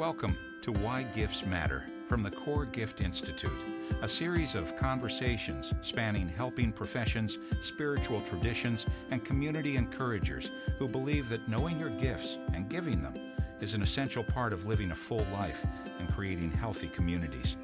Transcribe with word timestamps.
Welcome 0.00 0.36
to 0.62 0.72
Why 0.72 1.02
Gifts 1.14 1.44
Matter 1.44 1.84
from 2.08 2.22
the 2.22 2.30
Core 2.30 2.64
Gift 2.64 3.02
Institute, 3.02 3.52
a 4.00 4.08
series 4.08 4.54
of 4.54 4.74
conversations 4.78 5.74
spanning 5.82 6.26
helping 6.26 6.72
professions, 6.72 7.36
spiritual 7.60 8.22
traditions, 8.22 8.86
and 9.10 9.22
community 9.22 9.76
encouragers 9.76 10.48
who 10.78 10.88
believe 10.88 11.28
that 11.28 11.46
knowing 11.50 11.78
your 11.78 11.90
gifts 11.90 12.38
and 12.54 12.70
giving 12.70 13.02
them 13.02 13.12
is 13.60 13.74
an 13.74 13.82
essential 13.82 14.24
part 14.24 14.54
of 14.54 14.64
living 14.64 14.92
a 14.92 14.96
full 14.96 15.26
life 15.34 15.66
and 15.98 16.10
creating 16.14 16.50
healthy 16.50 16.88
communities. 16.88 17.58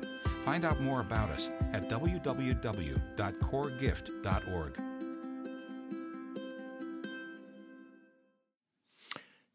Find 0.45 0.67
out 0.67 0.83
more 0.83 1.01
about 1.01 1.31
us 1.31 1.49
at 1.73 1.89
www.coregift.org. 1.89 4.86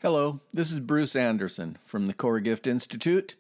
Hello, 0.02 0.40
this 0.52 0.72
is 0.72 0.80
Bruce 0.80 1.16
Anderson 1.16 1.78
from 1.86 2.08
the 2.08 2.16
Core 2.16 2.40
Gift 2.40 2.66
Institute, 2.66 3.36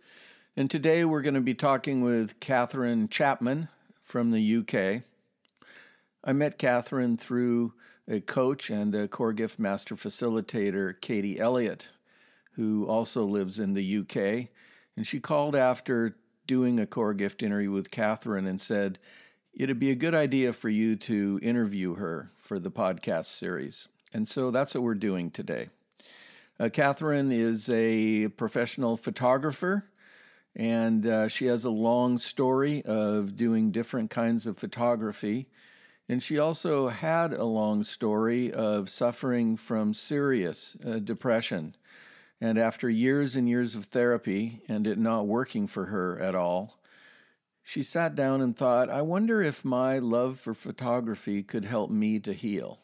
and 0.55 0.69
today 0.69 1.03
we're 1.03 1.23
going 1.23 1.33
to 1.33 1.41
be 1.41 1.55
talking 1.55 2.03
with 2.03 2.39
Catherine 2.39 3.09
Chapman 3.09 3.67
from 4.03 4.29
the 4.29 4.57
UK. 4.57 5.02
I 6.23 6.33
met 6.33 6.59
Catherine 6.59 7.17
through 7.17 7.73
a 8.07 8.21
coach 8.21 8.69
and 8.69 8.93
a 8.93 9.07
Core 9.07 9.33
Gift 9.33 9.57
Master 9.57 9.95
Facilitator, 9.95 11.02
Katie 11.02 11.39
Elliott, 11.39 11.88
who 12.52 12.85
also 12.88 13.25
lives 13.25 13.57
in 13.57 13.73
the 13.73 13.97
UK, 13.97 14.49
and 14.95 15.07
she 15.07 15.19
called 15.19 15.55
after 15.55 16.16
doing 16.45 16.80
a 16.80 16.85
Core 16.85 17.16
Gift 17.16 17.41
interview 17.41 17.71
with 17.71 17.89
Catherine 17.89 18.45
and 18.45 18.61
said, 18.61 18.99
It'd 19.52 19.80
be 19.80 19.89
a 19.89 19.95
good 19.95 20.13
idea 20.13 20.53
for 20.53 20.69
you 20.69 20.95
to 20.97 21.39
interview 21.41 21.95
her 21.95 22.30
for 22.38 22.59
the 22.59 22.69
podcast 22.69 23.25
series. 23.25 23.88
And 24.13 24.27
so 24.27 24.52
that's 24.52 24.75
what 24.75 24.83
we're 24.83 24.93
doing 24.93 25.31
today. 25.31 25.69
Uh, 26.61 26.70
Catherine 26.70 27.31
is 27.31 27.69
a 27.69 28.27
professional 28.27 28.95
photographer, 28.95 29.86
and 30.55 31.08
uh, 31.08 31.27
she 31.27 31.47
has 31.47 31.66
a 31.66 31.72
long 31.72 32.19
story 32.19 32.83
of 32.86 33.36
doing 33.36 33.72
different 33.72 34.11
kinds 34.11 34.45
of 34.45 34.59
photography. 34.59 35.47
And 36.08 36.21
she 36.21 36.38
also 36.38 36.89
had 36.89 37.33
a 37.33 37.45
long 37.45 37.83
story 37.83 38.53
of 38.53 38.91
suffering 38.91 39.58
from 39.58 39.95
serious 39.95 40.77
uh, 40.86 40.99
depression. 40.99 41.75
And 42.39 42.59
after 42.59 42.91
years 42.91 43.36
and 43.36 43.49
years 43.49 43.75
of 43.75 43.86
therapy 43.86 44.61
and 44.67 44.86
it 44.86 44.99
not 44.99 45.25
working 45.25 45.66
for 45.66 45.86
her 45.86 46.19
at 46.19 46.36
all, 46.36 46.77
she 47.64 47.81
sat 47.81 48.14
down 48.14 48.39
and 48.39 48.55
thought, 48.55 48.88
I 48.88 49.02
wonder 49.02 49.41
if 49.41 49.66
my 49.66 49.97
love 49.97 50.39
for 50.39 50.53
photography 50.53 51.41
could 51.41 51.66
help 51.66 51.89
me 51.89 52.19
to 52.19 52.33
heal. 52.33 52.80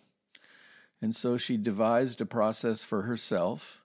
And 1.02 1.16
so 1.16 1.38
she 1.38 1.58
devised 1.58 2.22
a 2.22 2.26
process 2.26 2.84
for 2.84 3.04
herself. 3.04 3.82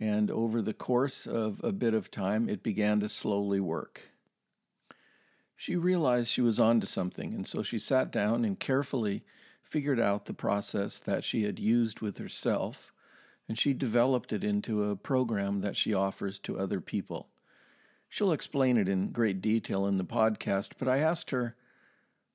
And 0.00 0.30
over 0.30 0.60
the 0.60 0.74
course 0.74 1.26
of 1.26 1.60
a 1.64 1.72
bit 1.72 1.94
of 1.94 2.10
time, 2.10 2.48
it 2.48 2.62
began 2.62 3.00
to 3.00 3.08
slowly 3.08 3.60
work. 3.60 4.02
She 5.56 5.76
realized 5.76 6.28
she 6.28 6.40
was 6.40 6.60
onto 6.60 6.86
something, 6.86 7.32
and 7.32 7.46
so 7.46 7.62
she 7.62 7.78
sat 7.78 8.10
down 8.10 8.44
and 8.44 8.58
carefully 8.58 9.24
figured 9.62 10.00
out 10.00 10.26
the 10.26 10.34
process 10.34 10.98
that 10.98 11.24
she 11.24 11.44
had 11.44 11.58
used 11.58 12.00
with 12.00 12.18
herself, 12.18 12.92
and 13.48 13.58
she 13.58 13.72
developed 13.72 14.32
it 14.32 14.44
into 14.44 14.84
a 14.84 14.96
program 14.96 15.60
that 15.60 15.76
she 15.76 15.94
offers 15.94 16.38
to 16.40 16.58
other 16.58 16.80
people. 16.80 17.28
She'll 18.08 18.32
explain 18.32 18.76
it 18.76 18.88
in 18.88 19.10
great 19.10 19.40
detail 19.40 19.86
in 19.86 19.96
the 19.96 20.04
podcast, 20.04 20.72
but 20.78 20.88
I 20.88 20.98
asked 20.98 21.30
her, 21.30 21.56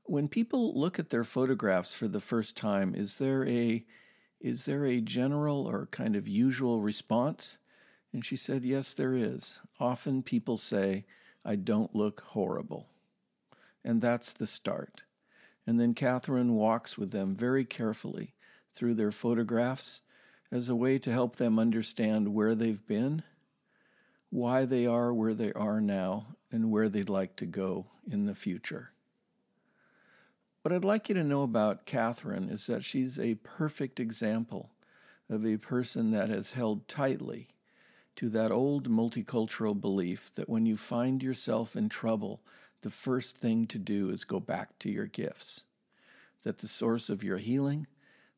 when 0.09 0.27
people 0.27 0.73
look 0.79 0.97
at 0.97 1.11
their 1.11 1.23
photographs 1.23 1.93
for 1.93 2.07
the 2.07 2.19
first 2.19 2.57
time, 2.57 2.95
is 2.95 3.17
there 3.17 3.47
a 3.47 3.85
is 4.41 4.65
there 4.65 4.85
a 4.85 5.01
general 5.01 5.67
or 5.67 5.87
kind 5.91 6.15
of 6.15 6.27
usual 6.27 6.81
response? 6.81 7.57
And 8.11 8.25
she 8.25 8.35
said, 8.35 8.63
Yes, 8.63 8.91
there 8.93 9.13
is. 9.13 9.61
Often 9.79 10.23
people 10.23 10.57
say, 10.57 11.05
I 11.45 11.55
don't 11.57 11.95
look 11.95 12.21
horrible. 12.21 12.87
And 13.83 14.01
that's 14.01 14.33
the 14.33 14.47
start. 14.47 15.03
And 15.67 15.79
then 15.79 15.93
Catherine 15.93 16.55
walks 16.55 16.97
with 16.97 17.11
them 17.11 17.35
very 17.35 17.63
carefully 17.63 18.33
through 18.73 18.95
their 18.95 19.11
photographs 19.11 20.01
as 20.51 20.69
a 20.69 20.75
way 20.75 20.97
to 20.97 21.11
help 21.11 21.35
them 21.35 21.59
understand 21.59 22.33
where 22.33 22.55
they've 22.55 22.85
been, 22.87 23.21
why 24.31 24.65
they 24.65 24.87
are 24.87 25.13
where 25.13 25.35
they 25.35 25.53
are 25.53 25.79
now, 25.79 26.35
and 26.51 26.71
where 26.71 26.89
they'd 26.89 27.09
like 27.09 27.35
to 27.35 27.45
go 27.45 27.85
in 28.09 28.25
the 28.25 28.33
future. 28.33 28.91
What 30.69 30.75
I'd 30.75 30.85
like 30.85 31.09
you 31.09 31.15
to 31.15 31.23
know 31.23 31.41
about 31.41 31.87
Catherine 31.87 32.47
is 32.47 32.67
that 32.67 32.83
she's 32.83 33.17
a 33.17 33.33
perfect 33.41 33.99
example 33.99 34.69
of 35.27 35.43
a 35.43 35.57
person 35.57 36.11
that 36.11 36.29
has 36.29 36.51
held 36.51 36.87
tightly 36.87 37.47
to 38.17 38.29
that 38.29 38.51
old 38.51 38.87
multicultural 38.87 39.81
belief 39.81 40.29
that 40.35 40.47
when 40.47 40.67
you 40.67 40.77
find 40.77 41.23
yourself 41.23 41.75
in 41.75 41.89
trouble, 41.89 42.41
the 42.83 42.91
first 42.91 43.35
thing 43.35 43.65
to 43.65 43.79
do 43.79 44.11
is 44.11 44.23
go 44.23 44.39
back 44.39 44.77
to 44.77 44.91
your 44.91 45.07
gifts. 45.07 45.61
That 46.43 46.59
the 46.59 46.67
source 46.67 47.09
of 47.09 47.23
your 47.23 47.39
healing, 47.39 47.87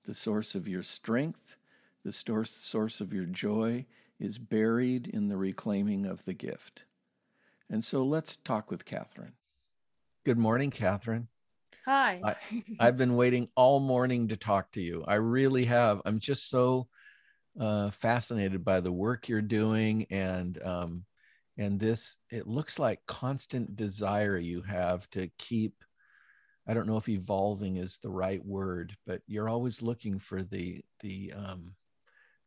the 0.06 0.14
source 0.14 0.56
of 0.56 0.70
your 0.70 0.84
strength, 0.84 1.58
the 2.06 2.14
source 2.14 3.02
of 3.02 3.12
your 3.12 3.26
joy 3.26 3.88
is 4.22 4.38
buried 4.38 5.06
in 5.06 5.28
the 5.28 5.36
reclaiming 5.36 6.06
of 6.06 6.24
the 6.24 6.34
gift. 6.34 6.86
And 7.70 7.84
so 7.84 8.06
let's 8.06 8.38
talk 8.38 8.72
with 8.72 8.86
Catherine. 8.86 9.34
Good 10.24 10.38
morning, 10.38 10.72
Catherine. 10.72 11.28
Hi. 11.86 12.22
I, 12.24 12.36
have 12.86 12.98
been 12.98 13.16
waiting 13.16 13.50
all 13.56 13.80
morning 13.80 14.28
to 14.30 14.38
talk 14.38 14.72
to 14.74 14.82
you. 14.82 15.04
I 15.08 15.16
really 15.16 15.66
have. 15.66 16.02
I'm 16.06 16.20
just 16.20 16.50
so 16.50 16.88
uh, 17.60 17.92
fascinated 17.92 18.64
by 18.64 18.80
the 18.82 18.92
work 18.92 19.28
you're 19.28 19.42
doing 19.42 20.06
and 20.10 20.62
um, 20.64 21.06
and 21.58 21.80
this. 21.80 22.18
It 22.30 22.48
looks 22.48 22.80
like 22.80 23.06
constant 23.08 23.76
desire 23.76 24.38
you 24.38 24.62
have 24.62 25.10
to 25.12 25.30
keep. 25.38 25.84
I 26.68 26.74
don't 26.74 26.88
know 26.88 26.98
if 26.98 27.10
evolving 27.10 27.78
is 27.78 27.98
the 28.02 28.10
right 28.10 28.44
word, 28.46 28.96
but 29.06 29.22
you're 29.28 29.50
always 29.50 29.82
looking 29.82 30.20
for 30.20 30.44
the 30.44 30.82
the 31.02 31.34
um, 31.36 31.76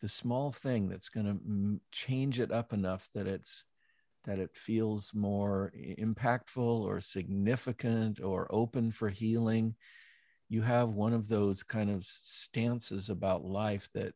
the 0.01 0.09
small 0.09 0.53
thing 0.53 0.89
that's 0.89 1.09
going 1.09 1.27
to 1.27 1.81
change 1.93 2.41
it 2.41 2.53
up 2.53 2.73
enough 2.73 3.09
that 3.15 3.27
it's 3.27 3.65
that 4.25 4.39
it 4.39 4.51
feels 4.55 5.13
more 5.15 5.73
impactful 5.99 6.57
or 6.85 7.01
significant 7.01 8.21
or 8.21 8.47
open 8.51 8.91
for 8.91 9.09
healing. 9.09 9.75
You 10.49 10.63
have 10.63 10.91
one 10.91 11.13
of 11.13 11.29
those 11.29 11.63
kind 11.63 11.91
of 11.91 12.05
stances 12.05 13.11
about 13.11 13.45
life 13.45 13.89
that 13.95 14.15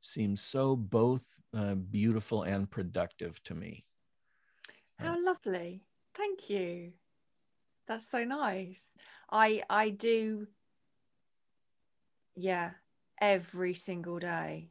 seems 0.00 0.42
so 0.42 0.76
both 0.76 1.26
uh, 1.54 1.74
beautiful 1.74 2.42
and 2.42 2.70
productive 2.70 3.42
to 3.44 3.54
me. 3.54 3.84
How 4.98 5.16
lovely. 5.24 5.82
Thank 6.14 6.50
you. 6.50 6.92
That's 7.86 8.06
so 8.08 8.24
nice. 8.24 8.92
I 9.30 9.62
I 9.68 9.90
do 9.90 10.46
yeah, 12.34 12.70
every 13.20 13.74
single 13.74 14.18
day 14.18 14.70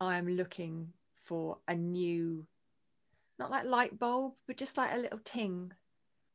I 0.00 0.16
am 0.18 0.28
looking 0.28 0.92
for 1.24 1.58
a 1.68 1.74
new 1.74 2.46
not 3.40 3.50
like 3.50 3.64
light 3.64 3.98
bulb, 3.98 4.34
but 4.46 4.56
just 4.56 4.76
like 4.76 4.92
a 4.92 4.98
little 4.98 5.18
ting, 5.24 5.72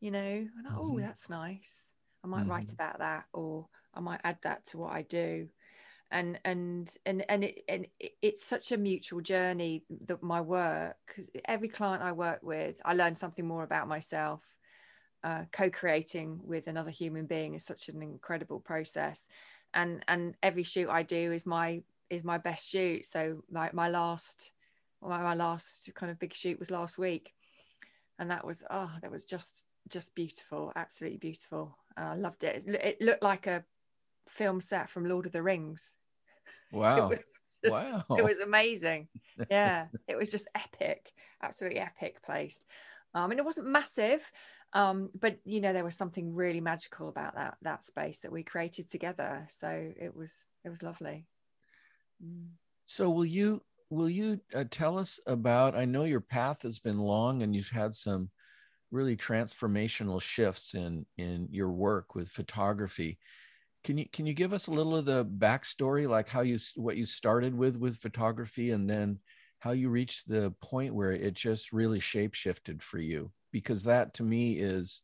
you 0.02 0.12
know. 0.12 0.48
Like, 0.64 0.74
oh, 0.78 1.00
that's 1.00 1.30
nice. 1.30 1.90
I 2.24 2.28
might 2.28 2.42
mm-hmm. 2.42 2.50
write 2.52 2.72
about 2.72 3.00
that, 3.00 3.26
or 3.32 3.68
I 3.94 4.02
might 4.02 4.20
add 4.26 4.40
that 4.44 4.66
to 4.68 4.78
what 4.78 4.92
I 4.92 5.04
do. 5.04 5.48
And 6.12 6.40
and 6.44 6.94
and 7.06 7.24
and 7.30 7.44
it 7.44 7.64
and 7.70 7.88
it's 8.22 8.44
such 8.44 8.72
a 8.72 8.78
mutual 8.78 9.22
journey 9.22 9.84
that 10.08 10.22
my 10.22 10.42
work. 10.42 10.98
Because 11.08 11.30
every 11.46 11.70
client 11.70 12.04
I 12.04 12.12
work 12.12 12.40
with, 12.44 12.76
I 12.84 12.94
learn 12.94 13.16
something 13.16 13.48
more 13.48 13.64
about 13.64 13.88
myself. 13.88 14.42
Uh, 15.24 15.46
co-creating 15.52 16.40
with 16.44 16.68
another 16.68 16.92
human 16.92 17.26
being 17.26 17.56
is 17.56 17.66
such 17.66 17.90
an 17.90 18.02
incredible 18.04 18.60
process, 18.60 19.24
and 19.74 20.04
and 20.08 20.36
every 20.44 20.64
shoot 20.64 20.90
I 20.90 21.04
do 21.04 21.32
is 21.32 21.46
my 21.46 21.82
is 22.09 22.24
my 22.24 22.38
best 22.38 22.68
shoot. 22.70 23.06
So 23.06 23.44
my 23.50 23.70
my 23.74 23.90
last 23.90 24.52
my, 25.07 25.22
my 25.22 25.35
last 25.35 25.90
kind 25.96 26.11
of 26.11 26.19
big 26.19 26.34
shoot 26.34 26.59
was 26.59 26.72
last 26.72 26.97
week. 26.97 27.34
And 28.17 28.31
that 28.31 28.46
was 28.46 28.63
oh 28.69 28.91
that 29.02 29.11
was 29.11 29.25
just 29.25 29.66
just 29.90 30.16
beautiful 30.16 30.72
absolutely 30.75 31.17
beautiful. 31.17 31.78
And 31.97 32.05
i 32.07 32.16
loved 32.16 32.43
it. 32.43 32.67
It 32.67 33.02
looked 33.02 33.23
like 33.23 33.47
a 33.47 33.63
film 34.28 34.59
set 34.61 34.90
from 34.90 35.05
lord 35.05 35.25
of 35.25 35.31
the 35.31 35.43
rings. 35.43 35.93
Wow. 36.72 37.09
it 37.09 37.19
was, 37.19 37.46
just, 37.63 38.09
wow. 38.09 38.17
it 38.17 38.23
was 38.23 38.40
amazing. 38.40 39.07
Yeah 39.49 39.87
it 40.07 40.16
was 40.16 40.29
just 40.29 40.47
epic 40.55 41.13
absolutely 41.41 41.79
epic 41.79 42.22
place. 42.23 42.59
Um, 43.13 43.31
and 43.31 43.40
it 43.40 43.46
wasn't 43.46 43.67
massive 43.67 44.29
um, 44.75 45.09
but 45.17 45.40
you 45.46 45.61
know 45.61 45.72
there 45.72 45.85
was 45.85 45.96
something 45.96 46.35
really 46.35 46.59
magical 46.59 47.07
about 47.07 47.35
that 47.35 47.57
that 47.61 47.85
space 47.85 48.19
that 48.19 48.31
we 48.31 48.43
created 48.43 48.90
together. 48.90 49.47
So 49.49 49.69
it 49.69 50.16
was 50.16 50.49
it 50.66 50.69
was 50.69 50.84
lovely. 50.84 51.25
Mm. 52.23 52.47
so 52.85 53.09
will 53.09 53.25
you 53.25 53.61
will 53.90 54.09
you 54.09 54.40
uh, 54.53 54.66
tell 54.70 54.97
us 54.97 55.20
about? 55.26 55.76
I 55.76 55.85
know 55.85 56.03
your 56.03 56.22
path 56.22 56.61
has 56.64 56.79
been 56.79 56.99
long, 56.99 57.43
and 57.43 57.55
you've 57.55 57.70
had 57.70 57.96
some 57.96 58.29
really 58.91 59.17
transformational 59.17 60.22
shifts 60.22 60.73
in 60.73 61.05
in 61.17 61.47
your 61.52 61.72
work 61.72 62.16
with 62.16 62.29
photography. 62.29 63.17
Can 63.84 63.97
you 63.97 64.05
can 64.11 64.26
you 64.26 64.34
give 64.34 64.53
us 64.53 64.67
a 64.67 64.72
little 64.72 64.96
of 64.96 65.05
the 65.05 65.26
backstory, 65.26 66.08
like 66.09 66.28
how 66.28 66.41
you 66.41 66.58
what 66.76 66.97
you 66.97 67.05
started 67.05 67.55
with 67.55 67.78
with 67.78 67.97
photography, 67.97 68.72
and 68.72 68.90
then 68.90 69.20
how 69.59 69.72
you 69.72 69.90
reached 69.90 70.28
the 70.28 70.53
point 70.61 70.93
where 70.93 71.11
it 71.11 71.34
just 71.34 71.73
really 71.73 71.99
shapeshifted 71.99 72.81
for 72.81 72.99
you 72.99 73.31
because 73.52 73.84
that 73.84 74.14
to 74.14 74.23
me 74.23 74.53
is 74.53 75.02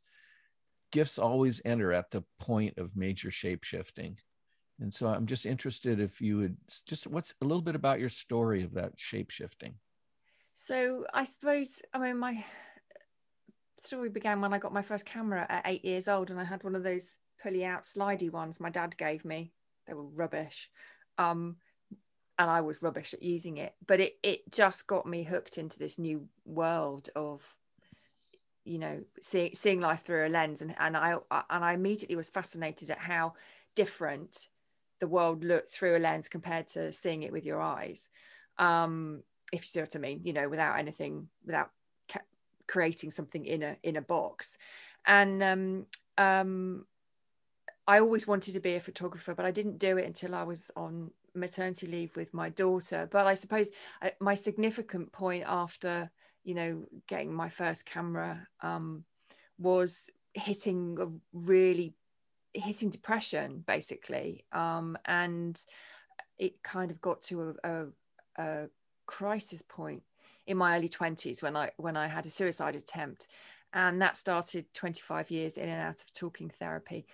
gifts 0.92 1.18
always 1.18 1.62
enter 1.66 1.92
at 1.94 2.12
the 2.12 2.24
point 2.39 2.77
of 2.77 2.95
major 2.95 3.30
shapeshifting 3.30 4.18
and 4.81 4.94
so 4.94 5.07
i'm 5.07 5.25
just 5.25 5.45
interested 5.45 6.00
if 6.00 6.19
you 6.22 6.38
would 6.38 6.57
just 6.86 7.07
what's 7.07 7.33
a 7.42 7.45
little 7.45 7.62
bit 7.62 7.75
about 7.75 8.00
your 8.00 8.10
story 8.10 8.63
of 8.63 8.74
that 8.74 8.98
shapeshifting 8.98 9.74
so 10.54 11.06
i 11.13 11.24
suppose 11.24 11.81
i 11.94 12.00
mean 12.00 12.18
my 12.18 12.44
story 13.80 14.10
began 14.10 14.42
when 14.42 14.54
i 14.54 14.57
got 14.57 14.74
my 14.74 14.81
first 14.81 15.06
camera 15.06 15.45
at 15.50 15.63
eight 15.66 15.86
years 15.86 16.07
old 16.07 16.30
and 16.30 16.39
i 16.39 16.44
had 16.44 16.63
one 16.63 16.75
of 16.75 16.83
those 16.83 17.18
pulley 17.42 17.63
out 17.66 17.83
slidey 17.83 18.31
ones 18.31 18.60
my 18.60 18.69
dad 18.69 18.95
gave 18.98 19.24
me 19.24 19.51
they 19.88 19.94
were 19.94 20.04
rubbish 20.04 20.69
um, 21.18 21.57
and 22.42 22.50
I 22.50 22.62
was 22.62 22.81
rubbish 22.81 23.13
at 23.13 23.22
using 23.22 23.57
it. 23.57 23.75
But 23.86 24.00
it 24.00 24.18
it 24.24 24.51
just 24.51 24.88
got 24.88 25.06
me 25.06 25.24
hooked 25.24 25.57
into 25.57 25.77
this 25.77 26.00
new 26.00 26.27
world 26.45 27.10
of, 27.16 27.44
you 28.63 28.80
know, 28.80 29.04
seeing 29.19 29.54
seeing 29.54 29.80
life 29.80 30.04
through 30.04 30.25
a 30.25 30.30
lens, 30.30 30.62
and 30.62 30.75
and 30.80 30.98
I 30.98 31.18
and 31.31 31.63
I 31.63 31.74
immediately 31.74 32.16
was 32.16 32.30
fascinated 32.30 32.89
at 32.89 32.98
how 32.98 33.34
different 33.75 34.48
the 35.01 35.07
world 35.07 35.44
looked 35.44 35.71
through 35.71 35.98
a 35.98 36.00
lens 36.00 36.30
compared 36.30 36.68
to 36.68 36.94
seeing 36.94 37.24
it 37.24 37.33
with 37.33 37.44
your 37.44 37.59
eyes. 37.59 38.09
Um, 38.57 39.24
if 39.51 39.63
you 39.63 39.68
see 39.68 39.81
what 39.81 39.95
I 39.95 40.00
mean, 40.00 40.21
you 40.24 40.31
know, 40.31 40.48
without 40.48 40.80
anything, 40.80 41.27
without 41.45 41.71
ca- 42.07 42.21
creating 42.68 43.12
something 43.12 43.45
in 43.45 43.63
a 43.63 43.75
in 43.83 43.98
a 43.98 44.01
box, 44.01 44.57
and 45.06 45.44
um, 45.44 45.86
um, 46.18 46.86
I 47.88 48.00
always 48.00 48.27
wanted 48.27 48.53
to 48.53 48.59
be 48.59 48.75
a 48.75 48.80
photographer, 48.80 49.33
but 49.33 49.45
I 49.45 49.51
didn't 49.51 49.80
do 49.80 49.98
it 49.98 50.06
until 50.06 50.36
I 50.36 50.44
was 50.44 50.71
on 50.77 51.12
maternity 51.33 51.88
leave 51.88 52.15
with 52.15 52.33
my 52.33 52.50
daughter. 52.50 53.09
But 53.12 53.25
I 53.25 53.33
suppose 53.33 53.69
uh, 54.01 54.12
my 54.19 54.36
significant 54.36 55.12
point 55.12 55.44
after, 55.48 56.12
you 56.44 56.53
know, 56.53 56.83
getting 57.07 57.33
my 57.33 57.50
first 57.50 57.86
camera 57.86 58.48
um, 58.62 59.03
was 59.57 60.09
hitting 60.33 60.98
a 61.01 61.07
really 61.33 61.95
hitting 62.53 62.89
depression 62.89 63.63
basically. 63.65 64.45
Um, 64.51 64.98
and 65.06 65.59
it 66.38 66.63
kind 66.63 66.92
of 66.92 67.01
got 67.01 67.21
to 67.24 67.56
a, 67.63 67.69
a, 67.69 67.86
a, 68.38 68.69
crisis 69.07 69.62
point 69.62 70.03
in 70.48 70.56
my 70.56 70.77
early 70.77 70.88
20s 70.88 71.44
when 71.44 71.56
i 71.57 71.69
when 71.75 71.98
i 71.98 72.07
had 72.07 72.25
a 72.25 72.30
suicide 72.30 72.75
attempt. 72.75 73.27
And 73.74 74.01
that 74.01 74.18
started 74.18 74.74
25 74.74 75.31
years 75.31 75.57
in 75.57 75.68
and 75.68 75.81
out 75.81 76.01
of 76.01 76.13
talking 76.13 76.50
therapy 76.50 77.06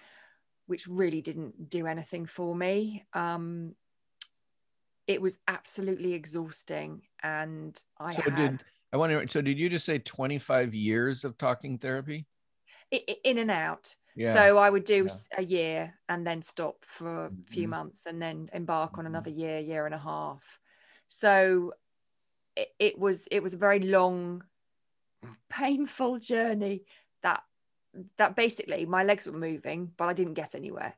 which 0.67 0.85
really 0.85 1.21
didn't 1.21 1.69
do 1.69 1.87
anything 1.87 2.25
for 2.25 2.53
me. 2.53 3.05
Um, 3.13 3.73
it 5.07 5.21
was 5.21 5.37
absolutely 5.47 6.13
exhausting. 6.13 7.01
And 7.23 7.81
i 7.97 8.13
so 8.13 8.21
had 8.21 8.35
did, 8.35 8.63
i 8.93 8.97
wonder 8.97 9.25
so 9.27 9.41
did 9.41 9.57
you 9.57 9.69
just 9.69 9.85
say 9.85 9.97
25 9.97 10.75
years 10.75 11.23
of 11.23 11.37
talking 11.37 11.77
therapy? 11.77 12.27
In 12.91 13.37
and 13.37 13.51
out 13.51 13.95
yeah. 14.17 14.33
so 14.33 14.57
i 14.57 14.69
would 14.69 14.83
do 14.83 15.07
yeah. 15.07 15.37
a 15.37 15.43
year 15.43 15.93
and 16.09 16.25
then 16.25 16.41
stop 16.41 16.83
for 16.85 17.25
a 17.25 17.31
few 17.45 17.63
mm-hmm. 17.63 17.71
months 17.71 18.05
and 18.05 18.21
then 18.21 18.49
embark 18.53 18.91
mm-hmm. 18.91 19.01
on 19.01 19.05
another 19.05 19.29
year 19.29 19.59
year 19.59 19.85
and 19.85 19.95
a 19.95 19.99
half 19.99 20.59
so 21.07 21.73
it, 22.55 22.69
it 22.79 22.99
was 22.99 23.27
it 23.31 23.41
was 23.41 23.53
a 23.53 23.57
very 23.57 23.79
long 23.79 24.43
painful 25.49 26.19
journey 26.19 26.83
that 27.21 27.43
that 28.17 28.35
basically 28.35 28.85
my 28.85 29.03
legs 29.03 29.25
were 29.25 29.37
moving 29.37 29.91
but 29.97 30.09
i 30.09 30.13
didn't 30.13 30.33
get 30.33 30.55
anywhere 30.55 30.93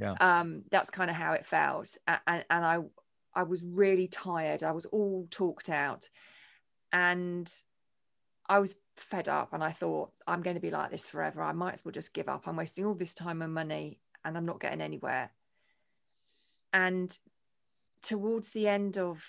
yeah 0.00 0.14
um 0.20 0.62
that's 0.70 0.90
kind 0.90 1.10
of 1.10 1.16
how 1.16 1.32
it 1.32 1.46
felt 1.46 1.96
and, 2.06 2.44
and 2.50 2.64
i 2.64 2.78
I 3.34 3.44
was 3.44 3.62
really 3.62 4.08
tired. 4.08 4.62
I 4.62 4.72
was 4.72 4.86
all 4.86 5.26
talked 5.30 5.70
out. 5.70 6.08
And 6.92 7.50
I 8.50 8.58
was 8.58 8.74
fed 8.96 9.28
up 9.28 9.52
and 9.52 9.62
I 9.62 9.70
thought, 9.70 10.10
I'm 10.26 10.42
going 10.42 10.56
to 10.56 10.60
be 10.60 10.72
like 10.72 10.90
this 10.90 11.06
forever. 11.06 11.40
I 11.40 11.52
might 11.52 11.74
as 11.74 11.84
well 11.84 11.92
just 11.92 12.12
give 12.12 12.28
up. 12.28 12.48
I'm 12.48 12.56
wasting 12.56 12.84
all 12.84 12.94
this 12.94 13.14
time 13.14 13.42
and 13.42 13.54
money 13.54 14.00
and 14.24 14.36
I'm 14.36 14.44
not 14.44 14.58
getting 14.58 14.80
anywhere. 14.80 15.30
And 16.72 17.16
towards 18.02 18.50
the 18.50 18.66
end 18.66 18.98
of 18.98 19.22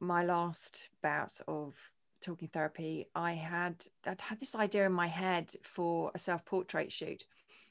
my 0.00 0.24
last 0.24 0.88
bout 1.02 1.38
of 1.46 1.74
talking 2.22 2.48
therapy, 2.48 3.06
I 3.14 3.34
had 3.34 3.84
I'd 4.06 4.22
had 4.22 4.40
this 4.40 4.54
idea 4.54 4.86
in 4.86 4.92
my 4.92 5.06
head 5.06 5.52
for 5.62 6.10
a 6.14 6.18
self-portrait 6.18 6.90
shoot. 6.90 7.26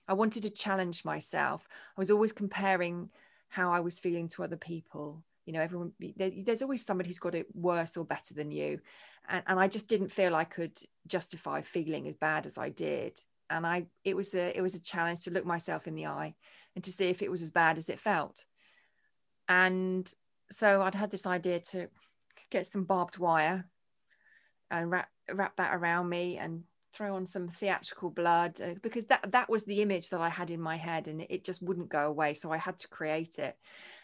I 0.08 0.14
wanted 0.14 0.44
to 0.44 0.52
challenge 0.52 1.04
myself. 1.04 1.68
I 1.98 2.02
was 2.02 2.12
always 2.12 2.32
comparing 2.32 3.10
how 3.50 3.72
I 3.72 3.80
was 3.80 3.98
feeling 3.98 4.28
to 4.30 4.44
other 4.44 4.58
people 4.58 5.24
you 5.46 5.54
know 5.54 5.62
everyone 5.62 5.92
there, 6.16 6.32
there's 6.44 6.62
always 6.62 6.86
somebody 6.86 7.10
who's 7.10 7.20
got 7.20 7.36
it 7.36 7.48
worse 7.54 7.98
or 7.98 8.06
better 8.06 8.34
than 8.34 8.52
you. 8.52 8.80
And, 9.28 9.44
and 9.48 9.60
i 9.60 9.68
just 9.68 9.88
didn't 9.88 10.12
feel 10.12 10.36
i 10.36 10.44
could 10.44 10.78
justify 11.08 11.62
feeling 11.62 12.08
as 12.08 12.16
bad 12.16 12.46
as 12.46 12.58
i 12.58 12.70
did. 12.70 13.20
And 13.50 13.66
i 13.66 13.86
it 14.04 14.16
was 14.16 14.34
a 14.34 14.56
it 14.56 14.62
was 14.62 14.76
a 14.76 14.82
challenge 14.82 15.22
to 15.22 15.32
look 15.32 15.46
myself 15.46 15.88
in 15.88 15.96
the 15.96 16.08
eye 16.08 16.36
and 16.76 16.84
to 16.84 16.92
see 16.92 17.06
if 17.06 17.22
it 17.22 17.32
was 17.32 17.42
as 17.42 17.52
bad 17.52 17.78
as 17.78 17.90
it 17.90 18.00
felt. 18.00 18.46
And 19.48 20.12
so 20.52 20.82
i'd 20.84 20.96
had 20.96 21.12
this 21.12 21.26
idea 21.26 21.60
to 21.60 21.88
get 22.52 22.68
some 22.68 22.84
barbed 22.84 23.18
wire 23.18 23.66
and 24.70 24.92
wrap 24.92 25.10
wrap 25.34 25.56
that 25.58 25.76
around 25.76 26.10
me 26.10 26.38
and 26.38 26.64
throw 26.94 27.16
on 27.16 27.26
some 27.28 27.50
theatrical 27.50 28.10
blood 28.10 28.60
uh, 28.62 28.74
because 28.82 29.06
that 29.06 29.32
that 29.32 29.50
was 29.50 29.64
the 29.66 29.82
image 29.82 30.10
that 30.10 30.22
I 30.22 30.30
had 30.30 30.50
in 30.50 30.62
my 30.62 30.78
head 30.78 31.08
and 31.08 31.26
it 31.30 31.44
just 31.44 31.62
wouldn't 31.62 31.90
go 31.90 32.08
away. 32.08 32.34
So 32.34 32.52
I 32.52 32.58
had 32.58 32.78
to 32.80 32.88
create 32.88 33.38
it 33.38 33.58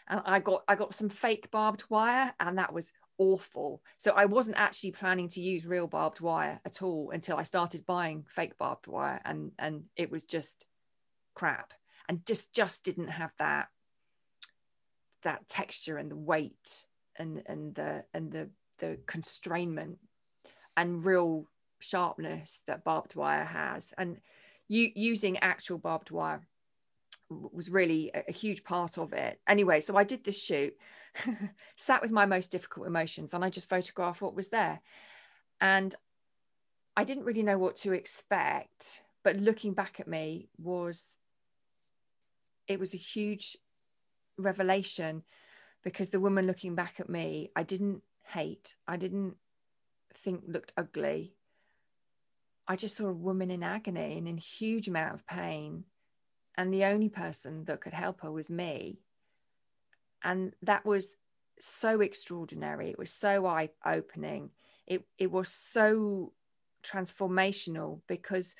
and 0.08 0.20
I 0.24 0.40
got 0.40 0.62
I 0.68 0.74
got 0.74 0.94
some 0.94 1.08
fake 1.08 1.50
barbed 1.50 1.84
wire 1.88 2.32
and 2.40 2.58
that 2.58 2.72
was 2.72 2.92
awful. 3.18 3.82
So 3.98 4.12
I 4.12 4.24
wasn't 4.24 4.58
actually 4.58 4.92
planning 4.92 5.28
to 5.28 5.40
use 5.40 5.66
real 5.66 5.86
barbed 5.86 6.20
wire 6.20 6.60
at 6.64 6.82
all 6.82 7.10
until 7.12 7.36
I 7.36 7.44
started 7.44 7.86
buying 7.86 8.24
fake 8.28 8.58
barbed 8.58 8.86
wire 8.86 9.20
and 9.24 9.52
and 9.58 9.84
it 9.96 10.10
was 10.10 10.24
just 10.24 10.66
crap. 11.34 11.72
And 12.08 12.26
just 12.26 12.52
just 12.52 12.82
didn't 12.84 13.08
have 13.08 13.32
that 13.38 13.68
that 15.22 15.48
texture 15.48 15.98
and 15.98 16.10
the 16.10 16.16
weight 16.16 16.86
and 17.16 17.42
and 17.46 17.74
the 17.74 18.04
and 18.12 18.32
the 18.32 18.50
the 18.78 18.98
constrainment 19.06 19.96
and 20.76 21.04
real 21.04 21.46
sharpness 21.78 22.62
that 22.66 22.84
barbed 22.84 23.14
wire 23.14 23.44
has. 23.44 23.92
And 23.96 24.18
you 24.68 24.90
using 24.94 25.38
actual 25.38 25.78
barbed 25.78 26.10
wire 26.10 26.40
was 27.52 27.70
really 27.70 28.10
a, 28.14 28.24
a 28.28 28.32
huge 28.32 28.64
part 28.64 28.98
of 28.98 29.12
it. 29.12 29.40
Anyway 29.46 29.80
so 29.80 29.96
i 29.96 30.04
did 30.04 30.24
this 30.24 30.42
shoot 30.42 30.74
sat 31.76 32.02
with 32.02 32.10
my 32.10 32.26
most 32.26 32.50
difficult 32.50 32.86
emotions 32.86 33.34
and 33.34 33.44
i 33.44 33.50
just 33.50 33.68
photographed 33.68 34.22
what 34.22 34.34
was 34.34 34.48
there. 34.48 34.80
And 35.60 35.94
i 36.96 37.04
didn't 37.04 37.24
really 37.24 37.42
know 37.42 37.58
what 37.58 37.76
to 37.76 37.92
expect 37.92 39.02
but 39.22 39.36
looking 39.36 39.72
back 39.74 40.00
at 40.00 40.08
me 40.08 40.48
was 40.58 41.16
it 42.66 42.78
was 42.78 42.94
a 42.94 42.98
huge 42.98 43.56
revelation 44.38 45.22
because 45.82 46.10
the 46.10 46.20
woman 46.20 46.46
looking 46.46 46.74
back 46.74 47.00
at 47.00 47.08
me 47.08 47.50
i 47.54 47.62
didn't 47.62 48.02
hate 48.24 48.76
i 48.88 48.96
didn't 48.96 49.36
think 50.14 50.44
looked 50.46 50.72
ugly. 50.76 51.34
I 52.68 52.76
just 52.76 52.96
saw 52.96 53.08
a 53.08 53.12
woman 53.12 53.50
in 53.50 53.62
agony 53.62 54.16
and 54.16 54.28
in 54.28 54.36
huge 54.36 54.88
amount 54.88 55.14
of 55.14 55.26
pain. 55.26 55.84
And 56.56 56.72
the 56.72 56.84
only 56.84 57.08
person 57.08 57.64
that 57.64 57.80
could 57.80 57.94
help 57.94 58.20
her 58.20 58.30
was 58.30 58.50
me. 58.50 58.98
And 60.22 60.54
that 60.62 60.84
was 60.84 61.16
so 61.58 62.00
extraordinary. 62.00 62.90
It 62.90 62.98
was 62.98 63.12
so 63.12 63.46
eye 63.46 63.70
opening. 63.84 64.50
It, 64.86 65.04
it 65.18 65.30
was 65.30 65.48
so 65.48 66.32
transformational 66.82 68.00
because 68.06 68.54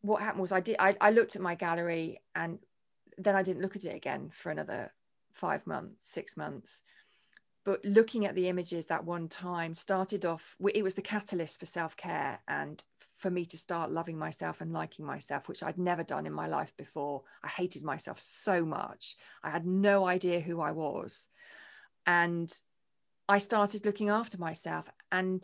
what 0.00 0.22
happened 0.22 0.42
was 0.42 0.52
I 0.52 0.60
did 0.60 0.76
I, 0.78 0.96
I 1.00 1.10
looked 1.10 1.34
at 1.34 1.42
my 1.42 1.56
gallery 1.56 2.20
and 2.34 2.60
then 3.18 3.34
I 3.34 3.42
didn't 3.42 3.62
look 3.62 3.74
at 3.74 3.84
it 3.84 3.94
again 3.96 4.30
for 4.32 4.50
another 4.50 4.92
five 5.32 5.66
months, 5.66 6.08
six 6.08 6.36
months 6.36 6.82
but 7.66 7.84
looking 7.84 8.24
at 8.24 8.36
the 8.36 8.48
images 8.48 8.86
that 8.86 9.04
one 9.04 9.28
time 9.28 9.74
started 9.74 10.24
off 10.24 10.56
it 10.72 10.84
was 10.84 10.94
the 10.94 11.02
catalyst 11.02 11.60
for 11.60 11.66
self-care 11.66 12.38
and 12.48 12.82
for 13.18 13.30
me 13.30 13.46
to 13.46 13.56
start 13.56 13.90
loving 13.90 14.18
myself 14.18 14.60
and 14.60 14.72
liking 14.72 15.04
myself, 15.04 15.48
which 15.48 15.62
I'd 15.62 15.78
never 15.78 16.02
done 16.02 16.26
in 16.26 16.32
my 16.32 16.46
life 16.46 16.72
before. 16.76 17.22
I 17.42 17.48
hated 17.48 17.82
myself 17.82 18.20
so 18.20 18.64
much. 18.64 19.16
I 19.42 19.50
had 19.50 19.66
no 19.66 20.06
idea 20.06 20.40
who 20.40 20.60
I 20.60 20.72
was. 20.72 21.28
And 22.06 22.52
I 23.28 23.38
started 23.38 23.84
looking 23.84 24.10
after 24.10 24.38
myself. 24.38 24.88
And 25.10 25.42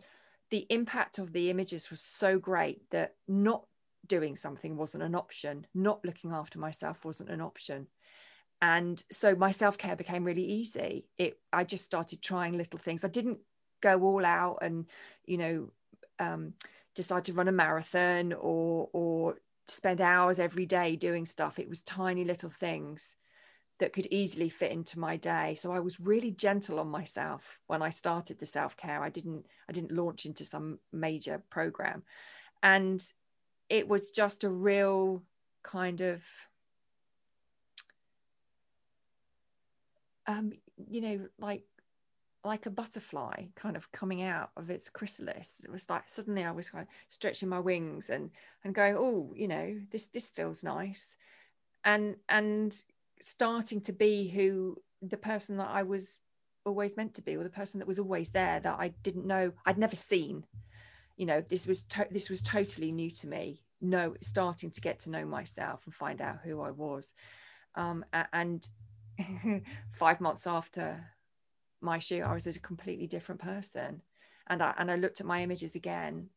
the 0.51 0.65
impact 0.69 1.17
of 1.17 1.33
the 1.33 1.49
images 1.49 1.89
was 1.89 2.01
so 2.01 2.37
great 2.37 2.89
that 2.91 3.15
not 3.27 3.65
doing 4.05 4.35
something 4.35 4.77
wasn't 4.77 5.03
an 5.03 5.15
option, 5.15 5.65
not 5.73 6.05
looking 6.05 6.31
after 6.31 6.59
myself 6.59 7.03
wasn't 7.03 7.29
an 7.29 7.41
option. 7.41 7.87
And 8.61 9.03
so 9.11 9.35
my 9.35 9.51
self 9.51 9.77
care 9.77 9.95
became 9.95 10.23
really 10.23 10.45
easy. 10.45 11.07
It, 11.17 11.39
I 11.51 11.63
just 11.63 11.85
started 11.85 12.21
trying 12.21 12.55
little 12.55 12.79
things. 12.79 13.03
I 13.03 13.09
didn't 13.09 13.39
go 13.81 14.01
all 14.03 14.23
out 14.23 14.59
and, 14.61 14.85
you 15.25 15.37
know, 15.37 15.71
um, 16.19 16.53
decide 16.95 17.25
to 17.25 17.33
run 17.33 17.47
a 17.47 17.51
marathon 17.51 18.33
or 18.33 18.89
or 18.93 19.37
spend 19.67 20.01
hours 20.01 20.39
every 20.39 20.65
day 20.65 20.95
doing 20.95 21.25
stuff 21.25 21.57
it 21.57 21.69
was 21.69 21.81
tiny 21.81 22.25
little 22.25 22.49
things 22.49 23.15
that 23.79 23.93
could 23.93 24.07
easily 24.11 24.49
fit 24.49 24.71
into 24.71 24.99
my 24.99 25.17
day. 25.17 25.55
So 25.55 25.71
i 25.71 25.79
was 25.79 25.99
really 25.99 26.31
gentle 26.31 26.79
on 26.79 26.87
myself 26.87 27.59
when 27.67 27.81
i 27.81 27.89
started 27.89 28.39
the 28.39 28.45
self-care. 28.45 29.01
I 29.03 29.09
didn't 29.09 29.45
i 29.67 29.73
didn't 29.73 29.91
launch 29.91 30.25
into 30.25 30.45
some 30.45 30.79
major 30.91 31.41
program. 31.49 32.03
And 32.61 33.03
it 33.69 33.87
was 33.87 34.11
just 34.11 34.43
a 34.43 34.49
real 34.49 35.23
kind 35.63 36.01
of 36.01 36.23
um 40.27 40.53
you 40.87 41.01
know 41.01 41.27
like 41.39 41.63
like 42.45 42.65
a 42.65 42.69
butterfly 42.71 43.45
kind 43.55 43.75
of 43.75 43.91
coming 43.91 44.21
out 44.21 44.51
of 44.57 44.69
its 44.69 44.89
chrysalis. 44.89 45.61
It 45.63 45.71
was 45.71 45.89
like 45.89 46.03
suddenly 46.07 46.43
i 46.43 46.51
was 46.51 46.69
kind 46.69 46.83
of 46.83 46.93
stretching 47.09 47.49
my 47.49 47.59
wings 47.59 48.09
and 48.09 48.31
and 48.63 48.75
going 48.75 48.95
oh 48.97 49.33
you 49.35 49.47
know 49.47 49.79
this 49.91 50.07
this 50.07 50.29
feels 50.29 50.63
nice. 50.63 51.15
And 51.85 52.15
and 52.29 52.75
starting 53.19 53.81
to 53.81 53.93
be 53.93 54.27
who 54.27 54.77
the 55.01 55.17
person 55.17 55.57
that 55.57 55.69
i 55.69 55.83
was 55.83 56.19
always 56.65 56.95
meant 56.97 57.13
to 57.13 57.21
be 57.21 57.35
or 57.35 57.43
the 57.43 57.49
person 57.49 57.79
that 57.79 57.87
was 57.87 57.99
always 57.99 58.29
there 58.29 58.59
that 58.59 58.79
i 58.79 58.89
didn't 59.03 59.25
know 59.25 59.51
i'd 59.65 59.77
never 59.77 59.95
seen. 59.95 60.45
You 61.15 61.27
know 61.27 61.41
this 61.41 61.67
was 61.67 61.83
to- 61.83 62.07
this 62.11 62.29
was 62.29 62.41
totally 62.41 62.91
new 62.91 63.11
to 63.11 63.27
me 63.27 63.63
no 63.81 64.15
starting 64.21 64.71
to 64.71 64.81
get 64.81 64.99
to 65.01 65.11
know 65.11 65.25
myself 65.25 65.81
and 65.85 65.93
find 65.93 66.21
out 66.21 66.39
who 66.43 66.61
i 66.61 66.71
was. 66.71 67.13
Um, 67.75 68.05
and 68.31 68.67
five 69.93 70.21
months 70.21 70.47
after 70.47 71.03
my 71.83 71.99
shoot, 71.99 72.23
I 72.23 72.33
was 72.33 72.47
a 72.47 72.59
completely 72.59 73.07
different 73.07 73.41
person. 73.41 74.01
And 74.47 74.61
I 74.61 74.73
and 74.77 74.91
I 74.91 74.95
looked 74.95 75.21
at 75.21 75.25
my 75.25 75.41
images 75.41 75.75
again 75.75 76.29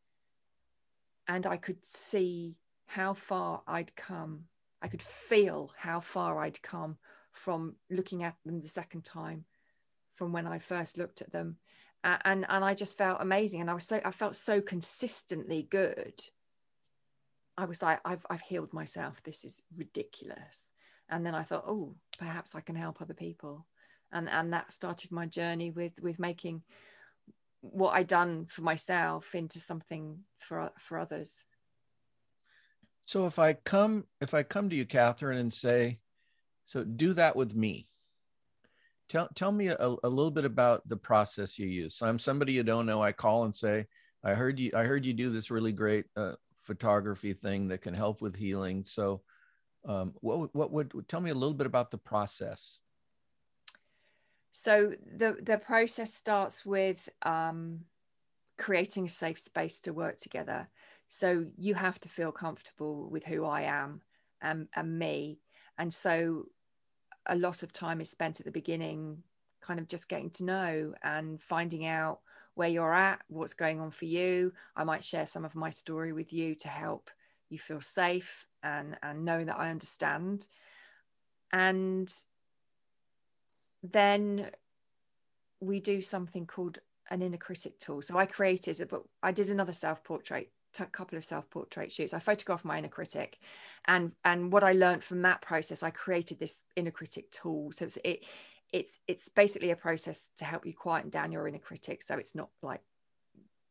and 1.27 1.45
I 1.45 1.57
could 1.57 1.85
see 1.85 2.55
how 2.85 3.13
far 3.13 3.61
I'd 3.67 3.95
come. 3.95 4.45
I 4.81 4.87
could 4.87 5.01
feel 5.01 5.71
how 5.77 5.99
far 5.99 6.39
I'd 6.39 6.61
come 6.61 6.97
from 7.31 7.75
looking 7.89 8.23
at 8.23 8.35
them 8.45 8.61
the 8.61 8.67
second 8.67 9.03
time 9.03 9.45
from 10.13 10.31
when 10.31 10.47
I 10.47 10.59
first 10.59 10.97
looked 10.97 11.21
at 11.21 11.31
them. 11.31 11.57
Uh, 12.03 12.17
and 12.23 12.45
and 12.49 12.63
I 12.63 12.73
just 12.73 12.97
felt 12.97 13.21
amazing. 13.21 13.61
And 13.61 13.69
I 13.69 13.73
was 13.73 13.83
so 13.83 13.99
I 14.03 14.11
felt 14.11 14.35
so 14.35 14.61
consistently 14.61 15.67
good. 15.69 16.21
I 17.57 17.65
was 17.65 17.81
like, 17.81 17.99
I've 18.05 18.25
I've 18.29 18.41
healed 18.41 18.73
myself. 18.73 19.21
This 19.23 19.43
is 19.43 19.63
ridiculous. 19.75 20.71
And 21.09 21.25
then 21.25 21.35
I 21.35 21.43
thought, 21.43 21.65
oh, 21.67 21.95
perhaps 22.19 22.53
I 22.55 22.61
can 22.61 22.75
help 22.75 23.01
other 23.01 23.13
people 23.13 23.65
and 24.11 24.29
and 24.29 24.53
that 24.53 24.71
started 24.71 25.11
my 25.11 25.25
journey 25.25 25.71
with 25.71 25.93
with 26.01 26.19
making 26.19 26.63
what 27.61 27.91
I 27.91 28.03
done 28.03 28.45
for 28.45 28.61
myself 28.61 29.35
into 29.35 29.59
something 29.59 30.19
for 30.39 30.71
for 30.79 30.97
others. 30.97 31.33
So 33.05 33.25
if 33.25 33.39
I 33.39 33.53
come 33.53 34.05
if 34.21 34.33
I 34.33 34.43
come 34.43 34.69
to 34.69 34.75
you, 34.75 34.85
Catherine, 34.85 35.37
and 35.37 35.53
say, 35.53 35.99
so 36.65 36.83
do 36.83 37.13
that 37.13 37.35
with 37.35 37.55
me. 37.55 37.87
Tell 39.09 39.29
tell 39.35 39.51
me 39.51 39.67
a, 39.67 39.95
a 40.03 40.09
little 40.09 40.31
bit 40.31 40.45
about 40.45 40.87
the 40.87 40.97
process 40.97 41.57
you 41.57 41.67
use. 41.67 41.95
So 41.95 42.05
I'm 42.05 42.19
somebody 42.19 42.53
you 42.53 42.63
don't 42.63 42.85
know. 42.85 43.01
I 43.01 43.13
call 43.13 43.45
and 43.45 43.55
say, 43.55 43.87
I 44.23 44.33
heard 44.33 44.59
you 44.59 44.71
I 44.75 44.83
heard 44.83 45.05
you 45.05 45.13
do 45.13 45.31
this 45.31 45.49
really 45.49 45.71
great 45.71 46.05
uh, 46.17 46.33
photography 46.65 47.33
thing 47.33 47.69
that 47.69 47.81
can 47.81 47.93
help 47.93 48.21
with 48.21 48.35
healing. 48.35 48.83
So 48.83 49.21
um, 49.87 50.13
what 50.19 50.53
what 50.53 50.71
would 50.71 50.91
tell 51.07 51.21
me 51.21 51.31
a 51.31 51.35
little 51.35 51.53
bit 51.53 51.67
about 51.67 51.91
the 51.91 51.97
process? 51.97 52.79
So 54.57 54.93
the 55.15 55.37
the 55.43 55.59
process 55.59 56.11
starts 56.11 56.65
with 56.65 57.07
um, 57.21 57.81
creating 58.57 59.05
a 59.05 59.09
safe 59.09 59.39
space 59.39 59.79
to 59.81 59.93
work 59.93 60.17
together. 60.17 60.67
So 61.07 61.45
you 61.57 61.75
have 61.75 61.99
to 61.99 62.09
feel 62.09 62.31
comfortable 62.31 63.07
with 63.07 63.23
who 63.23 63.45
i 63.45 63.61
am 63.61 64.01
and, 64.41 64.67
and 64.75 64.97
me. 64.97 65.39
And 65.77 65.93
so 65.93 66.47
a 67.27 67.35
lot 67.35 67.61
of 67.61 67.71
time 67.71 68.01
is 68.01 68.09
spent 68.09 68.39
at 68.39 68.47
the 68.47 68.51
beginning 68.51 69.21
kind 69.61 69.79
of 69.79 69.87
just 69.87 70.09
getting 70.09 70.31
to 70.31 70.43
know 70.43 70.93
and 71.03 71.39
finding 71.39 71.85
out 71.85 72.21
where 72.55 72.67
you're 72.67 72.95
at 72.95 73.19
what's 73.27 73.53
going 73.53 73.79
on 73.79 73.91
for 73.91 74.05
you. 74.05 74.53
I 74.75 74.83
might 74.83 75.03
share 75.03 75.27
some 75.27 75.45
of 75.45 75.53
my 75.53 75.69
story 75.69 76.13
with 76.13 76.33
you 76.33 76.55
to 76.55 76.67
help 76.67 77.11
you 77.49 77.59
feel 77.59 77.81
safe 77.81 78.47
and 78.63 78.97
and 79.03 79.23
know 79.23 79.45
that 79.45 79.59
i 79.59 79.69
understand. 79.69 80.47
And 81.53 82.11
then 83.91 84.49
we 85.59 85.79
do 85.79 86.01
something 86.01 86.45
called 86.45 86.79
an 87.09 87.21
inner 87.21 87.37
critic 87.37 87.79
tool. 87.79 88.01
So 88.01 88.17
I 88.17 88.25
created 88.25 88.79
it, 88.79 88.89
but 88.89 89.03
I 89.23 89.31
did 89.31 89.49
another 89.49 89.73
self 89.73 90.03
portrait, 90.03 90.51
a 90.79 90.85
couple 90.85 91.17
of 91.17 91.25
self 91.25 91.49
portrait 91.49 91.91
shoots. 91.91 92.13
I 92.13 92.19
photographed 92.19 92.65
my 92.65 92.77
inner 92.77 92.87
critic, 92.87 93.39
and 93.85 94.11
and 94.23 94.51
what 94.51 94.63
I 94.63 94.73
learned 94.73 95.03
from 95.03 95.21
that 95.23 95.41
process, 95.41 95.83
I 95.83 95.89
created 95.89 96.39
this 96.39 96.61
inner 96.75 96.91
critic 96.91 97.31
tool. 97.31 97.71
So 97.71 97.85
it's 97.85 97.97
it 98.03 98.23
it's 98.71 98.99
it's 99.07 99.29
basically 99.29 99.71
a 99.71 99.75
process 99.75 100.31
to 100.37 100.45
help 100.45 100.65
you 100.65 100.73
quieten 100.73 101.09
down 101.09 101.31
your 101.31 101.47
inner 101.47 101.59
critic, 101.59 102.03
so 102.03 102.15
it's 102.15 102.35
not 102.35 102.49
like 102.61 102.81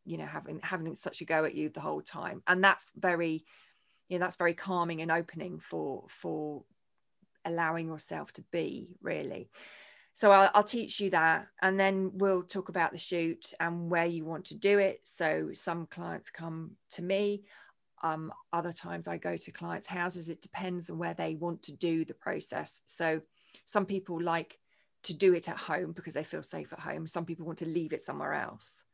you 0.04 0.16
know 0.16 0.26
having 0.26 0.60
having 0.62 0.94
such 0.96 1.20
a 1.20 1.24
go 1.24 1.44
at 1.44 1.54
you 1.54 1.68
the 1.68 1.80
whole 1.80 2.02
time, 2.02 2.42
and 2.46 2.64
that's 2.64 2.88
very 2.96 3.44
you 4.08 4.18
know 4.18 4.24
that's 4.24 4.36
very 4.36 4.54
calming 4.54 5.02
and 5.02 5.10
opening 5.10 5.58
for 5.58 6.04
for 6.08 6.64
allowing 7.44 7.86
yourself 7.86 8.32
to 8.32 8.42
be 8.50 8.96
really 9.00 9.48
so 10.16 10.32
I'll, 10.32 10.50
I'll, 10.54 10.64
teach 10.64 10.98
you 10.98 11.10
that 11.10 11.48
and 11.60 11.78
then 11.78 12.10
we'll 12.14 12.42
talk 12.42 12.70
about 12.70 12.90
the 12.90 12.96
shoot 12.96 13.52
and 13.60 13.90
where 13.90 14.06
you 14.06 14.24
want 14.24 14.46
to 14.46 14.54
do 14.54 14.78
it. 14.78 15.00
So 15.02 15.50
some 15.52 15.84
clients 15.84 16.30
come 16.30 16.70
to 16.92 17.02
me 17.02 17.42
um, 18.02 18.32
other 18.50 18.72
times 18.72 19.08
i 19.08 19.18
go 19.18 19.36
to 19.36 19.50
clients 19.50 19.86
houses. 19.86 20.30
It 20.30 20.40
depends 20.40 20.88
on 20.88 20.96
where 20.96 21.12
they 21.12 21.34
want 21.34 21.62
to 21.64 21.72
do 21.72 22.06
the 22.06 22.14
process. 22.14 22.80
So 22.86 23.20
some 23.66 23.84
people 23.84 24.18
like 24.18 24.58
to 25.02 25.12
do 25.12 25.34
it 25.34 25.50
at 25.50 25.58
home 25.58 25.92
because 25.92 26.14
they 26.14 26.24
feel 26.24 26.42
safe 26.42 26.72
at 26.72 26.80
home. 26.80 27.06
Some 27.06 27.26
people 27.26 27.44
want 27.44 27.58
to 27.58 27.66
leave 27.66 27.92
it 27.92 28.00
somewhere 28.00 28.32
else. 28.32 28.84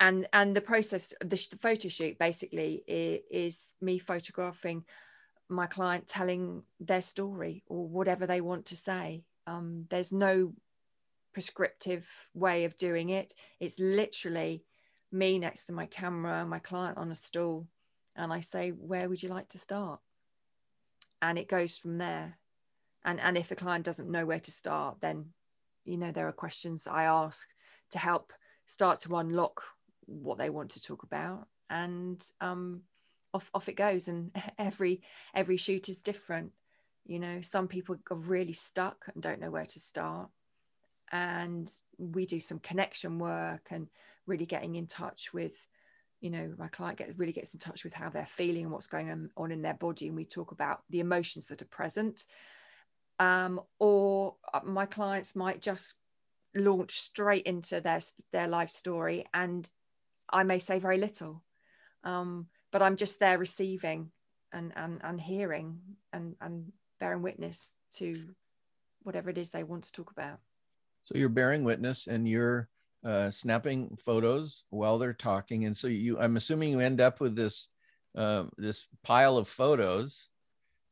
And 0.00 0.26
and 0.32 0.56
the 0.56 0.62
process 0.62 1.12
the, 1.20 1.36
photo 1.60 1.90
shoot 1.90 2.18
basically 2.18 2.82
is, 2.86 3.20
is 3.30 3.74
me 3.82 3.98
photographing 3.98 4.86
my 5.50 5.66
client 5.66 6.08
telling 6.08 6.62
their 6.80 7.02
story 7.02 7.62
or 7.66 7.86
whatever 7.86 8.26
they 8.26 8.40
want 8.40 8.64
to 8.66 8.76
say 8.76 9.22
um, 9.46 9.86
there's 9.90 10.12
no 10.12 10.52
prescriptive 11.32 12.08
way 12.34 12.64
of 12.64 12.76
doing 12.76 13.10
it. 13.10 13.34
It's 13.60 13.78
literally 13.78 14.64
me 15.12 15.38
next 15.38 15.66
to 15.66 15.72
my 15.72 15.86
camera, 15.86 16.46
my 16.46 16.58
client 16.58 16.98
on 16.98 17.10
a 17.10 17.14
stool, 17.14 17.66
and 18.16 18.32
I 18.32 18.40
say, 18.40 18.70
Where 18.70 19.08
would 19.08 19.22
you 19.22 19.28
like 19.28 19.48
to 19.48 19.58
start? 19.58 20.00
And 21.22 21.38
it 21.38 21.48
goes 21.48 21.78
from 21.78 21.98
there. 21.98 22.38
And, 23.04 23.20
and 23.20 23.36
if 23.36 23.48
the 23.48 23.56
client 23.56 23.84
doesn't 23.84 24.10
know 24.10 24.26
where 24.26 24.40
to 24.40 24.50
start, 24.50 25.00
then 25.00 25.26
you 25.84 25.96
know 25.96 26.10
there 26.10 26.26
are 26.26 26.32
questions 26.32 26.88
I 26.90 27.04
ask 27.04 27.48
to 27.90 27.98
help 27.98 28.32
start 28.66 29.00
to 29.00 29.16
unlock 29.16 29.62
what 30.06 30.38
they 30.38 30.50
want 30.50 30.70
to 30.70 30.82
talk 30.82 31.04
about. 31.04 31.46
And 31.70 32.24
um, 32.40 32.82
off 33.32 33.50
off 33.54 33.68
it 33.68 33.76
goes. 33.76 34.08
And 34.08 34.30
every 34.58 35.02
every 35.34 35.56
shoot 35.56 35.88
is 35.88 35.98
different 35.98 36.52
you 37.06 37.18
know 37.18 37.40
some 37.40 37.68
people 37.68 37.96
are 38.10 38.16
really 38.16 38.52
stuck 38.52 39.06
and 39.12 39.22
don't 39.22 39.40
know 39.40 39.50
where 39.50 39.66
to 39.66 39.80
start. 39.80 40.28
And 41.12 41.70
we 41.98 42.26
do 42.26 42.40
some 42.40 42.58
connection 42.58 43.18
work 43.18 43.68
and 43.70 43.88
really 44.26 44.46
getting 44.46 44.74
in 44.74 44.86
touch 44.86 45.32
with 45.32 45.54
you 46.20 46.30
know 46.30 46.52
my 46.58 46.68
client 46.68 46.98
get, 46.98 47.18
really 47.18 47.32
gets 47.32 47.54
in 47.54 47.60
touch 47.60 47.84
with 47.84 47.94
how 47.94 48.10
they're 48.10 48.26
feeling 48.26 48.64
and 48.64 48.72
what's 48.72 48.88
going 48.88 49.30
on 49.36 49.52
in 49.52 49.62
their 49.62 49.74
body. 49.74 50.08
And 50.08 50.16
we 50.16 50.24
talk 50.24 50.52
about 50.52 50.80
the 50.90 51.00
emotions 51.00 51.46
that 51.46 51.62
are 51.62 51.66
present. 51.66 52.24
Um, 53.18 53.60
or 53.78 54.34
uh, 54.52 54.60
my 54.62 54.84
clients 54.84 55.34
might 55.34 55.62
just 55.62 55.94
launch 56.54 57.00
straight 57.00 57.44
into 57.44 57.80
their 57.80 58.00
their 58.32 58.48
life 58.48 58.70
story 58.70 59.26
and 59.34 59.68
i 60.30 60.42
may 60.42 60.58
say 60.58 60.78
very 60.78 60.98
little. 60.98 61.42
Um, 62.02 62.48
but 62.72 62.82
i'm 62.82 62.96
just 62.96 63.20
there 63.20 63.38
receiving 63.38 64.10
and 64.52 64.72
and, 64.76 65.00
and 65.04 65.20
hearing 65.20 65.78
and 66.12 66.34
and 66.40 66.72
bearing 67.00 67.22
witness 67.22 67.74
to 67.92 68.34
whatever 69.02 69.30
it 69.30 69.38
is 69.38 69.50
they 69.50 69.62
want 69.62 69.84
to 69.84 69.92
talk 69.92 70.10
about. 70.10 70.38
So 71.02 71.16
you're 71.16 71.28
bearing 71.28 71.64
witness 71.64 72.06
and 72.06 72.28
you're 72.28 72.68
uh, 73.04 73.30
snapping 73.30 73.96
photos 74.04 74.64
while 74.70 74.98
they're 74.98 75.12
talking, 75.12 75.64
and 75.64 75.76
so 75.76 75.86
you, 75.86 76.18
I'm 76.18 76.36
assuming 76.36 76.72
you 76.72 76.80
end 76.80 77.00
up 77.00 77.20
with 77.20 77.36
this 77.36 77.68
uh, 78.16 78.44
this 78.56 78.86
pile 79.04 79.36
of 79.36 79.48
photos. 79.48 80.28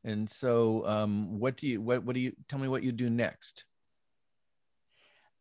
And 0.03 0.29
so, 0.29 0.85
um, 0.85 1.39
what 1.39 1.57
do 1.57 1.67
you 1.67 1.81
what 1.81 2.03
what 2.03 2.13
do 2.13 2.21
you 2.21 2.33
tell 2.47 2.59
me 2.59 2.67
what 2.67 2.83
you 2.83 2.91
do 2.91 3.09
next? 3.09 3.65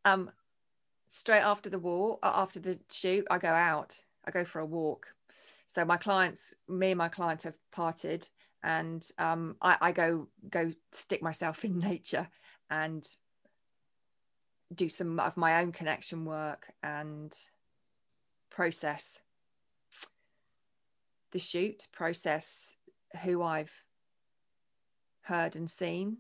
Um, 0.04 0.30
straight 1.08 1.42
after 1.42 1.70
the 1.70 1.78
walk, 1.78 2.20
uh, 2.22 2.32
after 2.34 2.60
the 2.60 2.78
shoot, 2.90 3.26
I 3.30 3.38
go 3.38 3.48
out. 3.48 4.02
I 4.24 4.30
go 4.30 4.44
for 4.44 4.60
a 4.60 4.66
walk. 4.66 5.08
So 5.66 5.84
my 5.84 5.96
clients, 5.96 6.54
me 6.68 6.92
and 6.92 6.98
my 6.98 7.08
clients 7.08 7.44
have 7.44 7.54
parted, 7.72 8.28
and 8.64 9.06
um, 9.18 9.56
I, 9.62 9.76
I 9.80 9.92
go 9.92 10.28
go 10.50 10.72
stick 10.92 11.22
myself 11.22 11.64
in 11.64 11.78
nature 11.78 12.28
and 12.70 13.06
do 14.74 14.88
some 14.88 15.20
of 15.20 15.36
my 15.36 15.60
own 15.60 15.70
connection 15.70 16.24
work 16.24 16.72
and 16.82 17.32
process 18.50 19.20
the 21.30 21.38
shoot 21.38 21.88
process 21.92 22.76
who 23.22 23.42
i've 23.42 23.72
heard 25.22 25.56
and 25.56 25.68
seen 25.68 26.18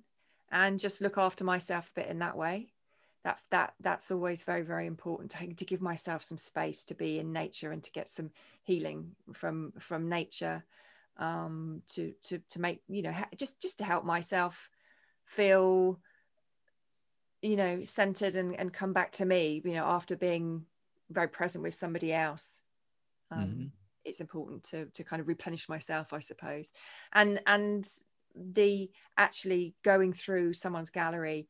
and 0.54 0.78
just 0.78 1.00
look 1.00 1.18
after 1.18 1.44
myself 1.44 1.90
a 1.90 2.00
bit 2.00 2.08
in 2.08 2.20
that 2.20 2.36
way. 2.36 2.68
That 3.24 3.38
that 3.50 3.74
that's 3.80 4.10
always 4.10 4.42
very 4.42 4.62
very 4.62 4.86
important 4.86 5.30
to, 5.32 5.52
to 5.52 5.64
give 5.64 5.80
myself 5.80 6.22
some 6.22 6.38
space 6.38 6.84
to 6.84 6.94
be 6.94 7.18
in 7.18 7.32
nature 7.32 7.72
and 7.72 7.82
to 7.82 7.90
get 7.90 8.08
some 8.08 8.30
healing 8.62 9.12
from 9.32 9.72
from 9.78 10.08
nature 10.08 10.64
um 11.18 11.82
to 11.86 12.12
to 12.22 12.40
to 12.48 12.60
make 12.60 12.82
you 12.88 13.02
know 13.02 13.14
just 13.36 13.60
just 13.60 13.78
to 13.78 13.84
help 13.84 14.04
myself 14.04 14.68
feel 15.24 16.00
you 17.40 17.56
know 17.56 17.84
centered 17.84 18.34
and 18.34 18.58
and 18.58 18.72
come 18.72 18.92
back 18.92 19.12
to 19.12 19.24
me 19.24 19.62
you 19.64 19.74
know 19.74 19.84
after 19.84 20.16
being 20.16 20.64
very 21.10 21.28
present 21.28 21.62
with 21.62 21.74
somebody 21.74 22.12
else 22.12 22.62
um, 23.30 23.40
mm-hmm. 23.40 23.66
it's 24.04 24.20
important 24.20 24.62
to 24.64 24.86
to 24.86 25.04
kind 25.04 25.20
of 25.20 25.28
replenish 25.28 25.68
myself 25.68 26.12
i 26.12 26.18
suppose 26.18 26.72
and 27.12 27.40
and 27.46 27.88
the 28.34 28.90
actually 29.16 29.74
going 29.84 30.12
through 30.12 30.52
someone's 30.52 30.90
gallery 30.90 31.48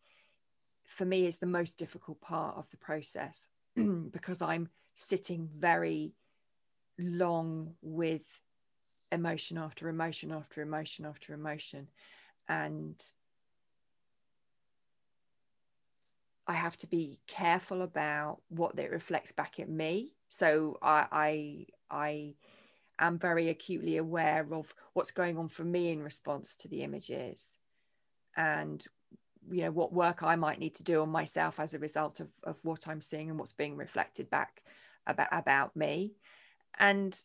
for 0.84 1.04
me 1.04 1.26
is 1.26 1.38
the 1.38 1.46
most 1.46 1.78
difficult 1.78 2.20
part 2.20 2.56
of 2.56 2.70
the 2.70 2.76
process 2.76 3.48
because 4.10 4.42
I'm 4.42 4.68
sitting 4.94 5.48
very 5.56 6.12
long 6.98 7.74
with 7.82 8.24
emotion 9.14 9.58
after 9.58 9.88
emotion 9.88 10.32
after 10.32 10.62
emotion 10.62 11.06
after 11.06 11.32
emotion 11.32 11.88
and 12.48 13.02
I 16.46 16.52
have 16.52 16.76
to 16.78 16.86
be 16.86 17.20
careful 17.26 17.82
about 17.82 18.40
what 18.48 18.78
it 18.78 18.90
reflects 18.90 19.32
back 19.32 19.58
at 19.58 19.68
me. 19.68 20.12
So 20.28 20.78
I 20.82 21.06
I 21.10 21.66
I 21.90 22.34
am 22.98 23.18
very 23.18 23.48
acutely 23.48 23.96
aware 23.96 24.46
of 24.52 24.74
what's 24.92 25.10
going 25.10 25.38
on 25.38 25.48
for 25.48 25.64
me 25.64 25.90
in 25.90 26.02
response 26.02 26.54
to 26.56 26.68
the 26.68 26.82
images 26.82 27.56
and 28.36 28.84
you 29.50 29.62
know 29.62 29.70
what 29.70 29.92
work 29.92 30.22
i 30.22 30.36
might 30.36 30.58
need 30.58 30.74
to 30.74 30.84
do 30.84 31.02
on 31.02 31.08
myself 31.08 31.60
as 31.60 31.74
a 31.74 31.78
result 31.78 32.20
of, 32.20 32.28
of 32.44 32.56
what 32.62 32.88
i'm 32.88 33.00
seeing 33.00 33.28
and 33.28 33.38
what's 33.38 33.52
being 33.52 33.76
reflected 33.76 34.30
back 34.30 34.62
about 35.06 35.28
about 35.32 35.76
me 35.76 36.14
and 36.78 37.24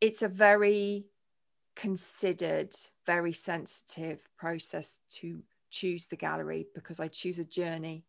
it's 0.00 0.22
a 0.22 0.28
very 0.28 1.04
considered 1.74 2.74
very 3.06 3.32
sensitive 3.32 4.20
process 4.38 5.00
to 5.08 5.42
choose 5.70 6.06
the 6.06 6.16
gallery 6.16 6.66
because 6.74 7.00
i 7.00 7.08
choose 7.08 7.38
a 7.38 7.44
journey 7.44 8.04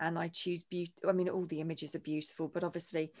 and 0.00 0.18
i 0.18 0.28
choose 0.28 0.62
beauty 0.62 0.92
i 1.08 1.12
mean 1.12 1.28
all 1.28 1.46
the 1.46 1.60
images 1.60 1.94
are 1.94 2.00
beautiful 2.00 2.48
but 2.48 2.64
obviously 2.64 3.12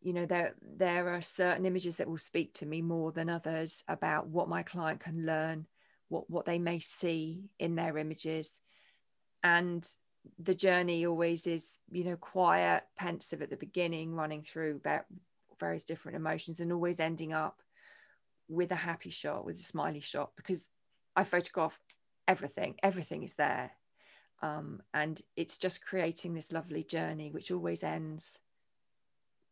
you 0.00 0.12
know 0.12 0.26
there 0.26 0.54
there 0.76 1.08
are 1.10 1.22
certain 1.22 1.66
images 1.66 1.96
that 1.96 2.08
will 2.08 2.18
speak 2.18 2.54
to 2.54 2.66
me 2.66 2.80
more 2.80 3.12
than 3.12 3.28
others 3.28 3.84
about 3.88 4.26
what 4.28 4.48
my 4.48 4.62
client 4.62 5.00
can 5.00 5.24
learn 5.24 5.66
what 6.08 6.28
what 6.30 6.44
they 6.44 6.58
may 6.58 6.78
see 6.78 7.44
in 7.58 7.74
their 7.74 7.98
images. 7.98 8.60
And 9.42 9.86
the 10.38 10.54
journey 10.54 11.04
always 11.04 11.46
is 11.46 11.78
you 11.90 12.04
know 12.04 12.16
quiet 12.16 12.84
pensive 12.96 13.42
at 13.42 13.50
the 13.50 13.56
beginning 13.56 14.14
running 14.14 14.42
through 14.42 14.76
about 14.76 15.04
various 15.60 15.84
different 15.84 16.16
emotions 16.16 16.60
and 16.60 16.72
always 16.72 16.98
ending 16.98 17.32
up 17.32 17.60
with 18.48 18.70
a 18.72 18.76
happy 18.76 19.10
shot 19.10 19.44
with 19.44 19.56
a 19.56 19.62
smiley 19.62 20.00
shot 20.00 20.30
because 20.36 20.68
i 21.16 21.24
photograph 21.24 21.78
everything 22.28 22.76
everything 22.82 23.22
is 23.22 23.34
there. 23.34 23.70
Um, 24.42 24.82
and 24.92 25.20
it's 25.36 25.56
just 25.56 25.84
creating 25.84 26.34
this 26.34 26.52
lovely 26.52 26.82
journey 26.82 27.30
which 27.30 27.50
always 27.50 27.82
ends 27.82 28.38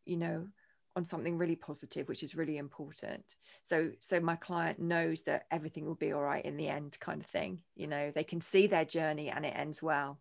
you 0.05 0.17
know 0.17 0.49
on 0.95 1.05
something 1.07 1.39
really 1.39 1.57
positive 1.57 2.09
which 2.09 2.23
is 2.23 2.35
really 2.35 2.59
important. 2.59 3.37
So 3.63 3.93
so 4.01 4.21
my 4.21 4.37
client 4.37 4.79
knows 4.79 5.23
that 5.23 5.47
everything 5.51 5.87
will 5.87 5.95
be 5.95 6.13
all 6.13 6.23
right 6.23 6.45
in 6.45 6.57
the 6.57 6.69
end 6.69 6.99
kind 7.01 7.21
of 7.21 7.27
thing 7.27 7.61
you 7.75 7.87
know 7.87 8.11
they 8.15 8.25
can 8.25 8.41
see 8.41 8.67
their 8.67 8.85
journey 8.85 9.31
and 9.31 9.47
it 9.47 9.55
ends 9.57 9.83
well. 9.83 10.19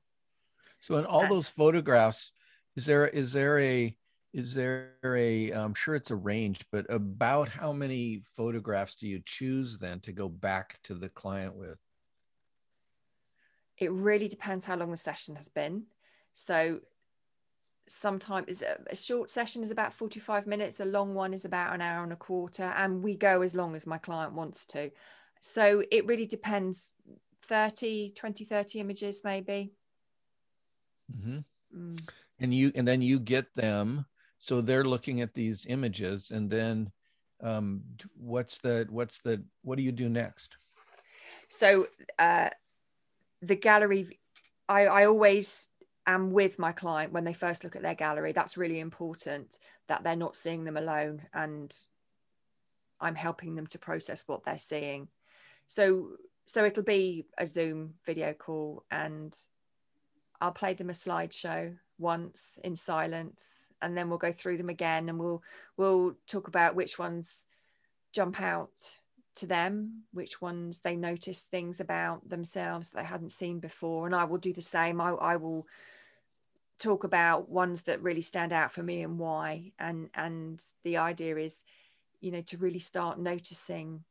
So 0.79 0.97
in 0.97 1.05
all 1.05 1.21
and, 1.21 1.31
those 1.31 1.49
photographs 1.49 2.31
is 2.75 2.85
there 2.85 3.07
is 3.07 3.33
there 3.33 3.59
a 3.59 3.95
is 4.33 4.53
there 4.53 4.93
a 5.03 5.51
i'm 5.51 5.73
sure 5.73 5.95
it's 5.95 6.11
a 6.11 6.15
range 6.15 6.61
but 6.71 6.85
about 6.89 7.49
how 7.49 7.71
many 7.71 8.21
photographs 8.35 8.95
do 8.95 9.07
you 9.07 9.21
choose 9.25 9.77
then 9.77 9.99
to 9.99 10.11
go 10.11 10.29
back 10.29 10.79
to 10.83 10.93
the 10.93 11.09
client 11.09 11.55
with 11.55 11.77
it 13.77 13.91
really 13.91 14.27
depends 14.27 14.65
how 14.65 14.75
long 14.75 14.91
the 14.91 14.97
session 14.97 15.35
has 15.35 15.49
been 15.49 15.83
so 16.33 16.79
sometimes 17.87 18.63
a 18.89 18.95
short 18.95 19.29
session 19.29 19.63
is 19.63 19.71
about 19.71 19.93
45 19.93 20.47
minutes 20.47 20.79
a 20.79 20.85
long 20.85 21.13
one 21.13 21.33
is 21.33 21.45
about 21.45 21.73
an 21.73 21.81
hour 21.81 22.03
and 22.03 22.13
a 22.13 22.17
quarter 22.17 22.63
and 22.63 23.03
we 23.03 23.17
go 23.17 23.41
as 23.41 23.53
long 23.53 23.75
as 23.75 23.85
my 23.85 23.97
client 23.97 24.33
wants 24.33 24.65
to 24.67 24.91
so 25.41 25.83
it 25.91 26.05
really 26.05 26.27
depends 26.27 26.93
30 27.43 28.13
20 28.15 28.45
30 28.45 28.79
images 28.79 29.21
maybe 29.25 29.73
mm-hmm. 31.13 31.39
mm. 31.75 31.99
and 32.39 32.53
you 32.53 32.71
and 32.75 32.87
then 32.87 33.01
you 33.01 33.19
get 33.19 33.53
them 33.55 34.05
so 34.41 34.59
they're 34.59 34.83
looking 34.83 35.21
at 35.21 35.35
these 35.35 35.67
images 35.69 36.31
and 36.31 36.49
then 36.49 36.91
um, 37.43 37.83
what's 38.17 38.57
the 38.57 38.87
what's 38.89 39.19
the 39.19 39.43
what 39.61 39.75
do 39.75 39.83
you 39.83 39.91
do 39.91 40.09
next? 40.09 40.57
So 41.47 41.89
uh, 42.17 42.49
the 43.43 43.55
gallery 43.55 44.17
I, 44.67 44.87
I 44.87 45.05
always 45.05 45.69
am 46.07 46.31
with 46.31 46.57
my 46.57 46.71
client 46.71 47.13
when 47.13 47.23
they 47.23 47.33
first 47.33 47.63
look 47.63 47.75
at 47.75 47.83
their 47.83 47.93
gallery. 47.93 48.31
That's 48.31 48.57
really 48.57 48.79
important 48.79 49.59
that 49.87 50.03
they're 50.03 50.15
not 50.15 50.35
seeing 50.35 50.63
them 50.63 50.77
alone 50.77 51.21
and 51.35 51.71
i'm 52.99 53.15
helping 53.15 53.53
them 53.53 53.67
to 53.67 53.77
process 53.77 54.27
what 54.27 54.43
they're 54.43 54.57
seeing. 54.57 55.07
So 55.67 56.13
so 56.47 56.65
it'll 56.65 56.83
be 56.83 57.27
a 57.37 57.45
zoom 57.45 57.93
video 58.07 58.33
call 58.33 58.85
and 58.89 59.37
i'll 60.41 60.51
play 60.51 60.73
them 60.73 60.89
a 60.89 60.93
slideshow 60.93 61.77
once 61.99 62.57
in 62.63 62.75
silence 62.75 63.60
and 63.81 63.97
then 63.97 64.09
we'll 64.09 64.17
go 64.17 64.31
through 64.31 64.57
them 64.57 64.69
again 64.69 65.09
and 65.09 65.19
we'll 65.19 65.41
we'll 65.77 66.15
talk 66.27 66.47
about 66.47 66.75
which 66.75 66.99
ones 66.99 67.45
jump 68.13 68.41
out 68.41 68.71
to 69.35 69.45
them 69.45 70.03
which 70.11 70.41
ones 70.41 70.79
they 70.79 70.95
notice 70.95 71.43
things 71.43 71.79
about 71.79 72.27
themselves 72.27 72.89
that 72.89 72.97
they 72.97 73.05
hadn't 73.05 73.31
seen 73.31 73.59
before 73.59 74.05
and 74.05 74.15
i 74.15 74.23
will 74.23 74.37
do 74.37 74.53
the 74.53 74.61
same. 74.61 74.99
I, 74.99 75.11
I 75.11 75.35
will 75.37 75.65
talk 76.81 77.03
about 77.03 77.47
ones 77.47 77.83
that 77.83 78.01
really 78.01 78.21
stand 78.21 78.51
out 78.51 78.71
for 78.71 78.81
me 78.81 79.03
and 79.03 79.19
why 79.19 79.71
and 79.77 80.09
and 80.15 80.61
the 80.83 80.97
idea 80.97 81.37
is 81.37 81.63
you 82.21 82.31
know 82.31 82.41
to 82.41 82.57
really 82.57 82.79
start 82.79 83.19
noticing 83.19 84.03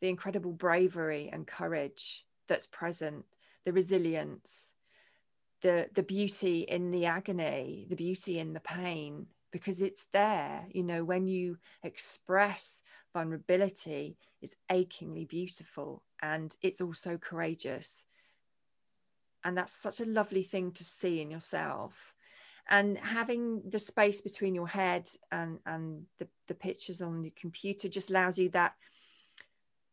the 0.00 0.08
incredible 0.08 0.52
bravery 0.52 1.30
and 1.32 1.46
courage 1.46 2.26
that's 2.48 2.66
present 2.66 3.24
the 3.64 3.72
resilience 3.72 4.72
the 5.62 5.88
the 5.94 6.02
beauty 6.02 6.60
in 6.60 6.90
the 6.90 7.06
agony 7.06 7.86
the 7.88 7.96
beauty 7.96 8.38
in 8.38 8.52
the 8.52 8.60
pain 8.60 9.26
because 9.52 9.80
it's 9.80 10.06
there 10.12 10.64
you 10.70 10.82
know 10.82 11.04
when 11.04 11.26
you 11.26 11.56
express 11.82 12.82
vulnerability 13.12 14.16
it's 14.40 14.56
achingly 14.70 15.24
beautiful 15.24 16.02
and 16.22 16.56
it's 16.62 16.80
also 16.80 17.18
courageous. 17.18 18.06
And 19.44 19.58
that's 19.58 19.72
such 19.72 20.00
a 20.00 20.06
lovely 20.06 20.44
thing 20.44 20.70
to 20.72 20.84
see 20.84 21.20
in 21.20 21.30
yourself. 21.30 22.14
And 22.70 22.96
having 22.96 23.62
the 23.68 23.80
space 23.80 24.20
between 24.20 24.54
your 24.54 24.68
head 24.68 25.10
and 25.32 25.58
and 25.66 26.06
the, 26.20 26.28
the 26.46 26.54
pictures 26.54 27.02
on 27.02 27.24
your 27.24 27.32
computer 27.36 27.88
just 27.88 28.10
allows 28.10 28.38
you 28.38 28.50
that 28.50 28.74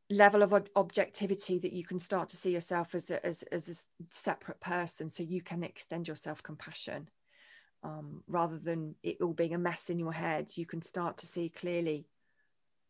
level 0.10 0.42
of 0.42 0.54
objectivity 0.76 1.60
that 1.60 1.74
you 1.74 1.84
can 1.84 2.00
start 2.00 2.30
to 2.30 2.38
see 2.38 2.52
yourself 2.52 2.96
as 2.96 3.10
a, 3.12 3.24
as, 3.26 3.44
as 3.52 3.68
a 3.70 4.04
separate 4.10 4.60
person 4.60 5.10
so 5.10 5.22
you 5.22 5.42
can 5.42 5.64
extend 5.64 6.08
your 6.08 6.16
self-compassion 6.16 7.08
um, 7.84 8.24
rather 8.28 8.58
than 8.58 8.96
it 9.04 9.22
all 9.22 9.34
being 9.34 9.54
a 9.54 9.58
mess 9.58 9.90
in 9.90 10.00
your 10.00 10.12
head 10.12 10.52
you 10.56 10.66
can 10.66 10.82
start 10.82 11.18
to 11.18 11.28
see 11.28 11.48
clearly 11.48 12.08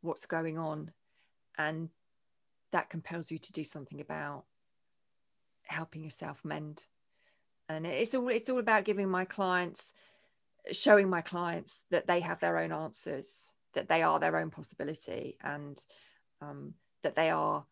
what's 0.01 0.25
going 0.25 0.57
on 0.57 0.91
and 1.57 1.89
that 2.71 2.89
compels 2.89 3.31
you 3.31 3.37
to 3.37 3.51
do 3.51 3.63
something 3.63 4.01
about 4.01 4.45
helping 5.63 6.03
yourself 6.03 6.39
mend. 6.43 6.85
And 7.67 7.85
it's 7.85 8.15
all 8.15 8.29
it's 8.29 8.49
all 8.49 8.59
about 8.59 8.85
giving 8.85 9.09
my 9.09 9.25
clients 9.25 9.91
showing 10.71 11.09
my 11.09 11.21
clients 11.21 11.81
that 11.91 12.07
they 12.07 12.19
have 12.19 12.39
their 12.39 12.57
own 12.57 12.71
answers 12.71 13.53
that 13.73 13.87
they 13.87 14.01
are 14.01 14.19
their 14.19 14.37
own 14.37 14.49
possibility 14.49 15.37
and 15.43 15.79
um, 16.41 16.73
that 17.03 17.15
they 17.15 17.29
are 17.29 17.65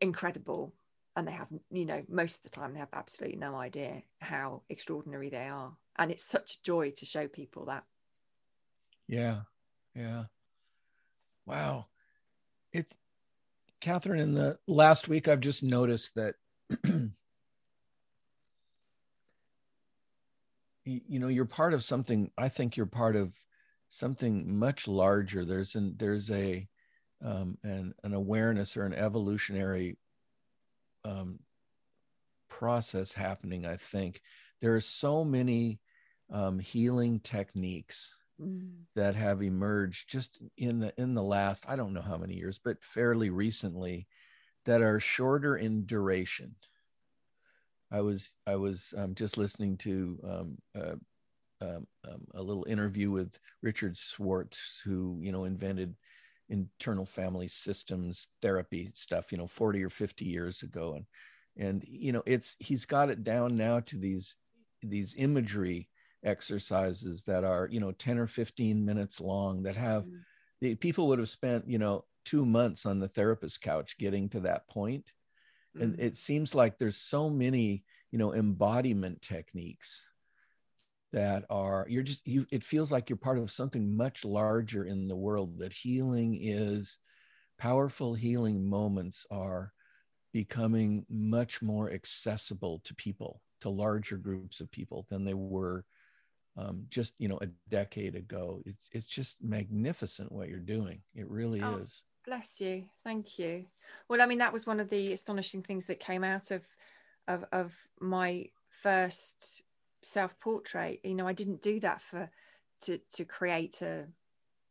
incredible 0.00 0.72
and 1.16 1.26
they 1.26 1.32
have 1.32 1.48
you 1.70 1.84
know 1.84 2.02
most 2.08 2.36
of 2.36 2.42
the 2.42 2.48
time 2.48 2.72
they 2.72 2.78
have 2.78 2.88
absolutely 2.92 3.36
no 3.38 3.56
idea 3.56 4.02
how 4.20 4.62
extraordinary 4.68 5.28
they 5.28 5.48
are. 5.48 5.72
And 5.96 6.10
it's 6.10 6.24
such 6.24 6.54
a 6.54 6.62
joy 6.62 6.90
to 6.96 7.06
show 7.06 7.28
people 7.28 7.66
that. 7.66 7.84
Yeah 9.08 9.40
yeah. 9.94 10.24
Wow. 11.46 11.86
It's 12.72 12.96
catherine 13.80 14.20
in 14.20 14.32
the 14.32 14.56
last 14.68 15.08
week 15.08 15.26
i've 15.26 15.40
just 15.40 15.64
noticed 15.64 16.14
that 16.14 16.36
you 20.84 21.18
know 21.18 21.26
you're 21.26 21.44
part 21.44 21.74
of 21.74 21.82
something 21.84 22.30
i 22.38 22.48
think 22.48 22.76
you're 22.76 22.86
part 22.86 23.16
of 23.16 23.34
something 23.92 24.58
much 24.58 24.88
larger. 24.88 25.44
There's 25.44 25.74
an 25.74 25.94
there's 25.98 26.30
a 26.30 26.66
um, 27.24 27.58
an, 27.62 27.94
an 28.02 28.14
awareness 28.14 28.76
or 28.76 28.84
an 28.84 28.94
evolutionary 28.94 29.96
um, 31.04 31.38
process 32.48 33.12
happening, 33.12 33.66
I 33.66 33.76
think. 33.76 34.22
There 34.60 34.74
are 34.74 34.80
so 34.80 35.24
many 35.24 35.80
um, 36.32 36.58
healing 36.58 37.20
techniques 37.20 38.14
mm. 38.40 38.70
that 38.94 39.14
have 39.14 39.42
emerged 39.42 40.08
just 40.08 40.38
in 40.56 40.80
the 40.80 40.92
in 40.96 41.14
the 41.14 41.22
last 41.22 41.64
I 41.68 41.76
don't 41.76 41.92
know 41.92 42.02
how 42.02 42.16
many 42.16 42.34
years, 42.34 42.58
but 42.62 42.82
fairly 42.82 43.30
recently, 43.30 44.06
that 44.64 44.82
are 44.82 45.00
shorter 45.00 45.56
in 45.56 45.86
duration. 45.86 46.54
I 47.90 48.00
was 48.00 48.36
I 48.46 48.56
was 48.56 48.94
um, 48.96 49.14
just 49.14 49.36
listening 49.36 49.76
to 49.78 50.18
um, 50.24 50.58
uh, 50.74 50.94
um, 51.60 51.86
um, 52.08 52.26
a 52.34 52.42
little 52.42 52.64
interview 52.68 53.10
with 53.10 53.38
Richard 53.62 53.96
Schwartz, 53.96 54.80
who 54.84 55.18
you 55.20 55.32
know 55.32 55.44
invented 55.44 55.94
internal 56.52 57.06
family 57.06 57.48
systems 57.48 58.28
therapy 58.42 58.92
stuff, 58.94 59.32
you 59.32 59.38
know, 59.38 59.48
40 59.48 59.82
or 59.82 59.90
50 59.90 60.24
years 60.24 60.62
ago, 60.62 60.94
and 60.94 61.06
and 61.56 61.84
you 61.86 62.12
know 62.12 62.22
it's 62.26 62.56
he's 62.60 62.84
got 62.84 63.10
it 63.10 63.24
down 63.24 63.56
now 63.56 63.80
to 63.80 63.96
these 63.96 64.36
these 64.82 65.14
imagery 65.18 65.88
exercises 66.24 67.24
that 67.24 67.44
are 67.44 67.68
you 67.70 67.80
know 67.80 67.92
10 67.92 68.18
or 68.18 68.26
15 68.26 68.84
minutes 68.84 69.20
long 69.20 69.62
that 69.64 69.76
have 69.76 70.04
mm-hmm. 70.04 70.16
the 70.60 70.74
people 70.76 71.08
would 71.08 71.18
have 71.18 71.28
spent 71.28 71.68
you 71.68 71.78
know 71.78 72.04
two 72.24 72.46
months 72.46 72.86
on 72.86 73.00
the 73.00 73.08
therapist 73.08 73.60
couch 73.60 73.96
getting 73.98 74.28
to 74.28 74.40
that 74.40 74.68
point 74.68 75.04
mm-hmm. 75.76 75.82
and 75.82 76.00
it 76.00 76.16
seems 76.16 76.54
like 76.54 76.78
there's 76.78 76.96
so 76.96 77.28
many 77.28 77.84
you 78.12 78.18
know 78.18 78.32
embodiment 78.32 79.20
techniques 79.20 80.06
that 81.12 81.44
are 81.50 81.86
you're 81.88 82.02
just 82.02 82.26
you 82.26 82.46
it 82.50 82.64
feels 82.64 82.90
like 82.90 83.10
you're 83.10 83.16
part 83.16 83.38
of 83.38 83.50
something 83.50 83.96
much 83.96 84.24
larger 84.24 84.84
in 84.84 85.08
the 85.08 85.16
world 85.16 85.58
that 85.58 85.72
healing 85.72 86.38
is 86.40 86.98
powerful 87.58 88.14
healing 88.14 88.68
moments 88.68 89.26
are 89.30 89.72
becoming 90.32 91.04
much 91.10 91.60
more 91.60 91.92
accessible 91.92 92.80
to 92.84 92.94
people 92.94 93.42
to 93.60 93.68
larger 93.68 94.16
groups 94.16 94.60
of 94.60 94.70
people 94.70 95.06
than 95.10 95.24
they 95.24 95.34
were 95.34 95.84
um, 96.56 96.84
just 96.90 97.14
you 97.18 97.28
know 97.28 97.38
a 97.40 97.48
decade 97.70 98.14
ago. 98.14 98.62
It's 98.66 98.88
it's 98.92 99.06
just 99.06 99.36
magnificent 99.42 100.32
what 100.32 100.48
you're 100.48 100.58
doing. 100.58 101.00
It 101.14 101.28
really 101.28 101.62
oh, 101.62 101.76
is. 101.76 102.02
Bless 102.26 102.60
you. 102.60 102.84
Thank 103.04 103.38
you. 103.38 103.64
Well, 104.08 104.20
I 104.20 104.26
mean, 104.26 104.38
that 104.38 104.52
was 104.52 104.66
one 104.66 104.80
of 104.80 104.90
the 104.90 105.12
astonishing 105.12 105.62
things 105.62 105.86
that 105.86 106.00
came 106.00 106.24
out 106.24 106.50
of 106.50 106.62
of, 107.28 107.44
of 107.52 107.74
my 108.00 108.46
first 108.82 109.62
self 110.02 110.38
portrait. 110.38 111.00
You 111.04 111.14
know, 111.14 111.26
I 111.26 111.32
didn't 111.32 111.62
do 111.62 111.80
that 111.80 112.02
for 112.02 112.28
to 112.82 112.98
to 112.98 113.24
create 113.24 113.82
a 113.82 114.06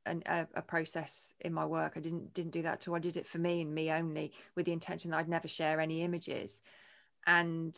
an, 0.07 0.23
a, 0.25 0.47
a, 0.55 0.61
process 0.63 1.35
in 1.41 1.53
my 1.53 1.63
work. 1.63 1.93
I 1.95 1.99
didn't 1.99 2.33
didn't 2.33 2.51
do 2.51 2.63
that 2.63 2.73
at 2.73 2.87
all. 2.87 2.95
I 2.95 2.99
did 2.99 3.17
it 3.17 3.27
for 3.27 3.37
me 3.37 3.61
and 3.61 3.73
me 3.73 3.91
only, 3.91 4.33
with 4.55 4.65
the 4.65 4.71
intention 4.73 5.11
that 5.11 5.17
I'd 5.17 5.29
never 5.29 5.47
share 5.47 5.79
any 5.79 6.01
images. 6.01 6.61
And 7.27 7.77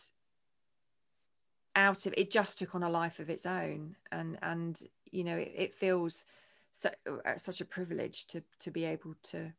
out 1.76 2.06
of 2.06 2.14
it 2.16 2.30
just 2.30 2.58
took 2.58 2.74
on 2.74 2.82
a 2.82 2.88
life 2.88 3.18
of 3.18 3.30
its 3.30 3.46
own 3.46 3.96
and 4.12 4.38
and 4.42 4.82
you 5.10 5.24
know 5.24 5.36
it, 5.36 5.52
it 5.56 5.74
feels 5.74 6.24
so, 6.72 6.90
uh, 7.06 7.36
such 7.36 7.60
a 7.60 7.64
privilege 7.64 8.26
to 8.26 8.42
to 8.58 8.70
be 8.70 8.84
able 8.84 9.14
to 9.22 9.52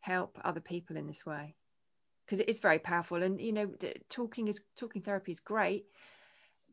help 0.00 0.38
other 0.44 0.60
people 0.60 0.96
in 0.96 1.06
this 1.06 1.26
way 1.26 1.54
because 2.24 2.40
it 2.40 2.48
is 2.48 2.60
very 2.60 2.78
powerful 2.78 3.22
and 3.22 3.40
you 3.40 3.52
know 3.52 3.70
talking 4.08 4.48
is 4.48 4.60
talking 4.76 5.02
therapy 5.02 5.32
is 5.32 5.40
great 5.40 5.86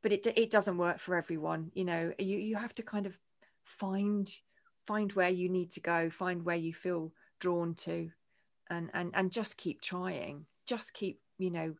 but 0.01 0.11
it 0.11 0.25
it 0.35 0.49
doesn't 0.49 0.77
work 0.77 0.99
for 0.99 1.15
everyone 1.15 1.71
you 1.73 1.85
know 1.85 2.13
you 2.19 2.37
you 2.37 2.55
have 2.55 2.73
to 2.75 2.83
kind 2.83 3.05
of 3.05 3.17
find 3.63 4.29
find 4.87 5.13
where 5.13 5.29
you 5.29 5.49
need 5.49 5.71
to 5.71 5.79
go 5.79 6.09
find 6.09 6.43
where 6.43 6.55
you 6.55 6.73
feel 6.73 7.11
drawn 7.39 7.73
to 7.75 8.09
and 8.69 8.89
and 8.93 9.11
and 9.13 9.31
just 9.31 9.57
keep 9.57 9.81
trying 9.81 10.45
just 10.65 10.93
keep 10.93 11.19
you 11.37 11.51
know 11.51 11.73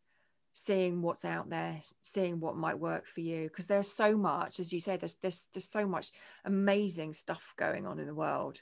seeing 0.54 1.02
what's 1.02 1.26
out 1.26 1.50
there 1.50 1.80
seeing 2.02 2.40
what 2.40 2.58
might 2.58 2.78
work 2.78 3.06
for 3.06 3.22
you 3.22 3.48
because 3.48 3.68
there's 3.68 3.92
so 3.92 4.18
much 4.18 4.60
as 4.60 4.74
you 4.74 4.80
say 4.80 4.98
there's, 4.98 5.16
there's 5.16 5.48
there's 5.54 5.70
so 5.70 5.88
much 5.88 6.12
amazing 6.46 7.14
stuff 7.14 7.54
going 7.58 7.86
on 7.86 8.00
in 8.00 8.08
the 8.08 8.16
world 8.16 8.62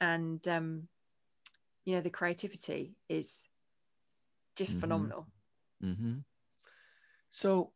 and 0.00 0.46
um 0.48 0.88
you 1.84 1.94
know 1.94 2.00
the 2.00 2.10
creativity 2.10 2.94
is 3.08 3.44
just 4.54 4.72
mm-hmm. 4.72 4.80
phenomenal 4.80 5.26
mm-hmm. 5.84 6.18
so 7.28 7.70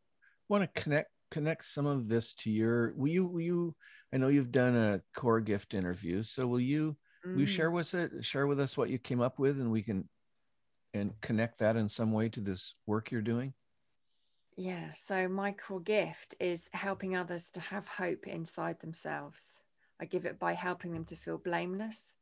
want 0.51 0.63
to 0.63 0.81
connect 0.81 1.09
connect 1.31 1.63
some 1.63 1.85
of 1.85 2.09
this 2.09 2.33
to 2.33 2.51
your 2.51 2.93
will 2.95 3.07
you 3.07 3.25
will 3.25 3.41
you 3.41 3.75
i 4.13 4.17
know 4.17 4.27
you've 4.27 4.51
done 4.51 4.75
a 4.75 5.01
core 5.17 5.39
gift 5.39 5.73
interview 5.73 6.21
so 6.21 6.45
will 6.45 6.59
you 6.59 6.95
mm. 7.25 7.33
will 7.33 7.41
you 7.41 7.45
share 7.45 7.71
with 7.71 7.93
it 7.93 8.11
share 8.23 8.47
with 8.47 8.59
us 8.59 8.75
what 8.75 8.89
you 8.89 8.99
came 8.99 9.21
up 9.21 9.39
with 9.39 9.59
and 9.59 9.71
we 9.71 9.81
can 9.81 10.07
and 10.93 11.13
connect 11.21 11.59
that 11.59 11.75
in 11.75 11.87
some 11.87 12.11
way 12.11 12.29
to 12.29 12.39
this 12.39 12.75
work 12.85 13.11
you're 13.11 13.21
doing? 13.21 13.53
Yeah, 14.57 14.91
so 14.93 15.27
my 15.27 15.53
core 15.53 15.79
gift 15.79 16.35
is 16.39 16.69
helping 16.73 17.15
others 17.15 17.51
to 17.51 17.59
have 17.61 17.87
hope 17.87 18.27
inside 18.27 18.79
themselves. 18.79 19.63
I 19.99 20.05
give 20.05 20.25
it 20.25 20.39
by 20.39 20.53
helping 20.53 20.93
them 20.93 21.05
to 21.05 21.15
feel 21.15 21.37
blameless, 21.37 22.15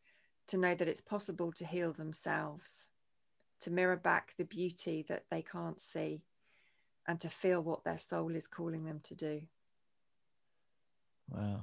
to 0.48 0.58
know 0.58 0.76
that 0.76 0.88
it's 0.88 1.02
possible 1.02 1.52
to 1.54 1.65
heal 1.65 1.92
themselves, 1.92 2.89
to 3.62 3.72
mirror 3.72 3.98
back 3.98 4.34
the 4.38 4.46
beauty 4.46 5.06
that 5.10 5.24
they 5.32 5.42
can't 5.42 5.82
see, 5.82 6.22
and 7.10 7.19
to 7.19 7.28
feel 7.28 7.60
what 7.60 7.84
their 7.84 7.98
soul 7.98 8.36
is 8.36 8.45
calling 8.45 8.86
them 8.86 9.00
to 9.02 9.15
do. 9.15 9.41
Wow. 11.28 11.62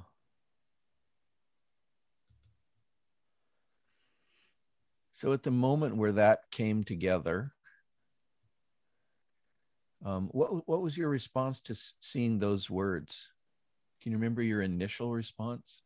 So 5.13 5.33
at 5.33 5.45
the 5.45 5.53
moment 5.53 5.97
where 5.97 6.11
that 6.11 6.51
came 6.51 6.83
together, 6.83 7.53
um, 10.05 10.29
what 10.33 10.67
what 10.67 10.83
was 10.83 10.99
your 10.99 11.11
response 11.11 11.61
to 11.61 11.77
seeing 12.01 12.41
those 12.41 12.69
words? 12.69 13.29
Can 14.03 14.11
you 14.11 14.19
remember 14.19 14.43
your 14.43 14.63
initial 14.63 15.13
response? 15.13 15.83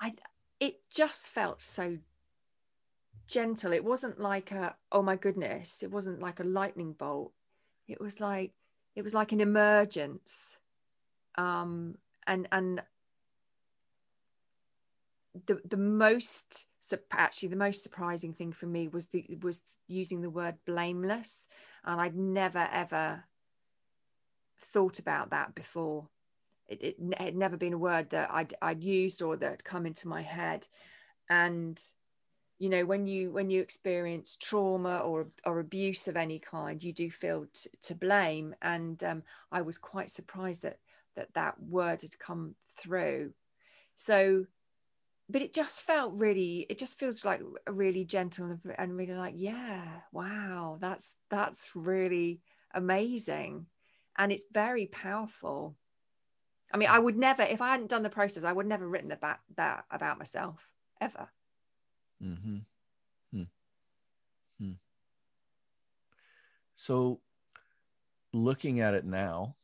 I 0.00 0.14
it 0.60 0.76
just 0.88 1.28
felt 1.28 1.62
so 1.62 1.98
gentle. 3.26 3.72
It 3.72 3.84
wasn't 3.84 4.20
like 4.20 4.52
a 4.52 4.76
oh 4.92 5.02
my 5.02 5.16
goodness. 5.16 5.82
It 5.82 5.90
wasn't 5.90 6.20
like 6.20 6.38
a 6.38 6.44
lightning 6.44 6.92
bolt. 6.92 7.32
It 7.90 8.00
was 8.00 8.20
like 8.20 8.52
it 8.94 9.02
was 9.02 9.14
like 9.14 9.32
an 9.32 9.40
emergence. 9.40 10.56
Um, 11.36 11.96
and 12.26 12.48
and 12.52 12.82
the 15.46 15.60
the 15.68 15.76
most 15.76 16.66
actually 17.12 17.48
the 17.48 17.56
most 17.56 17.84
surprising 17.84 18.32
thing 18.32 18.52
for 18.52 18.66
me 18.66 18.88
was 18.88 19.06
the 19.06 19.24
was 19.42 19.60
using 19.86 20.22
the 20.22 20.30
word 20.30 20.56
blameless 20.66 21.46
and 21.84 22.00
i'd 22.00 22.16
never 22.16 22.68
ever 22.72 23.22
thought 24.58 24.98
about 24.98 25.30
that 25.30 25.54
before 25.54 26.08
it, 26.70 26.82
it, 26.82 26.96
had 27.18 27.36
never 27.36 27.56
been 27.56 27.72
a 27.72 27.78
word 27.78 28.10
that 28.10 28.30
I'd, 28.32 28.54
I'd 28.62 28.84
used 28.84 29.22
or 29.22 29.36
that 29.36 29.50
had 29.50 29.64
come 29.64 29.86
into 29.86 30.08
my 30.08 30.22
head 30.22 30.66
and 31.28 31.80
you 32.60 32.68
know 32.68 32.84
when 32.84 33.06
you 33.06 33.32
when 33.32 33.48
you 33.48 33.62
experience 33.62 34.36
trauma 34.36 34.98
or 34.98 35.28
or 35.46 35.58
abuse 35.58 36.06
of 36.08 36.16
any 36.16 36.38
kind 36.38 36.82
you 36.82 36.92
do 36.92 37.10
feel 37.10 37.46
t- 37.52 37.70
to 37.82 37.94
blame. 37.94 38.54
And 38.62 39.02
um, 39.02 39.22
i 39.50 39.62
was 39.62 39.78
quite 39.78 40.10
surprised 40.10 40.62
that 40.62 40.78
that 41.16 41.32
that 41.34 41.60
word 41.60 42.02
had 42.02 42.18
come 42.18 42.54
through. 42.76 43.32
So 43.94 44.44
but 45.30 45.42
it 45.42 45.54
just 45.54 45.80
felt 45.82 46.12
really 46.14 46.66
it 46.68 46.76
just 46.76 46.98
feels 46.98 47.24
like 47.24 47.40
a 47.66 47.72
really 47.72 48.04
gentle 48.04 48.58
and 48.78 48.96
really 48.96 49.14
like 49.14 49.34
yeah 49.36 49.86
wow 50.12 50.76
that's 50.80 51.16
that's 51.30 51.70
really 51.74 52.42
amazing. 52.74 53.66
And 54.18 54.30
it's 54.32 54.44
very 54.52 54.86
powerful. 54.86 55.76
I 56.74 56.76
mean 56.76 56.90
i 56.90 56.98
would 56.98 57.16
never 57.16 57.42
if 57.42 57.62
i 57.62 57.70
hadn't 57.70 57.88
done 57.88 58.02
the 58.02 58.10
process 58.10 58.44
i 58.44 58.52
would 58.52 58.66
never 58.66 58.86
written 58.86 59.12
about 59.12 59.38
that 59.56 59.84
about 59.90 60.18
myself 60.18 60.70
ever 61.00 61.28
mm-hmm. 62.22 62.58
hmm. 63.32 63.42
Hmm. 64.58 64.72
so 66.74 67.20
looking 68.32 68.80
at 68.80 68.94
it 68.94 69.04
now 69.04 69.56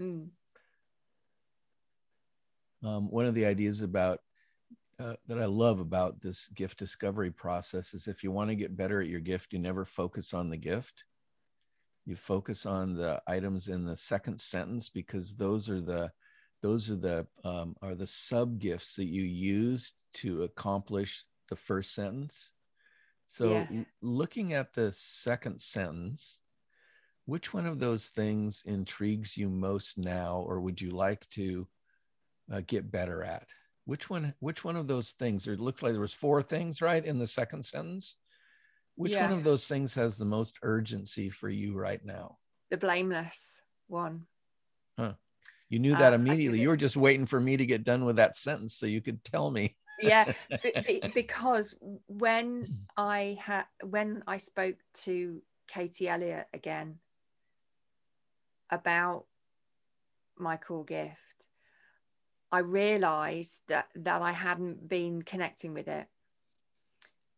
mm. 0.00 0.28
um, 2.84 3.10
one 3.10 3.26
of 3.26 3.34
the 3.34 3.46
ideas 3.46 3.80
about 3.80 4.20
uh, 5.02 5.14
that 5.26 5.38
I 5.38 5.46
love 5.46 5.80
about 5.80 6.20
this 6.20 6.48
gift 6.54 6.78
discovery 6.78 7.30
process 7.30 7.92
is 7.92 8.06
if 8.06 8.22
you 8.22 8.30
want 8.30 8.50
to 8.50 8.56
get 8.56 8.76
better 8.76 9.00
at 9.00 9.08
your 9.08 9.20
gift, 9.20 9.52
you 9.52 9.58
never 9.58 9.84
focus 9.84 10.32
on 10.32 10.48
the 10.48 10.56
gift. 10.56 11.04
You 12.06 12.14
focus 12.14 12.66
on 12.66 12.94
the 12.94 13.20
items 13.26 13.68
in 13.68 13.84
the 13.84 13.96
second 13.96 14.40
sentence 14.40 14.88
because 14.88 15.34
those 15.34 15.68
are 15.68 15.80
the 15.80 16.12
those 16.62 16.88
are 16.88 16.96
the 16.96 17.26
um, 17.44 17.74
are 17.82 17.94
the 17.94 18.06
sub 18.06 18.58
gifts 18.58 18.94
that 18.96 19.06
you 19.06 19.22
use 19.22 19.92
to 20.14 20.44
accomplish 20.44 21.24
the 21.52 21.56
first 21.56 21.94
sentence. 21.94 22.50
So, 23.26 23.50
yeah. 23.50 23.66
l- 23.70 23.86
looking 24.00 24.52
at 24.52 24.74
the 24.74 24.92
second 24.92 25.60
sentence, 25.60 26.38
which 27.24 27.54
one 27.54 27.66
of 27.66 27.78
those 27.78 28.08
things 28.08 28.62
intrigues 28.66 29.36
you 29.36 29.48
most 29.48 29.98
now, 29.98 30.44
or 30.46 30.60
would 30.60 30.80
you 30.80 30.90
like 30.90 31.28
to 31.30 31.66
uh, 32.52 32.60
get 32.66 32.90
better 32.90 33.22
at? 33.22 33.46
which 33.84 34.08
one 34.08 34.32
which 34.38 34.62
one 34.62 34.76
of 34.76 34.86
those 34.86 35.10
things 35.10 35.48
it 35.48 35.58
looks 35.58 35.82
like 35.82 35.90
there 35.90 36.00
was 36.00 36.14
four 36.14 36.40
things 36.40 36.80
right 36.80 37.04
in 37.04 37.18
the 37.18 37.26
second 37.26 37.64
sentence 37.64 38.14
which 38.94 39.14
yeah. 39.14 39.28
one 39.28 39.36
of 39.36 39.42
those 39.42 39.66
things 39.66 39.92
has 39.92 40.16
the 40.16 40.24
most 40.24 40.56
urgency 40.62 41.28
for 41.28 41.48
you 41.48 41.74
right 41.74 42.04
now 42.04 42.38
the 42.70 42.76
blameless 42.78 43.60
one. 43.92 44.26
Huh. 44.98 45.12
You 45.68 45.78
knew 45.78 45.94
that 45.94 46.12
uh, 46.12 46.16
immediately. 46.16 46.60
You 46.60 46.68
were 46.68 46.76
just 46.76 46.96
waiting 46.96 47.26
for 47.26 47.38
me 47.38 47.56
to 47.56 47.66
get 47.66 47.84
done 47.84 48.04
with 48.04 48.16
that 48.16 48.36
sentence 48.36 48.74
so 48.74 48.86
you 48.86 49.00
could 49.00 49.22
tell 49.24 49.50
me. 49.50 49.76
Yeah, 50.00 50.32
because 51.14 51.74
when 52.06 52.86
I 52.96 53.38
had 53.40 53.64
when 53.82 54.22
I 54.26 54.36
spoke 54.36 54.76
to 55.04 55.42
Katie 55.68 56.08
Elliott 56.08 56.46
again 56.52 56.98
about 58.70 59.26
my 60.38 60.56
core 60.56 60.84
gift, 60.84 61.48
I 62.50 62.58
realized 62.58 63.62
that 63.68 63.88
that 63.96 64.22
I 64.22 64.32
hadn't 64.32 64.88
been 64.88 65.22
connecting 65.22 65.74
with 65.74 65.88
it. 65.88 66.06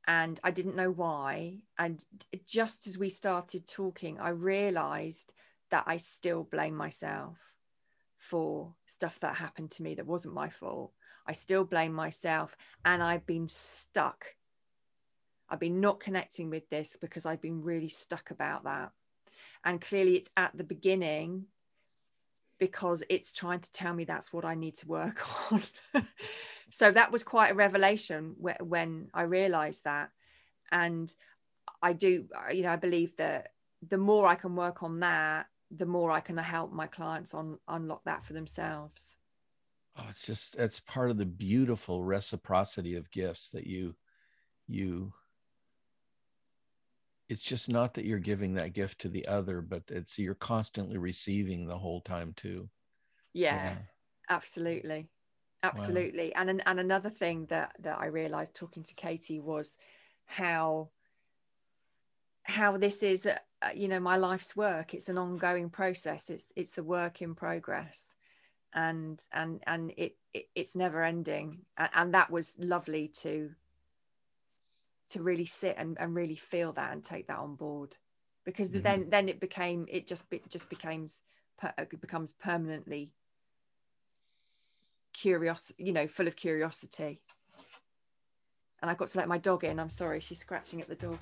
And 0.07 0.39
I 0.45 0.51
didn't 0.51 0.77
know 0.77 0.91
why. 0.91 1.61
And 1.79 2.05
just 2.47 2.87
as 2.87 2.99
we 2.99 3.09
started 3.09 3.67
talking, 3.67 4.21
I 4.21 4.31
realized 4.31 5.33
that 5.71 5.85
I 5.87 5.97
still 5.97 6.45
blame 6.45 6.77
myself 6.77 7.39
for 8.19 8.75
stuff 8.87 9.19
that 9.21 9.37
happened 9.37 9.71
to 9.73 9.83
me 9.83 9.95
that 9.95 10.07
wasn't 10.07 10.35
my 10.35 10.49
fault. 10.49 10.93
I 11.27 11.33
still 11.33 11.65
blame 11.65 11.93
myself. 11.93 12.57
And 12.85 13.03
I've 13.03 13.27
been 13.27 13.49
stuck. 13.49 14.27
I've 15.49 15.61
been 15.61 15.81
not 15.81 16.01
connecting 16.01 16.51
with 16.51 16.69
this 16.71 16.97
because 17.01 17.27
I've 17.27 17.41
been 17.41 17.63
really 17.63 17.89
stuck 17.89 18.31
about 18.31 18.65
that. 18.65 18.93
And 19.65 19.81
clearly, 19.81 20.17
it's 20.17 20.31
at 20.37 20.57
the 20.57 20.65
beginning 20.65 21.47
because 22.59 23.03
it's 23.09 23.33
trying 23.33 23.61
to 23.61 23.73
tell 23.73 23.95
me 23.95 24.05
that's 24.05 24.33
what 24.33 24.45
I 24.45 24.55
need 24.55 24.77
to 24.77 24.89
work 24.89 25.53
on. 25.53 25.63
so 26.71 26.91
that 26.91 27.13
was 27.13 27.25
quite 27.25 27.51
a 27.51 27.55
revelation 27.55 28.37
when 28.39 29.09
I 29.13 29.23
realized 29.23 29.85
that. 29.85 30.11
And 30.71 31.13
I 31.83 31.93
do, 31.93 32.27
you 32.53 32.63
know, 32.63 32.71
I 32.71 32.77
believe 32.77 33.17
that 33.17 33.53
the 33.87 33.99
more 33.99 34.27
I 34.27 34.35
can 34.35 34.57
work 34.57 34.83
on 34.83 35.01
that, 35.01 35.47
the 35.71 35.87
more 35.87 36.11
I 36.11 36.21
can 36.21 36.37
help 36.37 36.73
my 36.73 36.87
clients 36.87 37.35
on 37.35 37.59
unlock 37.69 38.05
that 38.05 38.25
for 38.25 38.33
themselves. 38.33 39.17
Oh, 39.97 40.07
it's 40.11 40.27
just 40.27 40.57
that's 40.57 40.81
part 40.81 41.11
of 41.11 41.19
the 41.19 41.27
beautiful 41.27 42.03
reciprocity 42.03 42.97
of 42.97 43.11
gifts 43.11 43.51
that 43.51 43.67
you 43.67 43.95
you 44.67 45.13
it's 47.29 47.43
just 47.43 47.69
not 47.69 47.95
that 47.95 48.05
you're 48.05 48.19
giving 48.19 48.55
that 48.55 48.73
gift 48.73 49.01
to 49.01 49.09
the 49.09 49.27
other, 49.27 49.61
but 49.61 49.85
it's 49.89 50.19
you're 50.19 50.35
constantly 50.35 50.99
receiving 50.99 51.67
the 51.67 51.79
whole 51.79 52.01
time 52.01 52.35
too. 52.37 52.69
Yeah, 53.33 53.65
yeah. 53.65 53.79
absolutely. 54.29 55.09
Absolutely. 55.63 56.33
Wow. 56.35 56.43
And 56.43 56.63
and 56.67 56.81
another 56.81 57.11
thing 57.11 57.47
that 57.47 57.75
that 57.81 57.99
I 57.99 58.07
realized 58.07 58.55
talking 58.55 58.83
to 58.83 58.95
Katie 58.95 59.41
was 59.41 59.77
how 60.27 60.91
how 62.43 62.77
this 62.77 63.03
is 63.03 63.27
uh, 63.27 63.39
you 63.75 63.89
know 63.89 64.01
my 64.01 64.17
life's 64.19 64.55
work 64.55 64.93
it's 64.93 65.09
an 65.09 65.17
ongoing 65.17 65.71
process 65.71 66.29
it's 66.29 66.47
it's 66.55 66.77
a 66.77 66.83
work 66.83 67.23
in 67.23 67.35
progress 67.35 68.14
and 68.75 69.23
and 69.33 69.63
and 69.67 69.93
it, 69.97 70.17
it 70.33 70.49
it's 70.55 70.77
never 70.77 71.03
ending. 71.03 71.61
And, 71.77 71.91
and 71.95 72.15
that 72.15 72.31
was 72.31 72.55
lovely 72.59 73.09
to 73.23 73.51
to 75.11 75.23
really 75.23 75.45
sit 75.45 75.77
and, 75.79 75.97
and 76.01 76.15
really 76.15 76.35
feel 76.35 76.73
that 76.73 76.93
and 76.93 77.05
take 77.05 77.29
that 77.29 77.39
on 77.39 77.55
board. 77.55 77.97
Because 78.45 78.71
mm-hmm. 78.71 78.83
then 78.83 79.11
then 79.11 79.29
it 79.29 79.41
became 79.41 79.87
it 79.89 80.07
just 80.07 80.25
it 80.31 80.49
just 80.51 80.69
becomes 80.69 81.21
it 81.79 82.01
becomes 82.01 82.33
permanently 82.33 83.13
curious 85.13 85.73
you 85.79 85.93
know 85.93 86.07
full 86.07 86.27
of 86.27 86.37
curiosity. 86.37 87.21
And 88.83 88.91
i 88.91 88.95
got 88.95 89.09
to 89.09 89.19
let 89.19 89.29
my 89.29 89.39
dog 89.39 89.65
in. 89.65 89.81
I'm 89.81 89.89
sorry 89.89 90.21
she's 90.21 90.41
scratching 90.41 90.81
at 90.83 90.89
the 90.89 90.95
door 90.95 91.19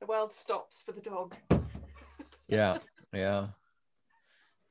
the 0.00 0.06
world 0.06 0.32
stops 0.32 0.82
for 0.84 0.92
the 0.92 1.00
dog 1.00 1.36
yeah 2.48 2.78
yeah 3.12 3.48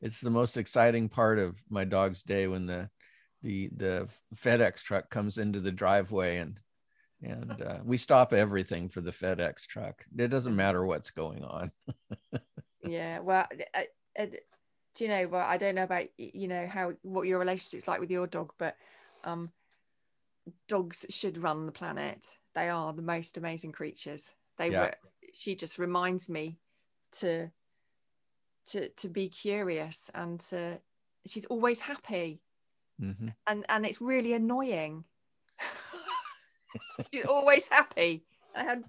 it's 0.01 0.21
the 0.21 0.29
most 0.29 0.57
exciting 0.57 1.09
part 1.09 1.39
of 1.39 1.57
my 1.69 1.83
dog's 1.83 2.23
day 2.23 2.47
when 2.47 2.65
the 2.65 2.89
the 3.41 3.69
the 3.75 4.07
FedEx 4.35 4.81
truck 4.81 5.09
comes 5.09 5.37
into 5.37 5.59
the 5.59 5.71
driveway 5.71 6.37
and 6.37 6.59
and 7.21 7.61
uh, 7.61 7.79
we 7.83 7.97
stop 7.97 8.33
everything 8.33 8.89
for 8.89 9.01
the 9.01 9.11
FedEx 9.11 9.65
truck. 9.65 10.05
It 10.17 10.27
doesn't 10.27 10.55
matter 10.55 10.85
what's 10.85 11.09
going 11.09 11.43
on. 11.43 11.71
yeah, 12.83 13.19
well, 13.19 13.47
uh, 13.73 13.81
uh, 14.19 14.25
do 14.95 15.03
you 15.03 15.09
know? 15.09 15.27
Well, 15.27 15.45
I 15.45 15.57
don't 15.57 15.75
know 15.75 15.83
about 15.83 16.07
you 16.17 16.47
know 16.47 16.67
how 16.67 16.93
what 17.01 17.27
your 17.27 17.39
relationship's 17.39 17.87
like 17.87 17.99
with 17.99 18.11
your 18.11 18.27
dog, 18.27 18.51
but 18.57 18.75
um, 19.23 19.51
dogs 20.67 21.05
should 21.09 21.37
run 21.37 21.65
the 21.65 21.71
planet. 21.71 22.25
They 22.53 22.69
are 22.69 22.93
the 22.93 23.01
most 23.01 23.37
amazing 23.37 23.71
creatures. 23.71 24.33
They 24.57 24.71
yeah. 24.71 24.81
were. 24.81 24.93
She 25.35 25.55
just 25.55 25.77
reminds 25.77 26.29
me 26.29 26.59
to 27.19 27.49
to 28.67 28.89
to 28.89 29.09
be 29.09 29.29
curious 29.29 30.09
and 30.13 30.39
to 30.39 30.79
she's 31.27 31.45
always 31.45 31.79
happy. 31.79 32.41
Mm-hmm. 33.01 33.27
and 33.47 33.65
and 33.67 33.85
it's 33.85 33.99
really 33.99 34.31
annoying. 34.33 35.03
She's 37.13 37.25
always 37.25 37.67
happy. 37.67 38.23
And 38.55 38.85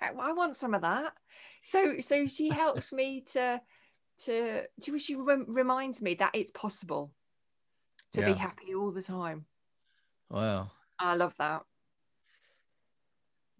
I 0.00 0.32
want 0.32 0.56
some 0.56 0.74
of 0.74 0.82
that. 0.82 1.12
So 1.62 2.00
so 2.00 2.26
she 2.26 2.48
helps 2.48 2.92
me 2.92 3.20
to 3.32 3.60
to 4.24 4.62
she, 4.82 4.98
she 4.98 5.14
reminds 5.14 6.02
me 6.02 6.14
that 6.14 6.34
it's 6.34 6.50
possible 6.50 7.12
to 8.14 8.20
yeah. 8.20 8.32
be 8.32 8.32
happy 8.32 8.74
all 8.74 8.90
the 8.90 9.02
time. 9.02 9.46
Wow 10.28 10.72
i 10.98 11.14
love 11.14 11.34
that. 11.38 11.62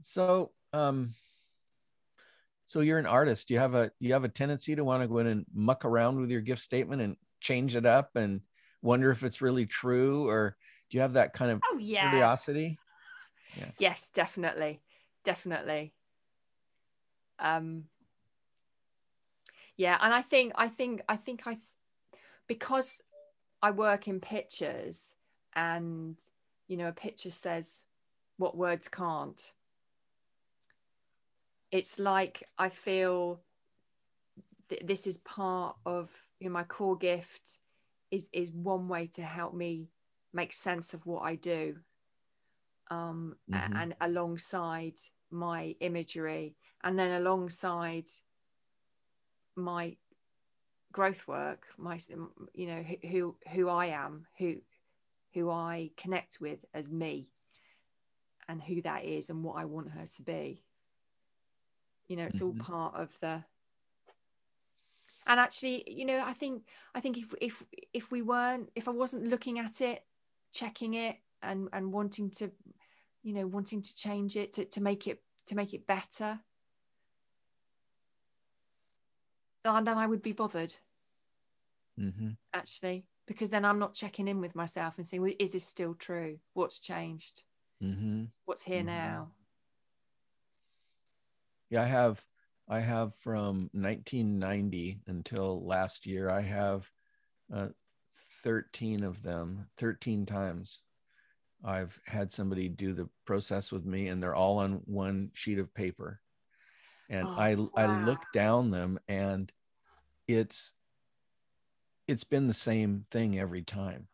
So 0.02 0.52
um 0.72 1.14
so 2.66 2.80
you're 2.80 2.98
an 2.98 3.06
artist. 3.06 3.48
You 3.48 3.58
have 3.60 3.74
a 3.74 3.90
you 4.00 4.12
have 4.12 4.24
a 4.24 4.28
tendency 4.28 4.74
to 4.74 4.84
want 4.84 5.02
to 5.02 5.08
go 5.08 5.18
in 5.18 5.28
and 5.28 5.46
muck 5.54 5.84
around 5.84 6.20
with 6.20 6.30
your 6.30 6.40
gift 6.40 6.60
statement 6.60 7.00
and 7.00 7.16
change 7.40 7.76
it 7.76 7.86
up 7.86 8.10
and 8.16 8.40
wonder 8.82 9.10
if 9.10 9.22
it's 9.22 9.40
really 9.40 9.66
true, 9.66 10.28
or 10.28 10.56
do 10.90 10.96
you 10.96 11.00
have 11.00 11.14
that 11.14 11.32
kind 11.32 11.52
of 11.52 11.60
oh, 11.64 11.78
yeah. 11.78 12.10
curiosity? 12.10 12.76
Yeah. 13.56 13.70
Yes, 13.78 14.10
definitely, 14.12 14.80
definitely. 15.24 15.94
Um. 17.38 17.84
Yeah, 19.76 19.96
and 20.00 20.12
I 20.12 20.22
think 20.22 20.52
I 20.56 20.68
think 20.68 21.02
I 21.08 21.16
think 21.16 21.46
I 21.46 21.58
because 22.48 23.00
I 23.62 23.70
work 23.70 24.08
in 24.08 24.20
pictures 24.20 25.14
and 25.54 26.18
you 26.66 26.76
know 26.76 26.88
a 26.88 26.92
picture 26.92 27.30
says 27.30 27.84
what 28.38 28.56
words 28.56 28.88
can't 28.88 29.52
it's 31.70 31.98
like 31.98 32.42
I 32.58 32.68
feel 32.68 33.40
th- 34.68 34.82
this 34.84 35.06
is 35.06 35.18
part 35.18 35.76
of 35.84 36.10
you 36.40 36.48
know, 36.48 36.52
my 36.52 36.64
core 36.64 36.96
gift 36.96 37.58
is 38.10 38.28
is 38.32 38.50
one 38.52 38.88
way 38.88 39.08
to 39.14 39.22
help 39.22 39.54
me 39.54 39.88
make 40.32 40.52
sense 40.52 40.94
of 40.94 41.04
what 41.06 41.22
I 41.22 41.34
do 41.34 41.76
um, 42.90 43.36
mm-hmm. 43.50 43.76
and 43.76 43.96
alongside 44.00 44.94
my 45.30 45.74
imagery 45.80 46.56
and 46.84 46.98
then 46.98 47.20
alongside 47.20 48.06
my 49.56 49.96
growth 50.92 51.26
work 51.26 51.66
my 51.76 51.98
you 52.54 52.66
know 52.66 52.84
who 53.10 53.34
who 53.52 53.68
I 53.68 53.86
am 53.86 54.26
who 54.38 54.56
who 55.34 55.50
I 55.50 55.90
connect 55.96 56.38
with 56.40 56.64
as 56.72 56.88
me 56.88 57.28
and 58.48 58.62
who 58.62 58.80
that 58.82 59.04
is 59.04 59.28
and 59.28 59.42
what 59.42 59.56
I 59.56 59.64
want 59.64 59.90
her 59.90 60.06
to 60.16 60.22
be 60.22 60.62
you 62.08 62.16
know 62.16 62.24
it's 62.24 62.36
mm-hmm. 62.36 62.60
all 62.60 62.64
part 62.64 62.94
of 62.94 63.10
the 63.20 63.42
and 65.26 65.40
actually 65.40 65.84
you 65.86 66.04
know 66.04 66.22
i 66.24 66.32
think 66.32 66.62
i 66.94 67.00
think 67.00 67.18
if 67.18 67.34
if 67.40 67.62
if 67.92 68.10
we 68.10 68.22
weren't 68.22 68.70
if 68.74 68.88
i 68.88 68.90
wasn't 68.90 69.22
looking 69.24 69.58
at 69.58 69.80
it 69.80 70.04
checking 70.52 70.94
it 70.94 71.16
and 71.42 71.68
and 71.72 71.92
wanting 71.92 72.30
to 72.30 72.50
you 73.22 73.34
know 73.34 73.46
wanting 73.46 73.82
to 73.82 73.94
change 73.94 74.36
it 74.36 74.52
to, 74.52 74.64
to 74.64 74.80
make 74.80 75.06
it 75.06 75.20
to 75.46 75.54
make 75.54 75.74
it 75.74 75.86
better 75.86 76.38
and 79.64 79.86
then 79.86 79.98
i 79.98 80.06
would 80.06 80.22
be 80.22 80.32
bothered 80.32 80.74
mm-hmm. 81.98 82.30
actually 82.54 83.04
because 83.26 83.50
then 83.50 83.64
i'm 83.64 83.78
not 83.78 83.94
checking 83.94 84.28
in 84.28 84.40
with 84.40 84.54
myself 84.54 84.94
and 84.96 85.06
saying 85.06 85.20
well 85.20 85.32
is 85.40 85.52
this 85.52 85.66
still 85.66 85.94
true 85.94 86.38
what's 86.54 86.78
changed 86.78 87.42
mm-hmm. 87.82 88.24
what's 88.44 88.62
here 88.62 88.78
mm-hmm. 88.78 88.86
now 88.86 89.28
yeah, 91.70 91.82
I 91.82 91.86
have 91.86 92.24
I 92.68 92.80
have 92.80 93.14
from 93.20 93.70
1990 93.72 95.00
until 95.06 95.64
last 95.64 96.06
year. 96.06 96.28
I 96.30 96.40
have 96.40 96.90
uh, 97.54 97.68
13 98.42 99.04
of 99.04 99.22
them, 99.22 99.68
13 99.78 100.26
times. 100.26 100.80
I've 101.64 101.98
had 102.06 102.32
somebody 102.32 102.68
do 102.68 102.92
the 102.92 103.08
process 103.24 103.72
with 103.72 103.84
me, 103.84 104.08
and 104.08 104.22
they're 104.22 104.34
all 104.34 104.58
on 104.58 104.82
one 104.84 105.30
sheet 105.34 105.58
of 105.58 105.74
paper. 105.74 106.20
And 107.08 107.26
oh, 107.26 107.34
I 107.36 107.54
wow. 107.54 107.70
I 107.76 108.04
look 108.04 108.20
down 108.34 108.70
them, 108.70 108.98
and 109.08 109.52
it's 110.26 110.72
it's 112.08 112.24
been 112.24 112.48
the 112.48 112.54
same 112.54 113.06
thing 113.10 113.38
every 113.38 113.62
time. 113.62 114.08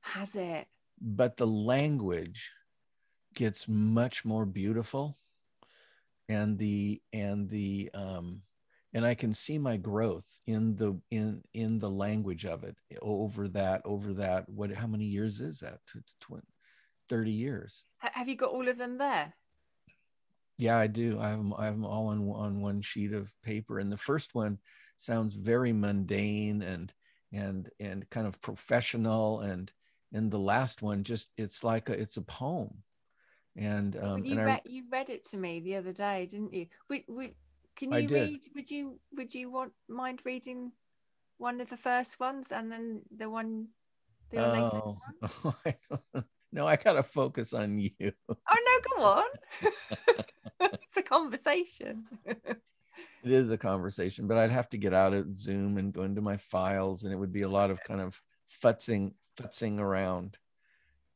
Has 0.00 0.36
it? 0.36 0.66
But 1.00 1.36
the 1.36 1.46
language 1.46 2.52
gets 3.34 3.68
much 3.68 4.24
more 4.24 4.46
beautiful 4.46 5.18
and 6.28 6.58
the 6.58 7.00
and 7.12 7.48
the 7.48 7.90
um 7.94 8.40
and 8.94 9.04
i 9.04 9.14
can 9.14 9.32
see 9.32 9.58
my 9.58 9.76
growth 9.76 10.26
in 10.46 10.74
the 10.76 10.98
in 11.10 11.42
in 11.54 11.78
the 11.78 11.90
language 11.90 12.44
of 12.44 12.64
it 12.64 12.76
over 13.02 13.48
that 13.48 13.82
over 13.84 14.12
that 14.14 14.48
what 14.48 14.70
how 14.72 14.86
many 14.86 15.04
years 15.04 15.40
is 15.40 15.60
that? 15.60 15.78
30 17.08 17.30
years. 17.30 17.84
Have 17.98 18.28
you 18.28 18.36
got 18.36 18.50
all 18.50 18.68
of 18.68 18.78
them 18.78 18.98
there? 18.98 19.32
Yeah 20.58 20.78
i 20.78 20.86
do. 20.86 21.18
I 21.20 21.28
have 21.28 21.38
them 21.38 21.54
i 21.56 21.66
have 21.66 21.74
them 21.74 21.84
all 21.84 22.08
on 22.08 22.28
on 22.30 22.60
one 22.60 22.82
sheet 22.82 23.12
of 23.12 23.30
paper 23.42 23.78
and 23.78 23.92
the 23.92 23.96
first 23.96 24.34
one 24.34 24.58
sounds 24.96 25.34
very 25.34 25.72
mundane 25.72 26.62
and 26.62 26.92
and 27.32 27.68
and 27.78 28.08
kind 28.10 28.26
of 28.26 28.40
professional 28.40 29.40
and 29.40 29.70
and 30.12 30.30
the 30.30 30.38
last 30.38 30.82
one 30.82 31.04
just 31.04 31.28
it's 31.36 31.62
like 31.62 31.88
a, 31.88 31.92
it's 31.92 32.16
a 32.16 32.22
poem 32.22 32.82
and 33.56 33.96
um 34.02 34.24
you, 34.24 34.36
and 34.36 34.46
read, 34.46 34.54
I, 34.54 34.62
you 34.64 34.84
read 34.90 35.10
it 35.10 35.26
to 35.30 35.36
me 35.36 35.60
the 35.60 35.76
other 35.76 35.92
day 35.92 36.26
didn't 36.26 36.52
you? 36.52 36.66
We, 36.88 37.04
we, 37.08 37.34
can 37.76 37.92
you 37.92 38.08
read 38.08 38.46
would 38.54 38.70
you 38.70 38.98
would 39.16 39.34
you 39.34 39.50
want 39.50 39.72
mind 39.88 40.20
reading 40.24 40.72
one 41.38 41.60
of 41.60 41.68
the 41.68 41.76
first 41.76 42.20
ones 42.20 42.48
and 42.50 42.70
then 42.70 43.02
the 43.16 43.28
one 43.28 43.68
the 44.30 44.38
oh, 44.38 44.98
latest 45.20 45.74
one? 46.12 46.24
No 46.52 46.66
i 46.66 46.76
gotta 46.76 47.02
focus 47.02 47.52
on 47.52 47.78
you. 47.78 47.90
Oh 48.30 48.34
no 48.48 48.96
go 48.96 49.04
on. 49.04 49.24
It's 50.82 50.96
a 50.96 51.02
conversation. 51.02 52.04
It 52.24 53.32
is 53.32 53.50
a 53.50 53.58
conversation 53.58 54.26
but 54.28 54.38
i'd 54.38 54.52
have 54.52 54.68
to 54.70 54.78
get 54.78 54.94
out 54.94 55.12
of 55.12 55.36
zoom 55.36 55.78
and 55.78 55.92
go 55.92 56.02
into 56.02 56.20
my 56.20 56.36
files 56.36 57.02
and 57.02 57.12
it 57.12 57.16
would 57.16 57.32
be 57.32 57.42
a 57.42 57.48
lot 57.48 57.70
of 57.70 57.82
kind 57.82 58.00
of 58.00 58.22
futzing 58.62 59.14
futzing 59.36 59.80
around 59.80 60.38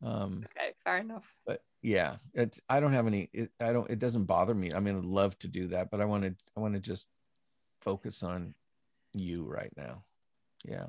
um 0.03 0.45
okay 0.45 0.73
fair 0.83 0.99
enough. 0.99 1.25
but 1.47 1.63
yeah 1.83 2.17
it's 2.35 2.61
i 2.69 2.81
don't 2.81 2.93
have 2.93 3.07
any 3.07 3.29
it, 3.33 3.51
i 3.61 3.73
don't 3.73 3.91
it 3.91 3.99
doesn't 3.99 4.25
bother 4.25 4.55
me. 4.55 4.73
I 4.73 4.81
mean 4.81 4.97
i'd 4.97 5.05
love 5.05 5.39
to 5.41 5.49
do 5.49 5.69
that 5.69 5.91
but 5.91 6.01
i 6.01 6.05
want 6.05 6.25
to 6.25 6.35
i 6.57 6.61
want 6.61 6.75
to 6.75 6.81
just 6.81 7.07
focus 7.81 8.23
on 8.23 8.55
you 9.15 9.45
right 9.45 9.73
now. 9.77 10.05
Yeah. 10.65 10.87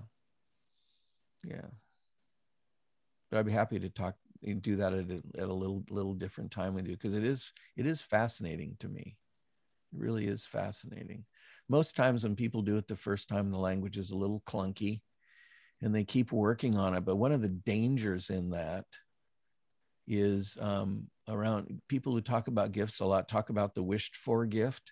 Yeah. 1.43 1.67
But 3.29 3.39
i'd 3.39 3.45
be 3.45 3.51
happy 3.51 3.79
to 3.79 3.89
talk 3.89 4.15
and 4.43 4.61
do 4.61 4.75
that 4.77 4.93
at 4.93 5.09
a, 5.11 5.21
at 5.37 5.49
a 5.49 5.53
little 5.53 5.83
little 5.89 6.13
different 6.13 6.51
time 6.51 6.73
with 6.73 6.87
you 6.87 6.93
because 6.95 7.13
it 7.13 7.23
is 7.23 7.51
it 7.77 7.85
is 7.85 8.01
fascinating 8.01 8.75
to 8.79 8.87
me. 8.89 9.17
It 9.93 9.99
really 9.99 10.27
is 10.27 10.45
fascinating. 10.45 11.25
Most 11.69 11.95
times 11.95 12.23
when 12.23 12.35
people 12.35 12.61
do 12.61 12.77
it 12.77 12.87
the 12.87 12.95
first 12.95 13.29
time 13.29 13.51
the 13.51 13.57
language 13.57 13.97
is 13.97 14.11
a 14.11 14.15
little 14.15 14.41
clunky 14.45 15.01
and 15.81 15.93
they 15.93 16.03
keep 16.03 16.31
working 16.31 16.77
on 16.77 16.93
it 16.95 17.05
but 17.05 17.15
one 17.15 17.31
of 17.31 17.41
the 17.41 17.49
dangers 17.49 18.29
in 18.29 18.51
that 18.51 18.85
is 20.07 20.57
um, 20.59 21.07
around 21.29 21.81
people 21.87 22.13
who 22.13 22.21
talk 22.21 22.47
about 22.47 22.71
gifts 22.71 22.99
a 22.99 23.05
lot 23.05 23.27
talk 23.27 23.49
about 23.49 23.73
the 23.73 23.83
wished 23.83 24.15
for 24.15 24.45
gift. 24.45 24.91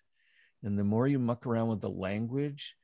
And 0.63 0.77
the 0.77 0.83
more 0.83 1.07
you 1.07 1.19
muck 1.19 1.45
around 1.45 1.69
with 1.69 1.81
the 1.81 1.89
language, 1.89 2.75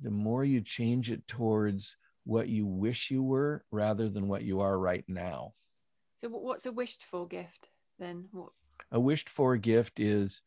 the 0.00 0.10
more 0.10 0.44
you 0.44 0.60
change 0.60 1.10
it 1.10 1.26
towards 1.26 1.96
what 2.24 2.48
you 2.48 2.66
wish 2.66 3.10
you 3.10 3.22
were 3.22 3.64
rather 3.70 4.08
than 4.08 4.28
what 4.28 4.42
you 4.42 4.60
are 4.60 4.78
right 4.78 5.04
now. 5.08 5.52
So, 6.18 6.28
what's 6.28 6.66
a 6.66 6.72
wished 6.72 7.04
for 7.04 7.26
gift 7.26 7.68
then? 7.98 8.28
What? 8.32 8.50
A 8.92 9.00
wished 9.00 9.28
for 9.28 9.56
gift 9.56 10.00
is 10.00 10.40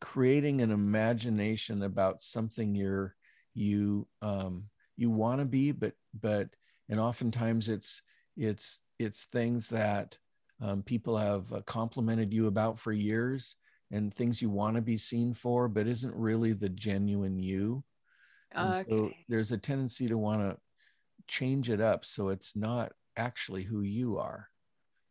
creating 0.00 0.60
an 0.60 0.70
imagination 0.70 1.82
about 1.82 2.20
something 2.20 2.74
you're 2.74 3.14
you 3.54 4.06
um, 4.20 4.64
you 5.02 5.10
want 5.10 5.40
to 5.40 5.44
be, 5.44 5.72
but 5.72 5.92
but 6.18 6.48
and 6.88 7.00
oftentimes 7.00 7.68
it's 7.68 8.00
it's 8.36 8.80
it's 8.98 9.24
things 9.24 9.68
that 9.68 10.16
um, 10.62 10.82
people 10.82 11.16
have 11.16 11.52
uh, 11.52 11.60
complimented 11.66 12.32
you 12.32 12.46
about 12.46 12.78
for 12.78 12.92
years 12.92 13.56
and 13.90 14.14
things 14.14 14.40
you 14.40 14.48
want 14.48 14.76
to 14.76 14.80
be 14.80 14.96
seen 14.96 15.34
for, 15.34 15.68
but 15.68 15.86
isn't 15.86 16.14
really 16.14 16.52
the 16.52 16.68
genuine 16.68 17.38
you. 17.38 17.84
Okay. 18.56 18.84
so 18.88 19.10
there's 19.28 19.50
a 19.50 19.58
tendency 19.58 20.08
to 20.08 20.16
want 20.18 20.40
to 20.42 20.56
change 21.26 21.70
it 21.70 21.80
up 21.80 22.04
so 22.04 22.28
it's 22.28 22.54
not 22.54 22.92
actually 23.16 23.64
who 23.64 23.80
you 23.82 24.18
are. 24.18 24.48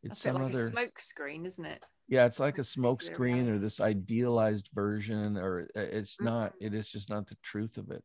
It's 0.04 0.22
some 0.22 0.36
like 0.36 0.54
other 0.54 0.72
smoke 0.72 1.00
screen, 1.00 1.46
isn't 1.46 1.66
it? 1.66 1.84
Yeah, 2.08 2.26
it's 2.26 2.40
like 2.40 2.58
a 2.58 2.64
smoke 2.64 3.02
screen 3.02 3.48
or 3.50 3.58
this 3.58 3.80
idealized 3.80 4.70
version, 4.74 5.38
or 5.38 5.68
uh, 5.76 5.82
it's 5.82 6.16
mm-hmm. 6.16 6.26
not. 6.26 6.54
It 6.60 6.74
is 6.74 6.92
just 6.92 7.10
not 7.10 7.28
the 7.28 7.38
truth 7.44 7.78
of 7.78 7.92
it. 7.92 8.04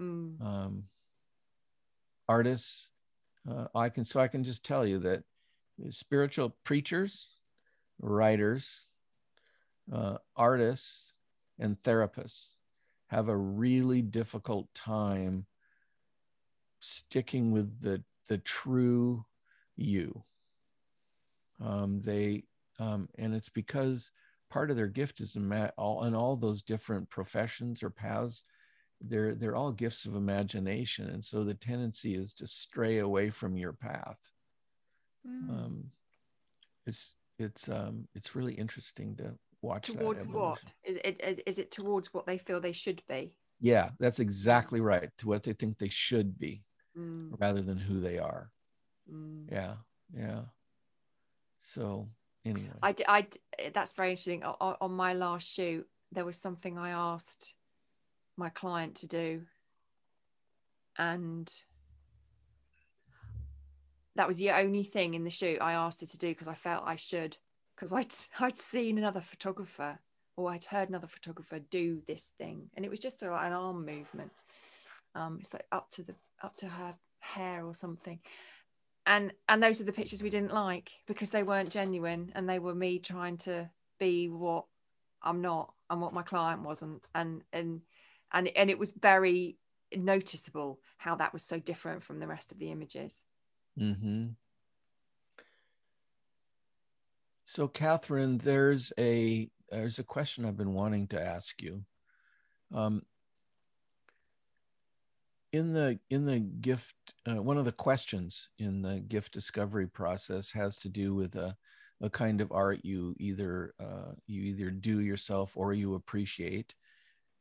Mm. 0.00 0.40
Um, 0.40 0.84
artists, 2.32 2.88
uh, 3.50 3.66
I 3.74 3.90
can 3.90 4.04
so 4.04 4.18
I 4.20 4.28
can 4.28 4.42
just 4.42 4.64
tell 4.64 4.86
you 4.86 4.98
that 5.00 5.24
spiritual 5.90 6.56
preachers, 6.64 7.28
writers, 8.00 8.86
uh, 9.92 10.16
artists, 10.34 11.14
and 11.58 11.80
therapists 11.82 12.46
have 13.08 13.28
a 13.28 13.36
really 13.36 14.00
difficult 14.00 14.72
time 14.74 15.46
sticking 16.80 17.52
with 17.52 17.68
the 17.80 18.02
the 18.28 18.38
true 18.38 19.26
you. 19.76 20.24
Um, 21.60 22.00
they 22.00 22.44
um, 22.78 23.08
and 23.18 23.34
it's 23.34 23.50
because 23.50 24.10
part 24.50 24.70
of 24.70 24.76
their 24.76 24.88
gift 25.00 25.20
is 25.20 25.36
in 25.36 25.52
all 25.76 26.04
in 26.04 26.14
all 26.14 26.36
those 26.36 26.62
different 26.62 27.10
professions 27.10 27.82
or 27.82 27.90
paths. 27.90 28.44
They're 29.04 29.34
they're 29.34 29.56
all 29.56 29.72
gifts 29.72 30.06
of 30.06 30.14
imagination, 30.14 31.08
and 31.08 31.24
so 31.24 31.42
the 31.42 31.54
tendency 31.54 32.14
is 32.14 32.32
to 32.34 32.46
stray 32.46 32.98
away 32.98 33.30
from 33.30 33.56
your 33.56 33.72
path. 33.72 34.18
Mm. 35.26 35.50
Um, 35.50 35.84
it's 36.86 37.16
it's 37.38 37.68
um, 37.68 38.08
it's 38.14 38.34
really 38.34 38.54
interesting 38.54 39.16
to 39.16 39.34
watch. 39.60 39.86
Towards 39.86 40.26
what 40.26 40.60
is 40.84 40.96
it? 41.04 41.20
Is, 41.22 41.40
is 41.46 41.58
it 41.58 41.70
towards 41.70 42.12
what 42.14 42.26
they 42.26 42.38
feel 42.38 42.60
they 42.60 42.72
should 42.72 43.02
be? 43.08 43.34
Yeah, 43.60 43.90
that's 43.98 44.18
exactly 44.18 44.80
right. 44.80 45.10
To 45.18 45.28
what 45.28 45.42
they 45.42 45.52
think 45.52 45.78
they 45.78 45.88
should 45.88 46.38
be, 46.38 46.62
mm. 46.98 47.30
rather 47.38 47.62
than 47.62 47.78
who 47.78 48.00
they 48.00 48.18
are. 48.18 48.50
Mm. 49.12 49.50
Yeah, 49.50 49.74
yeah. 50.16 50.42
So 51.58 52.08
anyway, 52.44 52.70
I, 52.82 52.94
I 53.08 53.26
that's 53.74 53.92
very 53.92 54.10
interesting. 54.10 54.42
On, 54.42 54.76
on 54.80 54.92
my 54.92 55.14
last 55.14 55.48
shoot, 55.48 55.86
there 56.10 56.24
was 56.24 56.36
something 56.36 56.78
I 56.78 56.90
asked 56.90 57.54
my 58.42 58.50
client 58.50 58.96
to 58.96 59.06
do, 59.06 59.42
and 60.98 61.48
that 64.16 64.26
was 64.26 64.36
the 64.36 64.50
only 64.50 64.82
thing 64.82 65.14
in 65.14 65.22
the 65.24 65.30
shoot 65.30 65.58
I 65.60 65.74
asked 65.74 66.00
her 66.00 66.06
to 66.06 66.18
do 66.18 66.28
because 66.28 66.48
I 66.48 66.54
felt 66.54 66.82
I 66.84 66.96
should 66.96 67.36
because 67.74 67.92
I'd 67.92 68.12
I'd 68.40 68.58
seen 68.58 68.98
another 68.98 69.20
photographer 69.20 69.98
or 70.36 70.50
I'd 70.50 70.64
heard 70.64 70.88
another 70.88 71.06
photographer 71.06 71.60
do 71.70 72.02
this 72.06 72.32
thing 72.38 72.68
and 72.74 72.84
it 72.84 72.90
was 72.90 73.00
just 73.00 73.22
like 73.22 73.46
an 73.46 73.52
arm 73.52 73.86
movement. 73.86 74.32
Um, 75.14 75.38
it's 75.40 75.52
like 75.52 75.66
up 75.72 75.90
to 75.90 76.02
the 76.02 76.14
up 76.42 76.56
to 76.56 76.66
her 76.66 76.94
hair 77.20 77.64
or 77.64 77.74
something. 77.74 78.18
And 79.06 79.32
and 79.48 79.62
those 79.62 79.80
are 79.80 79.84
the 79.84 79.92
pictures 79.92 80.22
we 80.22 80.30
didn't 80.30 80.54
like 80.54 80.90
because 81.06 81.30
they 81.30 81.42
weren't 81.42 81.70
genuine 81.70 82.32
and 82.34 82.48
they 82.48 82.58
were 82.58 82.74
me 82.74 82.98
trying 82.98 83.36
to 83.38 83.70
be 83.98 84.28
what 84.28 84.64
I'm 85.22 85.40
not 85.40 85.72
and 85.90 86.00
what 86.00 86.12
my 86.12 86.22
client 86.22 86.62
wasn't 86.62 87.02
and 87.14 87.42
and 87.52 87.82
and 88.32 88.48
and 88.48 88.70
it 88.70 88.78
was 88.78 88.92
very 88.92 89.58
noticeable 89.94 90.80
how 90.96 91.16
that 91.16 91.32
was 91.32 91.42
so 91.42 91.58
different 91.58 92.02
from 92.02 92.18
the 92.18 92.26
rest 92.26 92.52
of 92.52 92.58
the 92.58 92.70
images. 92.70 93.20
Mm-hmm. 93.78 94.28
So, 97.44 97.68
Catherine, 97.68 98.38
there's 98.38 98.92
a 98.98 99.50
there's 99.70 99.98
a 99.98 100.04
question 100.04 100.44
I've 100.44 100.56
been 100.56 100.74
wanting 100.74 101.08
to 101.08 101.20
ask 101.20 101.60
you. 101.60 101.82
Um, 102.74 103.02
in 105.52 105.74
the 105.74 105.98
in 106.08 106.24
the 106.24 106.40
gift, 106.40 106.94
uh, 107.26 107.42
one 107.42 107.58
of 107.58 107.64
the 107.64 107.72
questions 107.72 108.48
in 108.58 108.80
the 108.82 109.00
gift 109.00 109.32
discovery 109.32 109.86
process 109.86 110.50
has 110.52 110.78
to 110.78 110.88
do 110.88 111.14
with 111.14 111.36
a 111.36 111.56
a 112.00 112.10
kind 112.10 112.40
of 112.40 112.50
art 112.50 112.80
you 112.82 113.14
either 113.18 113.74
uh, 113.78 114.12
you 114.26 114.42
either 114.42 114.70
do 114.70 115.00
yourself 115.00 115.52
or 115.56 115.72
you 115.72 115.94
appreciate, 115.94 116.74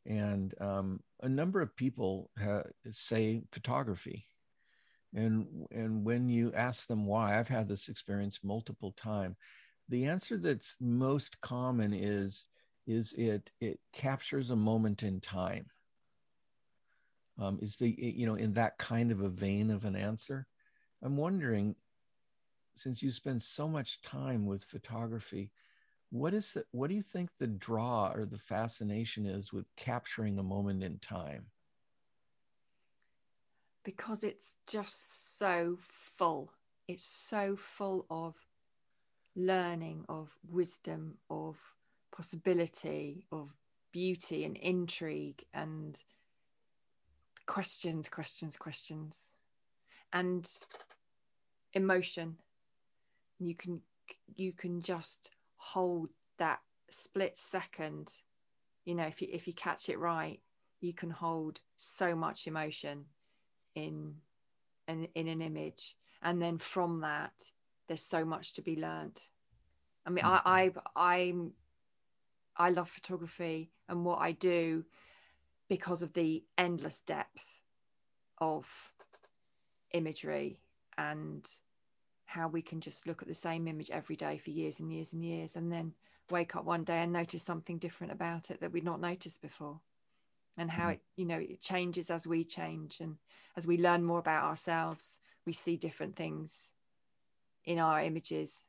and 0.06 0.54
um, 0.60 1.00
a 1.22 1.30
number 1.30 1.62
of 1.62 1.76
people 1.76 2.30
ha- 2.42 2.64
say 2.92 3.44
photography. 3.52 4.26
And 5.14 5.68
and 5.72 6.06
when 6.06 6.30
you 6.30 6.54
ask 6.54 6.88
them 6.88 7.06
why 7.06 7.38
i've 7.38 7.50
had 7.50 7.68
this 7.68 7.90
experience 7.90 8.40
multiple 8.44 8.94
times 8.94 9.36
the 9.90 10.06
answer 10.06 10.38
that's 10.38 10.78
most 10.80 11.40
common 11.42 11.94
is 11.94 12.46
is 12.88 13.14
it 13.14 13.52
it 13.60 13.80
captures 13.94 14.50
a 14.50 14.56
moment 14.56 15.04
in 15.04 15.20
time. 15.20 15.66
Um, 17.40 17.60
is 17.62 17.78
the 17.78 17.94
you 17.98 18.26
know 18.26 18.36
in 18.36 18.54
that 18.54 18.78
kind 18.78 19.12
of 19.12 19.22
a 19.22 19.30
vein 19.30 19.70
of 19.70 19.86
an 19.86 19.96
answer. 19.96 20.48
I'm 21.04 21.18
wondering 21.18 21.76
since 22.78 23.04
you 23.04 23.12
spend 23.12 23.44
so 23.44 23.68
much 23.68 24.02
time 24.02 24.46
with 24.46 24.64
photography 24.64 25.52
what 26.12 26.34
is 26.34 26.56
it 26.56 26.66
what 26.72 26.90
do 26.90 26.96
you 26.96 27.02
think 27.02 27.30
the 27.40 27.48
draw 27.48 28.12
or 28.14 28.26
the 28.26 28.38
fascination 28.38 29.26
is 29.26 29.52
with 29.52 29.66
capturing 29.76 30.38
a 30.38 30.44
moment 30.44 30.84
in 30.84 31.00
time 31.00 31.46
because 33.84 34.24
it's 34.24 34.56
just 34.68 35.38
so 35.38 35.78
full. 36.18 36.52
It's 36.88 37.06
so 37.06 37.56
full 37.56 38.06
of 38.10 38.36
learning, 39.36 40.06
of 40.10 40.30
wisdom, 40.50 41.18
of 41.30 41.58
possibility, 42.16 43.26
of 43.32 43.50
beauty 43.92 44.46
and 44.46 44.58
intrigue 44.58 45.44
and 45.54 46.02
questions, 47.46 48.10
questions, 48.10 48.56
questions, 48.58 49.38
and 50.14 50.50
emotion. 51.74 52.38
You 53.40 53.56
can 53.56 53.82
you 54.36 54.54
can 54.54 54.82
just 54.82 55.32
hold 55.62 56.10
that 56.40 56.60
split 56.90 57.38
second. 57.38 58.12
You 58.84 58.96
know, 58.96 59.04
if 59.04 59.22
you 59.22 59.28
if 59.32 59.48
you 59.48 59.54
catch 59.54 59.90
it 59.90 60.00
right, 60.00 60.40
you 60.80 60.94
can 60.94 61.12
hold 61.12 61.62
so 61.78 62.16
much 62.16 62.48
emotion 62.48 63.06
in 63.76 64.16
in, 64.88 65.08
in 65.14 65.28
an 65.28 65.42
image, 65.42 65.96
and 66.24 66.42
then 66.42 66.58
from 66.58 67.02
that, 67.02 67.52
there's 67.88 68.02
so 68.02 68.26
much 68.26 68.54
to 68.54 68.62
be 68.62 68.76
learned. 68.76 69.22
I 70.06 70.10
mean, 70.10 70.26
mm-hmm. 70.26 70.48
I 70.48 70.72
I 70.96 71.20
I'm 71.30 71.54
I 72.58 72.72
love 72.72 72.90
photography 72.90 73.72
and 73.88 74.04
what 74.04 74.20
I 74.20 74.32
do 74.32 74.84
because 75.70 76.02
of 76.02 76.12
the 76.14 76.44
endless 76.58 77.02
depth 77.02 77.46
of 78.40 78.68
imagery 79.94 80.60
and 80.98 81.48
how 82.32 82.48
we 82.48 82.62
can 82.62 82.80
just 82.80 83.06
look 83.06 83.22
at 83.22 83.28
the 83.28 83.34
same 83.34 83.68
image 83.68 83.92
every 83.92 84.16
day 84.16 84.38
for 84.38 84.52
years 84.52 84.80
and 84.80 84.92
years 84.92 85.12
and 85.14 85.24
years 85.24 85.56
and 85.56 85.72
then 85.72 85.94
wake 86.30 86.56
up 86.56 86.64
one 86.64 86.84
day 86.84 87.00
and 87.00 87.12
notice 87.12 87.44
something 87.44 87.78
different 87.78 88.14
about 88.14 88.50
it 88.50 88.62
that 88.62 88.72
we'd 88.72 88.86
not 88.86 89.02
noticed 89.02 89.42
before 89.42 89.82
and 90.58 90.72
how 90.72 90.84
mm-hmm. 90.84 90.92
it 90.92 91.02
you 91.18 91.26
know 91.26 91.38
it 91.38 91.60
changes 91.60 92.10
as 92.10 92.26
we 92.26 92.44
change 92.44 93.00
and 93.02 93.18
as 93.58 93.68
we 93.68 93.78
learn 93.78 94.04
more 94.04 94.20
about 94.20 94.46
ourselves 94.46 95.20
we 95.46 95.52
see 95.52 95.76
different 95.76 96.16
things 96.16 96.72
in 97.66 97.80
our 97.80 98.02
images 98.02 98.62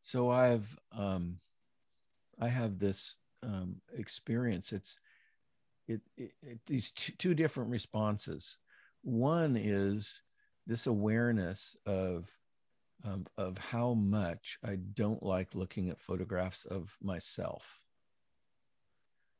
so 0.00 0.30
I've 0.30 0.78
um, 0.96 1.40
I 2.40 2.48
have 2.48 2.78
this 2.78 3.16
um, 3.42 3.76
experience. 3.96 4.72
It's 4.72 4.98
it, 5.90 6.32
it, 6.42 6.60
these 6.66 6.90
two, 6.92 7.12
two 7.18 7.34
different 7.34 7.70
responses. 7.70 8.58
One 9.02 9.56
is 9.56 10.20
this 10.66 10.86
awareness 10.86 11.76
of 11.86 12.30
um, 13.04 13.26
of 13.38 13.56
how 13.56 13.94
much 13.94 14.58
I 14.62 14.76
don't 14.76 15.22
like 15.22 15.54
looking 15.54 15.88
at 15.88 16.00
photographs 16.00 16.66
of 16.66 16.96
myself. 17.02 17.82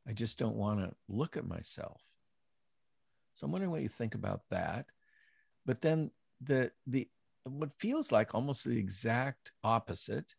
I 0.08 0.12
just 0.12 0.38
don't 0.38 0.56
want 0.56 0.80
to 0.80 0.94
look 1.08 1.36
at 1.36 1.46
myself. 1.46 2.00
So 3.34 3.44
I'm 3.44 3.52
wondering 3.52 3.70
what 3.70 3.82
you 3.82 3.88
think 3.88 4.14
about 4.14 4.40
that. 4.50 4.86
But 5.66 5.82
then 5.82 6.10
the 6.40 6.72
the 6.86 7.08
what 7.44 7.70
feels 7.78 8.10
like 8.10 8.34
almost 8.34 8.64
the 8.64 8.78
exact 8.78 9.52
opposite 9.62 10.34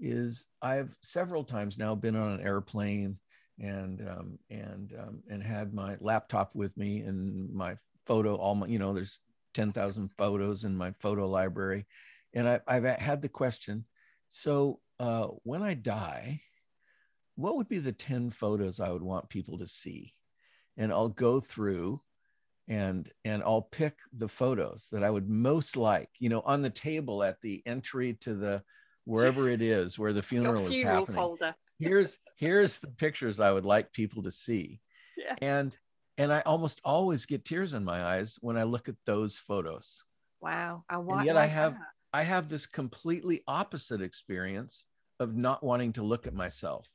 is 0.00 0.46
I've 0.62 0.96
several 1.02 1.44
times 1.44 1.78
now 1.78 1.94
been 1.94 2.16
on 2.16 2.32
an 2.32 2.46
airplane 2.46 3.18
and 3.60 4.00
um, 4.08 4.38
and 4.50 4.94
um, 4.98 5.22
and 5.28 5.42
had 5.42 5.74
my 5.74 5.96
laptop 6.00 6.54
with 6.54 6.76
me 6.76 7.00
and 7.00 7.52
my 7.52 7.76
photo 8.06 8.34
all 8.36 8.54
my 8.54 8.66
you 8.66 8.78
know 8.78 8.92
there's 8.92 9.20
10,000 9.54 10.10
photos 10.16 10.64
in 10.64 10.76
my 10.76 10.92
photo 10.92 11.28
library 11.28 11.86
and 12.34 12.48
I, 12.48 12.60
have 12.68 12.84
had 12.84 13.22
the 13.22 13.28
question 13.28 13.84
so 14.28 14.80
uh, 15.00 15.26
when 15.42 15.62
I 15.62 15.74
die 15.74 16.40
what 17.34 17.56
would 17.56 17.68
be 17.68 17.78
the 17.78 17.92
10 17.92 18.30
photos 18.30 18.80
I 18.80 18.90
would 18.90 19.02
want 19.02 19.28
people 19.28 19.58
to 19.58 19.66
see 19.66 20.14
and 20.76 20.92
I'll 20.92 21.08
go 21.08 21.40
through 21.40 22.00
and 22.68 23.10
and 23.24 23.42
I'll 23.42 23.62
pick 23.62 23.96
the 24.16 24.28
photos 24.28 24.88
that 24.92 25.02
I 25.02 25.10
would 25.10 25.28
most 25.28 25.76
like 25.76 26.10
you 26.18 26.28
know 26.28 26.42
on 26.42 26.62
the 26.62 26.70
table 26.70 27.22
at 27.22 27.40
the 27.40 27.62
entry 27.66 28.14
to 28.20 28.34
the 28.34 28.62
wherever 29.04 29.48
it 29.48 29.62
is 29.62 29.98
where 29.98 30.12
the 30.12 30.22
funeral, 30.22 30.66
funeral 30.66 30.76
is 30.76 30.82
happening. 30.82 31.16
Folder. 31.16 31.54
here's 31.78 32.18
here's 32.38 32.78
the 32.78 32.86
pictures 32.86 33.40
I 33.40 33.52
would 33.52 33.66
like 33.66 33.92
people 33.92 34.22
to 34.22 34.30
see. 34.30 34.80
Yeah. 35.16 35.34
And 35.42 35.76
and 36.16 36.32
I 36.32 36.40
almost 36.40 36.80
always 36.84 37.26
get 37.26 37.44
tears 37.44 37.74
in 37.74 37.84
my 37.84 38.02
eyes 38.02 38.38
when 38.40 38.56
I 38.56 38.64
look 38.64 38.88
at 38.88 38.96
those 39.04 39.36
photos. 39.36 40.02
Wow. 40.40 40.84
I 40.88 40.96
want, 40.96 41.20
and 41.20 41.26
yet 41.26 41.36
I 41.36 41.46
have 41.46 41.74
that? 41.74 41.80
I 42.12 42.22
have 42.22 42.48
this 42.48 42.66
completely 42.66 43.42
opposite 43.46 44.00
experience 44.00 44.84
of 45.20 45.36
not 45.36 45.62
wanting 45.62 45.92
to 45.94 46.02
look 46.02 46.26
at 46.26 46.34
myself. 46.34 46.88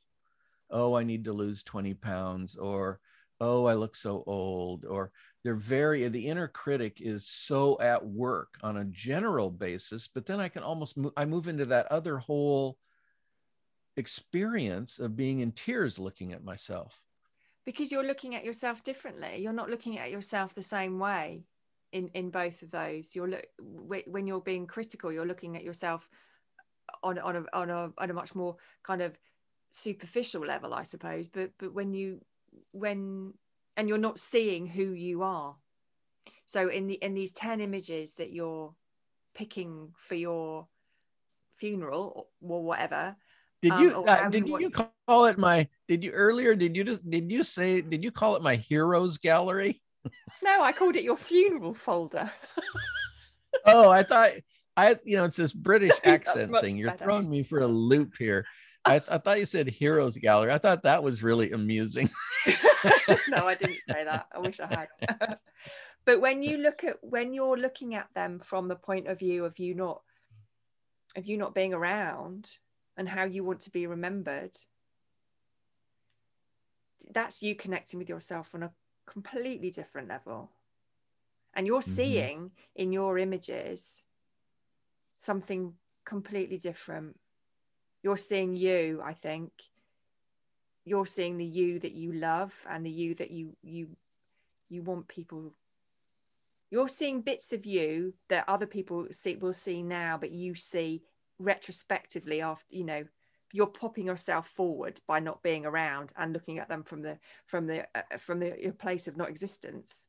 Oh, 0.70 0.96
I 0.96 1.04
need 1.04 1.26
to 1.26 1.34
lose 1.34 1.64
20 1.64 1.94
pounds, 1.94 2.56
or 2.56 3.00
oh, 3.40 3.66
I 3.66 3.76
look 3.76 3.96
so 3.96 4.24
old, 4.26 4.86
or 4.86 5.12
they're 5.44 5.56
very 5.56 6.08
the 6.08 6.28
inner 6.28 6.48
critic 6.48 6.98
is 7.00 7.28
so 7.28 7.78
at 7.82 8.06
work 8.06 8.58
on 8.64 8.78
a 8.78 8.86
general 8.86 9.52
basis 9.52 10.08
but 10.08 10.26
then 10.26 10.40
i 10.40 10.48
can 10.48 10.64
almost 10.64 10.98
move, 10.98 11.12
i 11.18 11.26
move 11.26 11.48
into 11.48 11.66
that 11.66 11.86
other 11.92 12.18
whole 12.18 12.78
experience 13.98 15.00
of 15.00 15.16
being 15.16 15.40
in 15.40 15.52
tears 15.52 16.00
looking 16.00 16.34
at 16.34 16.44
myself. 16.44 17.02
Because 17.66 17.92
you're 17.92 18.06
looking 18.06 18.36
at 18.36 18.44
yourself 18.44 18.84
differently. 18.84 19.38
You're 19.38 19.54
not 19.54 19.70
looking 19.70 19.98
at 19.98 20.12
yourself 20.12 20.54
the 20.54 20.64
same 20.64 21.00
way 21.00 21.46
in 21.92 22.10
in 22.10 22.30
both 22.30 22.62
of 22.62 22.72
those. 22.72 23.16
You're 23.16 23.30
look 23.30 23.46
when 24.08 24.28
you're 24.28 24.42
being 24.42 24.68
critical 24.68 25.12
you're 25.12 25.26
looking 25.26 25.56
at 25.56 25.64
yourself 25.64 26.10
on 27.02 27.18
on 27.20 27.36
a 27.38 27.44
on 27.54 27.70
a 27.70 27.92
on 27.98 28.10
a 28.10 28.14
much 28.14 28.36
more 28.36 28.58
kind 28.84 29.02
of 29.02 29.18
superficial 29.70 30.46
level 30.46 30.74
i 30.74 30.84
suppose. 30.84 31.28
But 31.28 31.52
but 31.58 31.74
when 31.74 31.94
you 31.94 32.22
when 32.72 33.34
and 33.78 33.88
you're 33.88 33.98
not 33.98 34.20
seeing 34.20 34.68
who 34.68 34.92
you 34.92 35.24
are. 35.24 35.56
So 36.46 36.68
in 36.68 36.88
the 36.88 36.96
in 36.96 37.14
these 37.14 37.32
10 37.32 37.62
images 37.62 38.16
that 38.16 38.32
you're 38.32 38.74
picking 39.34 39.94
for 39.96 40.16
your 40.16 40.68
funeral 41.56 42.28
or 42.42 42.64
whatever 42.64 43.16
did 43.64 43.80
you 43.80 43.98
um, 43.98 44.04
uh, 44.08 44.30
did 44.30 44.48
you 44.48 44.70
call 44.70 45.26
it 45.26 45.38
my 45.38 45.68
did 45.88 46.04
you 46.04 46.12
earlier 46.12 46.54
did 46.54 46.76
you 46.76 46.84
just 46.84 47.10
did 47.10 47.32
you 47.32 47.44
say 47.44 47.82
did 47.82 48.04
you 48.04 48.12
call 48.12 48.36
it 48.36 48.44
my 48.44 48.56
heroes 48.56 49.18
gallery 49.18 49.82
no 50.44 50.62
i 50.62 50.72
called 50.72 50.96
it 50.96 51.04
your 51.04 51.18
funeral 51.18 51.74
folder 51.74 52.30
oh 53.66 53.90
i 53.90 54.04
thought 54.04 54.32
i 54.76 54.98
you 55.06 55.16
know 55.16 55.24
it's 55.24 55.38
this 55.38 55.54
british 55.54 55.94
accent 56.04 56.54
thing 56.62 56.78
you're 56.78 56.92
better. 56.92 57.06
throwing 57.06 57.30
me 57.30 57.42
for 57.42 57.60
a 57.60 57.68
loop 57.68 58.14
here 58.18 58.46
I, 58.86 59.00
th- 59.00 59.10
I 59.10 59.18
thought 59.18 59.40
you 59.40 59.46
said 59.46 59.70
heroes 59.70 60.18
gallery 60.18 60.52
i 60.52 60.58
thought 60.58 60.84
that 60.84 61.02
was 61.02 61.24
really 61.24 61.52
amusing 61.52 62.10
no, 63.30 63.48
I 63.48 63.56
didn't 63.56 63.80
say 63.90 64.04
that. 64.04 64.28
I 64.34 64.40
wish 64.40 64.60
I 64.60 64.88
had. 65.00 65.38
but 66.06 66.20
when 66.20 66.44
you 66.44 66.58
look 66.58 66.84
at 66.84 66.98
when 67.02 67.34
you're 67.34 67.58
looking 67.58 67.96
at 67.96 68.08
them 68.14 68.40
from 68.40 68.68
the 68.68 68.76
point 68.76 69.08
of 69.08 69.20
view 69.20 69.46
of 69.46 69.58
you 69.60 69.74
not 69.74 70.02
of 71.16 71.26
you 71.26 71.38
not 71.38 71.56
being 71.56 71.74
around 71.74 72.50
and 72.98 73.10
how 73.10 73.24
you 73.24 73.44
want 73.44 73.62
to 73.62 73.72
be 73.72 73.88
remembered, 73.88 74.58
that's 77.12 77.44
you 77.44 77.56
connecting 77.56 78.00
with 78.00 78.10
yourself 78.10 78.50
on 78.54 78.64
a 78.64 78.72
completely 79.06 79.72
different 79.72 80.08
level. 80.08 80.50
And 81.54 81.68
you're 81.68 81.82
mm-hmm. 81.82 81.96
seeing 81.96 82.52
in 82.76 82.92
your 82.92 83.18
images 83.18 84.04
something 85.20 85.74
completely 86.06 86.58
different. 86.58 87.20
You're 88.02 88.18
seeing 88.18 88.56
you, 88.56 89.02
I 89.04 89.14
think, 89.14 89.52
you're 90.86 91.06
seeing 91.06 91.38
the 91.38 91.46
you 91.46 91.80
that 91.80 91.94
you 91.94 92.12
love 92.12 92.54
and 92.70 92.86
the 92.86 92.90
you 92.90 93.16
that 93.16 93.32
you 93.32 93.56
you 93.64 93.88
you 94.70 94.82
want 94.82 95.08
people 95.08 95.54
you're 96.70 96.88
seeing 96.88 97.22
bits 97.22 97.54
of 97.54 97.66
you 97.66 98.14
that 98.30 98.44
other 98.48 98.66
people 98.66 99.08
see 99.12 99.36
will 99.36 99.54
see 99.54 99.82
now 99.82 100.18
but 100.20 100.32
you 100.32 100.56
see 100.56 101.02
retrospectively 101.44 102.42
after 102.42 102.66
you 102.70 102.84
know 102.84 103.04
you're 103.52 103.68
popping 103.68 104.08
yourself 104.08 104.48
forward 104.50 105.00
by 105.08 105.20
not 105.20 105.44
being 105.44 105.66
around 105.66 106.12
and 106.18 106.34
looking 106.34 106.58
at 106.58 106.68
them 106.68 106.84
from 106.84 107.04
the 107.04 107.20
from 107.46 107.68
the 107.68 107.88
uh, 107.96 108.18
from 108.18 108.40
the 108.40 108.56
your 108.60 108.74
place 108.74 109.08
of 109.08 109.16
not 109.16 109.30
existence. 109.30 110.08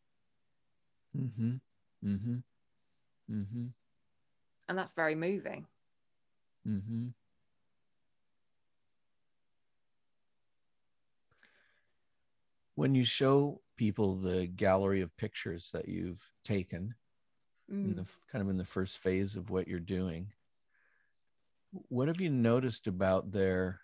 Mm-hmm. 1.16 1.56
Mm-hmm. 2.04 2.36
Mm-hmm. 3.30 3.66
And 4.68 4.78
that's 4.78 4.94
very 4.94 5.14
moving. 5.14 5.66
Mm-hmm. 6.66 7.08
When 12.76 12.94
you 12.94 13.04
show 13.04 13.60
people 13.76 14.16
the 14.16 14.46
gallery 14.46 15.02
of 15.02 15.16
pictures 15.16 15.70
that 15.72 15.86
you've 15.86 16.22
taken 16.44 16.94
mm. 17.70 17.84
in 17.84 17.96
the 17.96 18.06
kind 18.32 18.42
of 18.42 18.48
in 18.48 18.56
the 18.56 18.64
first 18.64 18.98
phase 18.98 19.36
of 19.36 19.50
what 19.50 19.68
you're 19.68 19.78
doing 19.78 20.28
what 21.88 22.08
have 22.08 22.20
you 22.20 22.30
noticed 22.30 22.86
about 22.86 23.32
their 23.32 23.80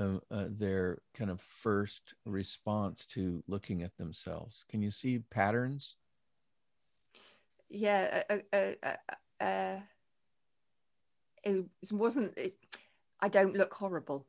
uh, 0.00 0.18
uh, 0.30 0.46
their 0.48 0.98
kind 1.14 1.30
of 1.30 1.40
first 1.40 2.14
response 2.24 3.06
to 3.06 3.42
looking 3.46 3.82
at 3.82 3.96
themselves 3.96 4.64
can 4.68 4.82
you 4.82 4.90
see 4.90 5.18
patterns 5.30 5.96
yeah 7.68 8.22
uh, 8.30 8.38
uh, 8.52 8.72
uh, 8.82 9.44
uh 9.44 9.80
it 11.44 11.64
wasn't 11.90 12.32
it, 12.36 12.52
i 13.20 13.28
don't 13.28 13.56
look 13.56 13.74
horrible 13.74 14.26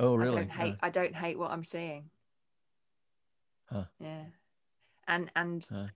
Oh, 0.00 0.14
really? 0.14 0.38
I 0.38 0.40
don't 0.40 0.50
hate. 0.50 0.76
I 0.80 0.90
don't 0.90 1.14
hate 1.14 1.38
what 1.38 1.50
I'm 1.50 1.62
seeing. 1.62 2.08
Huh. 3.66 3.84
Yeah, 4.00 4.24
and 5.06 5.30
and 5.36 5.66
huh. 5.70 5.86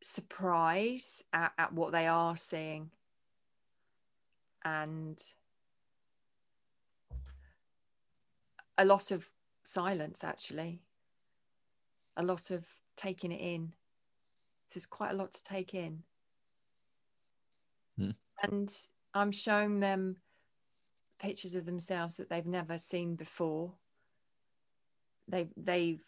surprise 0.00 1.22
at, 1.34 1.52
at 1.58 1.72
what 1.74 1.92
they 1.92 2.06
are 2.06 2.34
seeing 2.36 2.90
and 4.66 5.22
a 8.78 8.84
lot 8.84 9.12
of 9.12 9.30
silence 9.62 10.24
actually. 10.24 10.82
A 12.16 12.22
lot 12.22 12.50
of 12.50 12.64
taking 12.96 13.30
it 13.30 13.40
in. 13.40 13.72
There's 14.72 14.86
quite 14.86 15.12
a 15.12 15.16
lot 15.16 15.32
to 15.32 15.42
take 15.42 15.72
in. 15.74 16.02
Hmm. 17.98 18.10
and 18.42 18.70
i'm 19.14 19.32
showing 19.32 19.80
them 19.80 20.16
pictures 21.18 21.54
of 21.54 21.64
themselves 21.64 22.18
that 22.18 22.28
they've 22.28 22.44
never 22.44 22.76
seen 22.76 23.14
before. 23.16 23.72
They've 25.28 25.48
they've 25.56 26.04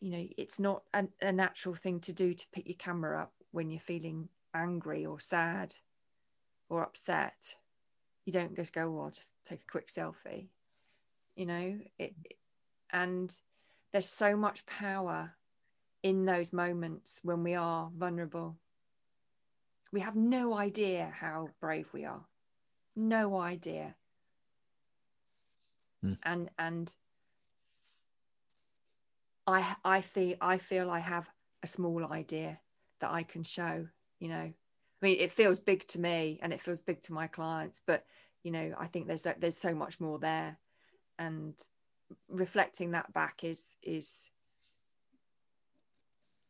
you 0.00 0.10
know 0.10 0.26
it's 0.36 0.60
not 0.60 0.82
a, 0.92 1.06
a 1.22 1.32
natural 1.32 1.74
thing 1.74 2.00
to 2.00 2.12
do 2.12 2.34
to 2.34 2.46
pick 2.52 2.68
your 2.68 2.76
camera 2.76 3.22
up 3.22 3.32
when 3.52 3.70
you're 3.70 3.80
feeling 3.80 4.28
angry 4.54 5.06
or 5.06 5.18
sad 5.18 5.74
or 6.72 6.82
upset 6.82 7.54
you 8.24 8.32
don't 8.32 8.56
just 8.56 8.72
go 8.72 8.90
well 8.90 9.10
just 9.10 9.34
take 9.44 9.60
a 9.60 9.70
quick 9.70 9.88
selfie. 9.88 10.48
You 11.36 11.46
know 11.46 11.78
it 11.98 12.14
and 12.90 13.34
there's 13.92 14.08
so 14.08 14.36
much 14.36 14.64
power 14.66 15.34
in 16.02 16.24
those 16.24 16.52
moments 16.52 17.20
when 17.22 17.42
we 17.42 17.54
are 17.54 17.90
vulnerable. 17.96 18.56
We 19.92 20.00
have 20.00 20.16
no 20.16 20.54
idea 20.54 21.12
how 21.14 21.50
brave 21.60 21.88
we 21.92 22.04
are. 22.06 22.24
No 22.96 23.38
idea. 23.38 23.94
Hmm. 26.00 26.14
and 26.24 26.50
and 26.58 26.96
i 29.46 29.76
i 29.84 30.00
feel 30.00 30.36
i 30.40 30.58
feel 30.58 30.90
i 30.90 30.98
have 30.98 31.28
a 31.62 31.66
small 31.68 32.04
idea 32.12 32.58
that 33.00 33.12
i 33.12 33.22
can 33.22 33.44
show 33.44 33.86
you 34.18 34.28
know 34.28 34.52
i 35.02 35.06
mean 35.06 35.16
it 35.18 35.32
feels 35.32 35.58
big 35.58 35.86
to 35.88 36.00
me 36.00 36.38
and 36.42 36.52
it 36.52 36.60
feels 36.60 36.80
big 36.80 37.02
to 37.02 37.12
my 37.12 37.26
clients 37.26 37.80
but 37.86 38.06
you 38.42 38.50
know 38.50 38.72
i 38.78 38.86
think 38.86 39.06
there's 39.06 39.26
there's 39.38 39.56
so 39.56 39.74
much 39.74 40.00
more 40.00 40.18
there. 40.18 40.58
And 41.18 41.54
reflecting 42.28 42.92
that 42.92 43.12
back 43.12 43.44
is 43.44 43.76
is 43.82 44.30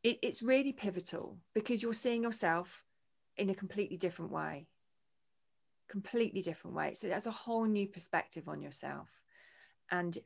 it, 0.02 0.18
it's 0.22 0.42
really 0.42 0.72
pivotal 0.72 1.36
because 1.54 1.82
you're 1.82 1.92
seeing 1.92 2.22
yourself 2.22 2.84
in 3.36 3.50
a 3.50 3.54
completely 3.54 3.96
different 3.96 4.32
way. 4.32 4.66
Completely 5.88 6.42
different 6.42 6.76
way. 6.76 6.94
So 6.94 7.06
there's 7.06 7.26
a 7.26 7.30
whole 7.30 7.64
new 7.64 7.86
perspective 7.86 8.48
on 8.48 8.60
yourself. 8.60 9.08
And 9.90 10.18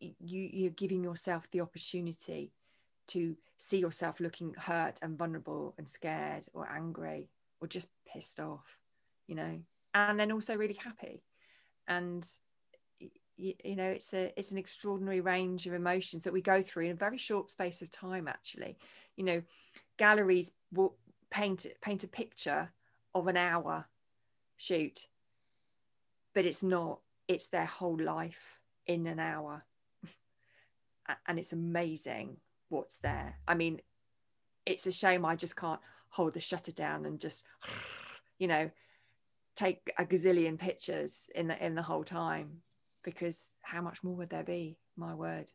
you 0.00 0.48
you're 0.52 0.70
giving 0.70 1.02
yourself 1.02 1.48
the 1.50 1.60
opportunity 1.60 2.52
to 3.08 3.36
see 3.56 3.78
yourself 3.78 4.20
looking 4.20 4.54
hurt 4.54 4.98
and 5.02 5.16
vulnerable 5.16 5.74
and 5.78 5.88
scared 5.88 6.46
or 6.52 6.70
angry 6.70 7.30
or 7.60 7.68
just 7.68 7.88
pissed 8.06 8.40
off 8.40 8.78
you 9.26 9.34
know 9.34 9.58
and 9.94 10.18
then 10.18 10.32
also 10.32 10.56
really 10.56 10.78
happy. 10.82 11.22
And 11.86 12.28
you, 13.36 13.54
you 13.64 13.76
know 13.76 13.90
it's 13.90 14.12
a 14.12 14.32
it's 14.36 14.52
an 14.52 14.58
extraordinary 14.58 15.20
range 15.20 15.66
of 15.66 15.74
emotions 15.74 16.24
that 16.24 16.32
we 16.32 16.42
go 16.42 16.62
through 16.62 16.86
in 16.86 16.92
a 16.92 16.94
very 16.94 17.18
short 17.18 17.50
space 17.50 17.82
of 17.82 17.90
time 17.90 18.28
actually. 18.28 18.76
You 19.16 19.24
know 19.24 19.42
galleries 19.96 20.52
will 20.72 20.96
paint 21.30 21.66
paint 21.80 22.04
a 22.04 22.08
picture 22.08 22.70
of 23.14 23.26
an 23.26 23.36
hour 23.36 23.86
shoot 24.56 25.06
but 26.34 26.44
it's 26.44 26.62
not 26.62 27.00
it's 27.26 27.48
their 27.48 27.66
whole 27.66 27.98
life 27.98 28.58
in 28.86 29.06
an 29.06 29.18
hour. 29.18 29.64
And 31.26 31.38
it's 31.38 31.54
amazing 31.54 32.36
what's 32.68 32.98
there. 32.98 33.38
I 33.46 33.54
mean 33.54 33.80
it's 34.66 34.86
a 34.86 34.92
shame 34.92 35.24
i 35.24 35.34
just 35.34 35.56
can't 35.56 35.80
hold 36.10 36.34
the 36.34 36.40
shutter 36.40 36.72
down 36.72 37.06
and 37.06 37.20
just 37.20 37.44
you 38.38 38.48
know 38.48 38.70
take 39.56 39.92
a 39.98 40.04
gazillion 40.04 40.58
pictures 40.58 41.28
in 41.34 41.48
the 41.48 41.64
in 41.64 41.74
the 41.74 41.82
whole 41.82 42.04
time 42.04 42.62
because 43.04 43.52
how 43.62 43.80
much 43.80 44.02
more 44.02 44.14
would 44.14 44.30
there 44.30 44.44
be 44.44 44.78
my 44.96 45.14
word 45.14 45.50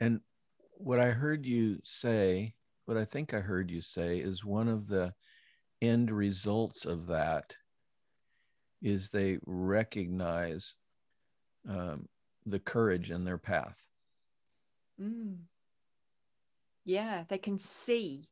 And 0.00 0.20
what 0.72 0.98
I 0.98 1.10
heard 1.10 1.44
you 1.44 1.78
say, 1.84 2.54
what 2.86 2.96
I 2.96 3.04
think 3.04 3.34
I 3.34 3.40
heard 3.40 3.70
you 3.70 3.82
say, 3.82 4.18
is 4.18 4.44
one 4.44 4.68
of 4.68 4.88
the 4.88 5.14
end 5.82 6.10
results 6.10 6.86
of 6.86 7.06
that 7.08 7.54
is 8.82 9.10
they 9.10 9.38
recognize 9.44 10.74
um, 11.68 12.08
the 12.46 12.58
courage 12.58 13.10
in 13.10 13.24
their 13.24 13.36
path. 13.36 13.76
Mm. 15.00 15.36
Yeah, 16.90 17.22
they 17.28 17.38
can 17.38 17.56
see 17.56 18.28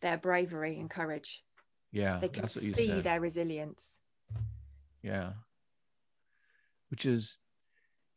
their 0.00 0.16
bravery 0.16 0.78
and 0.78 0.88
courage. 0.88 1.44
Yeah, 1.92 2.18
They 2.20 2.28
can 2.28 2.42
that's 2.42 2.56
what 2.56 2.64
you 2.64 2.72
see 2.72 2.88
said. 2.88 3.04
their 3.04 3.20
resilience. 3.20 4.00
Yeah. 5.02 5.32
Which 6.88 7.04
is, 7.04 7.36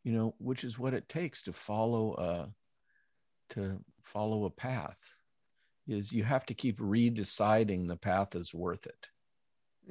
you 0.02 0.12
know, 0.12 0.34
which 0.38 0.64
is 0.64 0.78
what 0.78 0.94
it 0.94 1.10
takes 1.10 1.42
to 1.42 1.52
follow 1.52 2.14
a 2.14 2.48
to 3.54 3.84
follow 4.02 4.46
a 4.46 4.50
path 4.50 4.98
is 5.86 6.10
you 6.10 6.24
have 6.24 6.46
to 6.46 6.54
keep 6.54 6.78
redeciding 6.78 7.86
the 7.86 7.96
path 7.96 8.34
is 8.34 8.54
worth 8.54 8.86
it. 8.86 9.08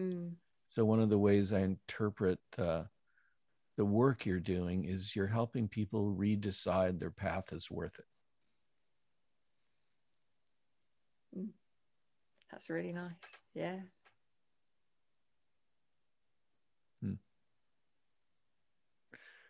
Mm. 0.01 0.31
So 0.69 0.83
one 0.83 0.99
of 0.99 1.11
the 1.11 1.19
ways 1.19 1.53
I 1.53 1.59
interpret 1.59 2.39
uh, 2.57 2.85
the 3.77 3.85
work 3.85 4.25
you're 4.25 4.39
doing 4.39 4.85
is 4.85 5.15
you're 5.15 5.27
helping 5.27 5.67
people 5.67 6.15
redecide 6.17 6.99
their 6.99 7.11
path 7.11 7.53
is 7.53 7.69
worth 7.69 7.99
it. 7.99 8.05
That's 12.51 12.69
really 12.69 12.93
nice. 12.93 13.13
Yeah. 13.53 13.79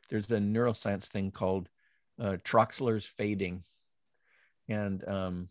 There's 0.10 0.30
a 0.32 0.38
neuroscience 0.38 1.06
thing 1.06 1.32
called 1.32 1.70
uh, 2.20 2.38
Troxler's 2.44 3.06
fading, 3.06 3.64
and 4.68 5.08
um, 5.08 5.50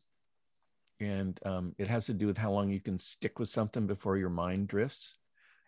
and 1.01 1.39
um, 1.47 1.75
it 1.79 1.89
has 1.89 2.07
to 2.07 2.15
do 2.15 2.27
with 2.27 2.37
how 2.37 2.51
long 2.51 2.71
you 2.71 2.81
can 2.81 2.99
stick 2.99 3.39
with 3.39 3.49
something 3.49 3.87
before 3.87 4.17
your 4.17 4.31
mind 4.31 4.69
drifts. 4.69 5.15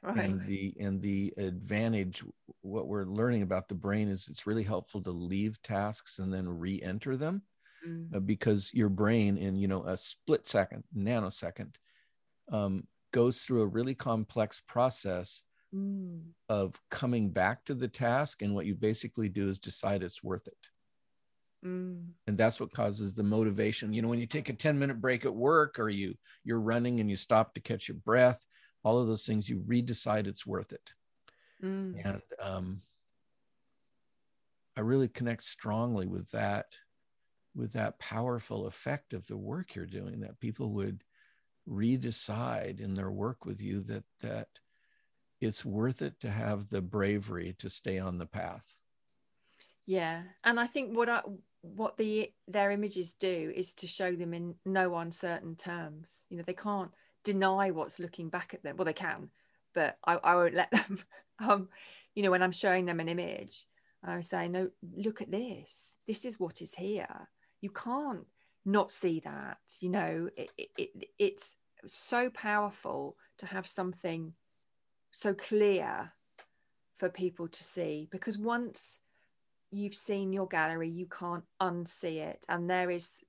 Right. 0.03 0.17
and 0.17 0.47
the 0.47 0.75
and 0.81 1.03
the 1.03 1.31
advantage 1.37 2.25
what 2.63 2.89
we're 2.89 3.05
learning 3.05 3.43
about 3.43 3.69
the 3.69 3.75
brain 3.75 4.09
is 4.09 4.29
it's 4.31 4.47
really 4.47 4.63
helpful 4.63 5.03
to 5.03 5.11
leave 5.11 5.61
tasks 5.61 6.19
and 6.19 6.33
then 6.33 6.49
re-enter 6.49 7.19
them 7.19 7.43
Mm. 7.87 8.14
uh, 8.14 8.20
because 8.20 8.72
your 8.74 8.89
brain 8.89 9.39
in 9.39 9.59
you 9.59 9.68
know 9.68 9.85
a 9.85 9.97
split 9.97 10.47
second 10.49 10.85
nanosecond 10.97 11.74
um, 12.53 12.87
goes 13.12 13.43
through 13.43 13.62
a 13.62 13.66
really 13.66 13.95
complex 13.95 14.61
process 14.66 15.43
Mm. 15.72 16.33
of 16.49 16.74
coming 16.91 17.31
back 17.31 17.64
to 17.66 17.74
the 17.74 17.87
task 17.87 18.43
and 18.43 18.53
what 18.53 18.66
you 18.66 18.74
basically 18.74 19.28
do 19.28 19.49
is 19.49 19.61
decide 19.61 20.03
it's 20.03 20.20
worth 20.22 20.49
it 20.49 20.66
Mm. 21.64 22.09
and 22.26 22.37
that's 22.39 22.59
what 22.59 22.72
causes 22.72 23.14
the 23.14 23.22
motivation 23.22 23.93
you 23.93 24.03
know 24.03 24.09
when 24.09 24.18
you 24.18 24.26
take 24.26 24.49
a 24.49 24.53
10 24.53 24.78
minute 24.78 25.01
break 25.01 25.24
at 25.24 25.35
work 25.35 25.78
or 25.78 25.89
you 25.91 26.14
you're 26.43 26.59
running 26.61 26.99
and 26.99 27.09
you 27.09 27.16
stop 27.16 27.55
to 27.55 27.61
catch 27.61 27.87
your 27.87 27.99
breath 27.99 28.45
all 28.83 28.99
of 28.99 29.07
those 29.07 29.24
things 29.26 29.49
you 29.49 29.59
redecide 29.61 30.26
it's 30.26 30.45
worth 30.47 30.72
it 30.72 30.91
Mm. 31.62 32.05
and 32.05 32.22
um, 32.41 32.81
i 34.76 34.81
really 34.81 35.09
connect 35.09 35.43
strongly 35.43 36.07
with 36.07 36.31
that 36.31 36.66
with 37.55 37.72
that 37.72 37.98
powerful 37.98 38.66
effect 38.66 39.12
of 39.12 39.26
the 39.26 39.36
work 39.36 39.74
you're 39.74 39.86
doing 39.86 40.20
that 40.20 40.40
people 40.40 40.72
would 40.72 41.05
redecide 41.68 42.80
in 42.80 42.94
their 42.94 43.11
work 43.11 43.44
with 43.44 43.61
you 43.61 43.80
that 43.82 44.05
that 44.20 44.48
it's 45.40 45.64
worth 45.64 46.03
it 46.03 46.20
to 46.20 46.30
have 46.30 46.68
the 46.68 46.82
bravery 46.82 47.55
to 47.59 47.70
stay 47.70 47.98
on 47.98 48.18
the 48.18 48.26
path 48.26 48.74
Yeah, 49.86 50.22
and 50.44 50.61
I 50.61 50.66
think 50.66 50.96
what 50.96 51.09
I 51.09 51.22
what 51.62 51.96
the 51.96 52.32
their 52.48 52.70
images 52.70 53.14
do 53.14 53.53
is 53.55 53.74
to 53.74 53.86
show 53.86 54.14
them 54.14 54.34
in 54.34 54.55
no 54.64 54.96
uncertain 54.96 55.57
terms. 55.57 56.24
You 56.28 56.36
know, 56.38 56.44
they 56.46 56.55
can't 56.55 56.90
deny 57.24 57.70
what's 57.70 57.98
looking 57.98 58.28
back 58.28 58.55
at 58.55 58.62
them. 58.62 58.76
Well, 58.76 58.84
they 58.84 58.92
can, 58.92 59.30
but 59.74 59.98
I, 60.05 60.14
I 60.16 60.34
won't 60.36 60.55
let 60.55 60.70
them. 60.70 60.98
um, 61.40 61.68
you 62.14 62.22
know, 62.22 62.30
when 62.30 62.42
I'm 62.42 62.53
showing 62.53 62.86
them 62.86 63.01
an 63.01 63.09
image, 63.09 63.66
I 64.05 64.20
say, 64.20 64.48
"No, 64.48 64.70
look 64.96 65.20
at 65.22 65.30
this. 65.30 65.96
This 66.07 66.24
is 66.24 66.38
what 66.38 66.62
is 66.62 66.74
here. 66.74 67.28
You 67.61 67.71
can't 67.71 68.27
not 68.65 68.91
see 68.91 69.21
that. 69.21 69.59
You 69.81 69.91
know, 69.91 70.29
it, 70.37 70.51
it, 70.57 70.69
it 70.77 70.91
it's 71.19 71.57
so 71.87 72.31
powerful 72.31 73.17
to 73.39 73.47
have 73.47 73.67
something 73.67 74.35
so 75.11 75.35
clear 75.35 76.13
for 76.99 77.09
people 77.09 77.49
to 77.49 77.65
see 77.65 78.09
because 78.11 78.39
once 78.39 79.01
you've 79.71 79.95
seen 79.95 80.33
your 80.33 80.47
gallery, 80.47 80.91
you 80.91 81.07
can't 81.07 81.45
unsee 81.61 82.19
it. 82.19 82.45
And 82.49 82.69
there 82.69 82.91
is 82.91 83.23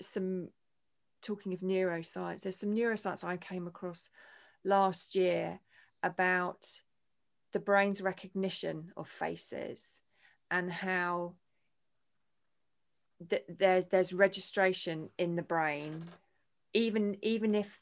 some 0.00 0.48
talking 1.22 1.52
of 1.52 1.60
neuroscience, 1.60 2.42
there's 2.42 2.56
some 2.56 2.74
neuroscience 2.74 3.24
I 3.24 3.36
came 3.36 3.66
across 3.66 4.08
last 4.64 5.14
year 5.14 5.60
about 6.02 6.66
the 7.52 7.58
brain's 7.58 8.02
recognition 8.02 8.92
of 8.96 9.08
faces 9.08 10.00
and 10.50 10.70
how 10.70 11.34
th- 13.28 13.44
there's 13.48 13.86
there's 13.86 14.12
registration 14.12 15.10
in 15.18 15.36
the 15.36 15.42
brain. 15.42 16.04
Even 16.74 17.16
even 17.22 17.54
if 17.54 17.78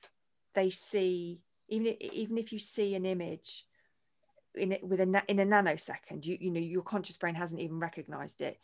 they 0.55 0.71
see 0.71 1.41
even 1.69 1.97
even 2.03 2.39
if 2.39 2.53
you 2.53 2.59
see 2.59 2.95
an 2.95 3.07
image 3.07 3.67
in 4.55 4.73
it 4.73 4.85
with 4.85 5.01
a 5.01 5.23
in 5.29 5.41
a 5.41 5.47
nanosecond 5.47 6.25
you 6.25 6.39
you 6.41 6.51
know 6.51 6.61
your 6.61 6.83
conscious 6.83 7.17
brain 7.17 7.35
hasn't 7.35 7.61
even 7.61 7.79
recognized 7.79 8.41
it. 8.41 8.59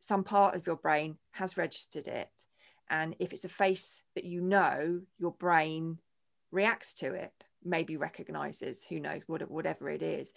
Some 0.00 0.24
part 0.24 0.54
of 0.54 0.66
your 0.66 0.76
brain 0.76 1.16
has 1.32 1.56
registered 1.56 2.08
it. 2.08 2.30
And 2.88 3.14
if 3.18 3.32
it's 3.32 3.44
a 3.44 3.48
face 3.48 4.02
that 4.14 4.24
you 4.24 4.40
know 4.40 5.00
your 5.18 5.32
brain 5.32 5.98
reacts 6.50 6.94
to 6.94 7.14
it 7.14 7.32
maybe 7.64 7.96
recognizes 7.96 8.82
who 8.82 8.98
knows 8.98 9.22
what 9.26 9.48
whatever 9.50 9.88
it 9.90 10.02
is 10.02 10.32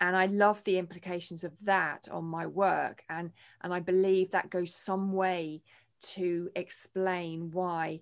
and 0.00 0.16
i 0.16 0.26
love 0.26 0.62
the 0.64 0.78
implications 0.78 1.44
of 1.44 1.52
that 1.62 2.08
on 2.10 2.24
my 2.24 2.46
work. 2.46 3.04
And 3.08 3.32
and 3.62 3.72
i 3.72 3.80
believe 3.80 4.30
that 4.30 4.50
goes 4.50 4.74
some 4.74 5.12
way 5.12 5.62
to 6.14 6.50
explain 6.56 7.50
why 7.52 8.00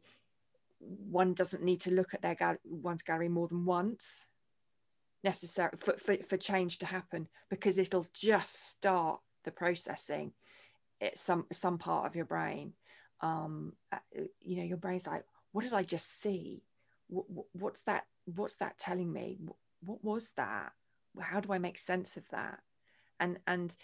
one 0.79 1.35
doesn't 1.35 1.65
need 1.65 1.81
to 1.81 1.91
look 1.91 2.15
at 2.15 2.23
their 2.23 2.37
gal- 2.37 2.57
one's 2.65 3.03
gallery 3.03 3.29
more 3.29 3.49
than 3.49 3.65
once 3.65 4.27
necessary 5.25 5.73
for, 5.81 5.95
for, 5.97 6.17
for 6.29 6.37
change 6.37 6.79
to 6.79 6.87
happen 6.87 7.27
because 7.51 7.77
it'll 7.77 8.07
just 8.15 8.71
start 8.71 9.21
the 9.45 9.51
processing 9.51 10.33
it's 11.01 11.21
some 11.21 11.47
some 11.53 11.79
part 11.79 12.07
of 12.07 12.17
your 12.17 12.25
brain. 12.25 12.73
Um 13.21 13.73
uh, 13.93 13.99
you 14.41 14.57
know 14.57 14.65
your 14.65 14.77
brain's 14.77 15.07
like 15.07 15.25
what 15.53 15.63
did 15.65 15.73
i 15.73 15.83
just 15.83 16.21
see? 16.21 16.63
What, 17.09 17.27
what's 17.53 17.83
that 17.83 18.05
what's 18.25 18.57
that 18.57 18.79
telling 18.79 19.13
me? 19.13 19.39
What 19.81 20.05
was 20.05 20.33
that 20.37 20.73
how 21.21 21.41
do 21.41 21.53
i 21.53 21.59
make 21.59 21.79
sense 21.79 22.17
of 22.17 22.29
that? 22.31 22.61
And 23.21 23.39
and 23.47 23.75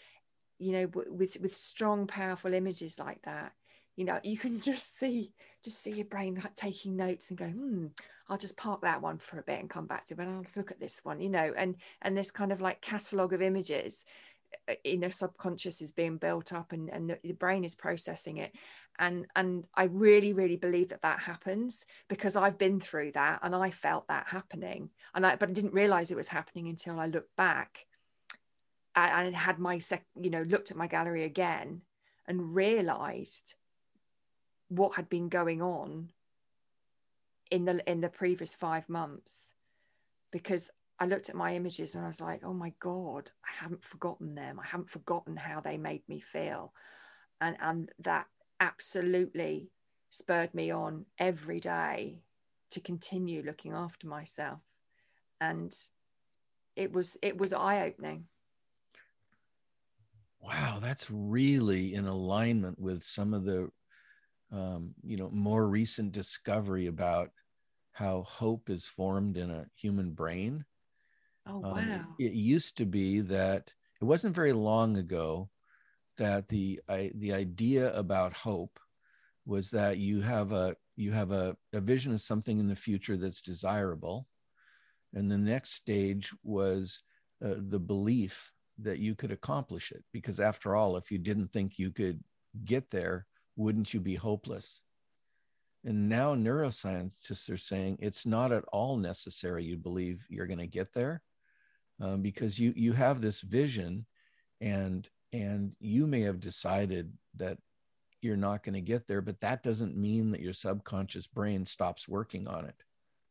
you 0.59 0.73
know 0.73 0.89
with 1.11 1.41
with 1.41 1.55
strong 1.55 2.07
powerful 2.07 2.55
images 2.55 2.99
like 2.99 3.21
that 3.23 3.53
you 3.97 4.05
know 4.05 4.19
you 4.23 4.39
can 4.39 4.61
just 4.61 4.99
see 4.99 5.33
just 5.65 5.83
see 5.83 5.93
your 5.93 6.07
brain 6.07 6.41
like 6.43 6.55
taking 6.55 6.97
notes 6.97 7.31
and 7.31 7.39
go 7.39 7.47
hmm 7.47 7.87
i'll 8.29 8.39
just 8.39 8.57
park 8.57 8.81
that 8.83 9.03
one 9.03 9.19
for 9.19 9.39
a 9.39 9.43
bit 9.43 9.61
and 9.61 9.69
come 9.69 9.87
back 9.87 10.07
to 10.07 10.15
it 10.15 10.21
and 10.21 10.31
i'll 10.31 10.45
look 10.57 10.71
at 10.71 10.81
this 10.81 11.01
one 11.03 11.21
you 11.21 11.29
know 11.29 11.53
and 11.57 11.77
and 12.03 12.17
this 12.17 12.31
kind 12.31 12.53
of 12.53 12.61
like 12.61 12.81
catalogue 12.81 13.33
of 13.33 13.43
images 13.43 14.05
in 14.85 15.05
a 15.05 15.11
subconscious 15.11 15.81
is 15.81 15.93
being 15.93 16.17
built 16.17 16.53
up 16.53 16.73
and, 16.73 16.89
and 16.91 17.11
the, 17.11 17.19
the 17.23 17.33
brain 17.33 17.65
is 17.65 17.75
processing 17.75 18.39
it. 18.39 18.53
And 18.99 19.27
and 19.35 19.65
i 19.75 19.85
really 19.85 20.33
really 20.33 20.55
believe 20.55 20.91
that 20.91 21.03
that 21.03 21.19
happens 21.19 21.85
because 22.07 22.37
i've 22.37 22.59
been 22.59 22.79
through 22.79 23.11
that 23.13 23.41
and 23.43 23.53
i 23.53 23.71
felt 23.71 24.07
that 24.07 24.29
happening. 24.29 24.91
And 25.15 25.27
i 25.27 25.35
but 25.35 25.49
i 25.49 25.53
didn't 25.53 25.75
realize 25.75 26.11
it 26.11 26.17
was 26.17 26.29
happening 26.29 26.69
until 26.69 27.01
i 27.01 27.07
looked 27.07 27.35
back 27.35 27.87
and 28.95 29.35
had 29.35 29.59
my 29.59 29.79
sec 29.79 30.05
you 30.15 30.31
know 30.31 30.43
looked 30.43 30.71
at 30.71 30.77
my 30.77 30.87
gallery 30.87 31.25
again 31.25 31.83
and 32.29 32.55
realized 32.55 33.55
what 34.69 34.95
had 34.95 35.09
been 35.09 35.29
going 35.29 35.61
on 35.61 36.11
in 37.51 37.65
the 37.65 37.91
in 37.91 38.01
the 38.01 38.09
previous 38.09 38.55
five 38.55 38.89
months. 38.89 39.55
Because 40.31 40.71
I 40.99 41.07
looked 41.07 41.29
at 41.29 41.35
my 41.35 41.55
images 41.55 41.95
and 41.95 42.05
I 42.05 42.09
was 42.09 42.21
like, 42.21 42.45
oh 42.45 42.53
my 42.53 42.73
God, 42.79 43.31
I 43.45 43.63
haven't 43.63 43.85
forgotten 43.85 44.35
them. 44.35 44.61
I 44.61 44.67
haven't 44.67 44.91
forgotten 44.91 45.37
how 45.37 45.61
they 45.61 45.77
made 45.77 46.09
me 46.09 46.21
feel. 46.21 46.73
And 47.41 47.57
and 47.61 47.93
that 47.99 48.27
absolutely 48.61 49.71
spurred 50.11 50.55
me 50.55 50.71
on 50.71 51.07
every 51.19 51.61
day 51.61 52.23
to 52.71 52.81
continue 52.81 53.43
looking 53.43 53.73
after 53.73 54.07
myself. 54.07 54.61
And 55.41 55.75
it 56.77 56.93
was 56.93 57.17
it 57.23 57.39
was 57.39 57.53
eye-opening. 57.53 58.27
Wow, 60.41 60.79
that's 60.81 61.11
really 61.11 61.95
in 61.95 62.07
alignment 62.07 62.79
with 62.79 63.03
some 63.03 63.35
of 63.35 63.45
the 63.45 63.71
um, 64.53 64.95
you 65.03 65.17
know, 65.17 65.31
more 65.31 65.69
recent 65.69 66.13
discovery 66.13 66.87
about 66.87 67.31
how 67.93 68.23
hope 68.23 68.71
is 68.71 68.85
formed 68.85 69.37
in 69.37 69.51
a 69.51 69.67
human 69.75 70.13
brain. 70.13 70.65
Oh, 71.47 71.59
wow. 71.59 71.75
Um, 71.75 72.15
it, 72.19 72.27
it, 72.27 72.35
used 72.35 72.77
to 72.79 72.87
be 72.87 73.21
that 73.21 73.73
it 74.01 74.05
wasn't 74.05 74.35
very 74.35 74.53
long 74.53 74.97
ago 74.97 75.51
that 76.17 76.49
the 76.49 76.81
I, 76.89 77.11
the 77.17 77.33
idea 77.33 77.93
about 77.95 78.33
hope 78.33 78.79
was 79.45 79.71
that 79.71 79.99
you 79.99 80.23
have 80.23 80.53
a 80.53 80.77
you 80.97 81.13
have 81.13 81.33
a, 81.33 81.57
a 81.73 81.81
vision 81.81 82.15
of 82.15 82.23
something 82.23 82.59
in 82.59 82.69
the 82.69 82.77
future 82.77 83.17
that's 83.17 83.43
desirable 83.43 84.27
and 85.13 85.31
the 85.31 85.39
next 85.39 85.75
stage 85.75 86.33
was 86.43 87.03
uh, 87.45 87.55
the 87.69 87.79
belief 87.79 88.53
that 88.79 88.99
you 88.99 89.15
could 89.15 89.31
accomplish 89.31 89.93
it 89.93 90.03
because 90.13 90.41
after 90.41 90.75
all 90.75 90.97
if 90.97 91.11
you 91.11 91.19
didn't 91.19 91.53
think 91.53 91.79
you 91.79 91.91
could 91.91 92.23
get 92.65 92.91
there 92.91 93.27
wouldn't 93.57 93.95
you 93.95 94.01
be 94.01 94.15
hopeless? 94.15 94.81
And 95.85 96.09
now 96.09 96.35
neuroscientists 96.35 97.51
are 97.51 97.59
saying 97.59 97.99
it's 98.01 98.25
not 98.25 98.53
at 98.53 98.65
all 98.73 98.97
necessary 98.97 99.65
you 99.65 99.77
believe 99.77 100.25
you're 100.29 100.47
going 100.47 100.59
to 100.59 100.67
get 100.67 100.93
there 100.95 101.23
um, 102.01 102.23
because 102.23 102.59
you 102.59 102.73
you 102.77 102.93
have 102.93 103.21
this 103.21 103.41
vision 103.41 104.07
and 104.61 105.09
and 105.33 105.73
you 105.81 106.07
may 106.07 106.23
have 106.23 106.41
decided 106.41 107.13
that 107.37 107.59
you're 108.23 108.37
not 108.37 108.63
going 108.63 108.75
to 108.75 108.81
get 108.81 109.07
there 109.07 109.21
but 109.21 109.41
that 109.41 109.63
doesn't 109.63 109.97
mean 109.97 110.31
that 110.31 110.41
your 110.41 110.53
subconscious 110.53 111.27
brain 111.27 111.67
stops 111.67 112.09
working 112.09 112.47
on 112.47 112.65
it. 112.67 112.77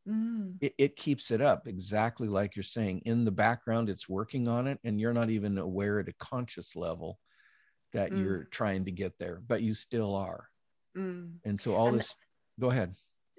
Mm. 0.06 0.58
it 0.60 0.74
it 0.78 0.96
keeps 0.98 1.32
it 1.32 1.40
up 1.40 1.66
exactly 1.66 2.28
like 2.28 2.58
you're 2.58 2.64
saying 2.64 3.02
in 3.06 3.24
the 3.24 3.32
background 3.32 3.90
it's 3.90 4.10
working 4.10 4.50
on 4.50 4.68
it 4.68 4.78
and 4.84 5.00
you're 5.00 5.14
not 5.14 5.30
even 5.30 5.58
aware 5.58 5.98
at 6.02 6.10
a 6.10 6.14
conscious 6.20 6.76
level 6.76 7.20
that 7.94 8.12
mm. 8.12 8.24
you're 8.24 8.44
trying 8.46 8.86
to 8.86 8.92
get 8.92 9.18
there, 9.18 9.42
but 9.48 9.62
you 9.62 9.74
still 9.74 10.16
are. 10.16 10.50
Mm. 10.98 11.36
And 11.46 11.60
so 11.60 11.76
all 11.76 11.90
and 11.90 12.00
this, 12.00 12.16
go 12.60 12.70
ahead. 12.70 12.96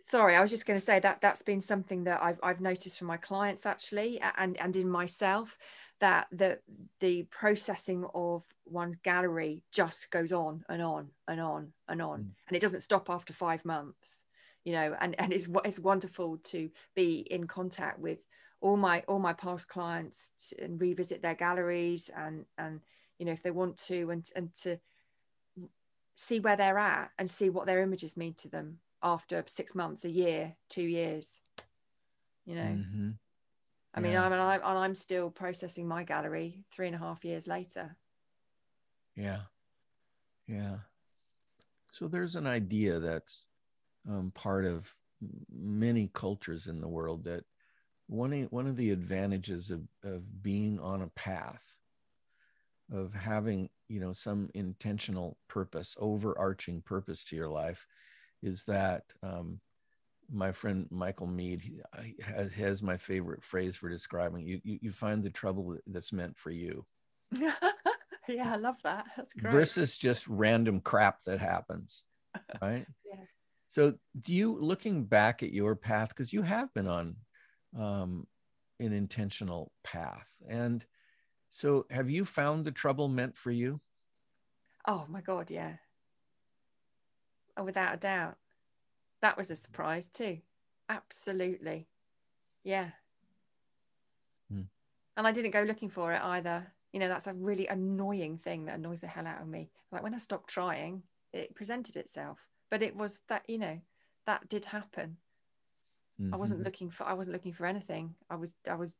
Sorry, 0.06 0.34
I 0.34 0.42
was 0.42 0.50
just 0.50 0.66
going 0.66 0.78
to 0.78 0.84
say 0.84 1.00
that 1.00 1.20
that's 1.22 1.42
been 1.42 1.60
something 1.60 2.04
that 2.04 2.22
I've, 2.22 2.38
I've 2.42 2.60
noticed 2.60 2.98
from 2.98 3.08
my 3.08 3.16
clients 3.16 3.64
actually, 3.64 4.20
and, 4.36 4.56
and 4.60 4.76
in 4.76 4.88
myself, 4.88 5.56
that 6.00 6.26
the 6.32 6.58
the 7.00 7.22
processing 7.30 8.04
of 8.14 8.42
one's 8.66 8.96
gallery 8.96 9.62
just 9.72 10.10
goes 10.10 10.32
on 10.32 10.64
and 10.68 10.82
on 10.82 11.08
and 11.28 11.40
on 11.40 11.72
and 11.88 12.02
on, 12.02 12.20
mm. 12.20 12.30
and 12.48 12.56
it 12.56 12.60
doesn't 12.60 12.82
stop 12.82 13.08
after 13.08 13.32
five 13.32 13.64
months. 13.64 14.24
You 14.64 14.72
know, 14.72 14.96
and 15.00 15.18
and 15.18 15.32
it's 15.32 15.48
it's 15.64 15.78
wonderful 15.78 16.38
to 16.44 16.68
be 16.94 17.26
in 17.30 17.46
contact 17.46 17.98
with 17.98 18.18
all 18.60 18.76
my 18.76 19.02
all 19.08 19.18
my 19.18 19.32
past 19.32 19.68
clients 19.68 20.52
and 20.60 20.80
revisit 20.80 21.22
their 21.22 21.34
galleries 21.34 22.10
and 22.16 22.44
and 22.58 22.80
you 23.18 23.26
know 23.26 23.32
if 23.32 23.42
they 23.42 23.50
want 23.50 23.76
to 23.76 24.10
and 24.10 24.28
and 24.36 24.54
to 24.54 24.78
see 26.14 26.40
where 26.40 26.56
they're 26.56 26.78
at 26.78 27.10
and 27.18 27.28
see 27.28 27.50
what 27.50 27.66
their 27.66 27.80
images 27.80 28.16
mean 28.16 28.34
to 28.34 28.48
them 28.48 28.78
after 29.04 29.44
six 29.46 29.74
months 29.74 30.04
a 30.04 30.10
year 30.10 30.56
two 30.68 30.82
years 30.82 31.40
you 32.46 32.56
know 32.56 32.62
mm-hmm. 32.62 33.10
i 33.94 34.00
mean 34.00 34.12
yeah. 34.12 34.24
I'm, 34.24 34.32
and 34.32 34.40
I'm 34.40 34.60
and 34.64 34.78
i'm 34.78 34.94
still 34.94 35.30
processing 35.30 35.86
my 35.86 36.02
gallery 36.02 36.64
three 36.72 36.86
and 36.86 36.96
a 36.96 36.98
half 36.98 37.24
years 37.24 37.46
later 37.46 37.96
yeah 39.14 39.40
yeah 40.48 40.76
so 41.92 42.08
there's 42.08 42.34
an 42.34 42.46
idea 42.46 42.98
that's 42.98 43.46
um, 44.08 44.32
part 44.34 44.64
of 44.64 44.92
many 45.48 46.10
cultures 46.12 46.66
in 46.66 46.80
the 46.80 46.88
world 46.88 47.24
that 47.24 47.44
one, 48.06 48.32
one 48.50 48.66
of 48.66 48.76
the 48.76 48.90
advantages 48.90 49.70
of, 49.70 49.80
of 50.02 50.42
being 50.42 50.78
on 50.80 51.02
a 51.02 51.08
path 51.08 51.64
of 52.92 53.14
having 53.14 53.70
you 53.88 53.98
know 53.98 54.12
some 54.12 54.50
intentional 54.54 55.38
purpose 55.48 55.96
overarching 55.98 56.82
purpose 56.82 57.24
to 57.24 57.36
your 57.36 57.48
life 57.48 57.86
is 58.44 58.64
that 58.64 59.04
um, 59.22 59.60
my 60.30 60.52
friend 60.52 60.86
michael 60.90 61.26
Meade 61.26 61.62
he, 61.62 61.80
has, 62.22 62.52
has, 62.52 62.82
my 62.82 62.96
favorite 62.96 63.42
phrase 63.42 63.76
for 63.76 63.88
describing 63.88 64.46
you, 64.46 64.60
you 64.64 64.78
you 64.82 64.92
find 64.92 65.22
the 65.22 65.30
trouble 65.30 65.76
that's 65.86 66.12
meant 66.12 66.36
for 66.36 66.50
you. 66.50 66.84
Yeah 68.26 68.54
i 68.54 68.56
love 68.56 68.76
that. 68.84 69.04
That's 69.18 69.34
great. 69.34 69.52
Versus 69.52 69.98
just 69.98 70.26
random 70.26 70.80
crap 70.80 71.22
that 71.24 71.40
happens 71.40 72.04
right? 72.62 72.86
Yeah. 73.04 73.20
So 73.68 73.94
do 74.22 74.32
you 74.32 74.58
looking 74.58 75.04
back 75.04 75.42
at 75.42 75.52
your 75.52 75.76
path 75.76 76.08
because 76.08 76.32
you 76.32 76.40
have 76.40 76.72
been 76.72 76.88
on 76.88 77.16
um, 77.78 78.26
an 78.80 78.94
intentional 78.94 79.72
path 79.84 80.30
and 80.48 80.86
so, 81.54 81.86
have 81.88 82.10
you 82.10 82.24
found 82.24 82.64
the 82.64 82.72
trouble 82.72 83.06
meant 83.06 83.36
for 83.36 83.52
you? 83.52 83.80
Oh 84.88 85.04
my 85.08 85.20
God, 85.20 85.52
yeah. 85.52 85.74
Without 87.62 87.94
a 87.94 87.98
doubt. 87.98 88.36
That 89.22 89.36
was 89.36 89.50
a 89.50 89.56
surprise 89.56 90.06
too. 90.06 90.38
Absolutely. 90.88 91.86
Yeah. 92.62 92.90
Hmm. 94.50 94.62
And 95.16 95.26
I 95.26 95.32
didn't 95.32 95.52
go 95.52 95.62
looking 95.62 95.88
for 95.88 96.12
it 96.12 96.20
either. 96.22 96.66
You 96.92 97.00
know, 97.00 97.08
that's 97.08 97.26
a 97.26 97.34
really 97.34 97.66
annoying 97.66 98.38
thing 98.38 98.66
that 98.66 98.76
annoys 98.76 99.00
the 99.00 99.06
hell 99.06 99.26
out 99.26 99.40
of 99.40 99.48
me. 99.48 99.70
Like 99.90 100.02
when 100.02 100.14
I 100.14 100.18
stopped 100.18 100.50
trying, 100.50 101.02
it 101.32 101.54
presented 101.54 101.96
itself. 101.96 102.38
But 102.70 102.82
it 102.82 102.96
was 102.96 103.20
that, 103.28 103.42
you 103.48 103.58
know, 103.58 103.80
that 104.26 104.48
did 104.48 104.64
happen. 104.64 105.16
Mm-hmm. 106.20 106.34
I 106.34 106.36
wasn't 106.36 106.60
mm-hmm. 106.60 106.66
looking 106.66 106.90
for 106.90 107.04
I 107.04 107.14
wasn't 107.14 107.34
looking 107.34 107.52
for 107.52 107.66
anything. 107.66 108.14
I 108.30 108.36
was 108.36 108.54
I 108.68 108.74
was 108.74 108.96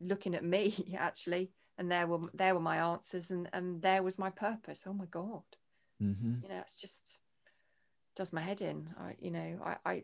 looking 0.00 0.34
at 0.34 0.44
me 0.44 0.74
actually 0.98 1.50
and 1.78 1.90
there 1.90 2.06
were 2.06 2.28
there 2.34 2.54
were 2.54 2.60
my 2.60 2.76
answers 2.78 3.30
and 3.30 3.48
and 3.52 3.80
there 3.80 4.02
was 4.02 4.18
my 4.18 4.28
purpose 4.28 4.84
oh 4.86 4.92
my 4.92 5.06
god 5.06 5.42
Mm-hmm. 6.02 6.34
You 6.42 6.48
know, 6.48 6.58
it's 6.60 6.76
just 6.76 7.20
does 8.14 8.32
my 8.32 8.40
head 8.40 8.60
in. 8.60 8.90
I, 8.98 9.14
you 9.20 9.30
know, 9.30 9.58
I, 9.64 9.76
I 9.84 10.02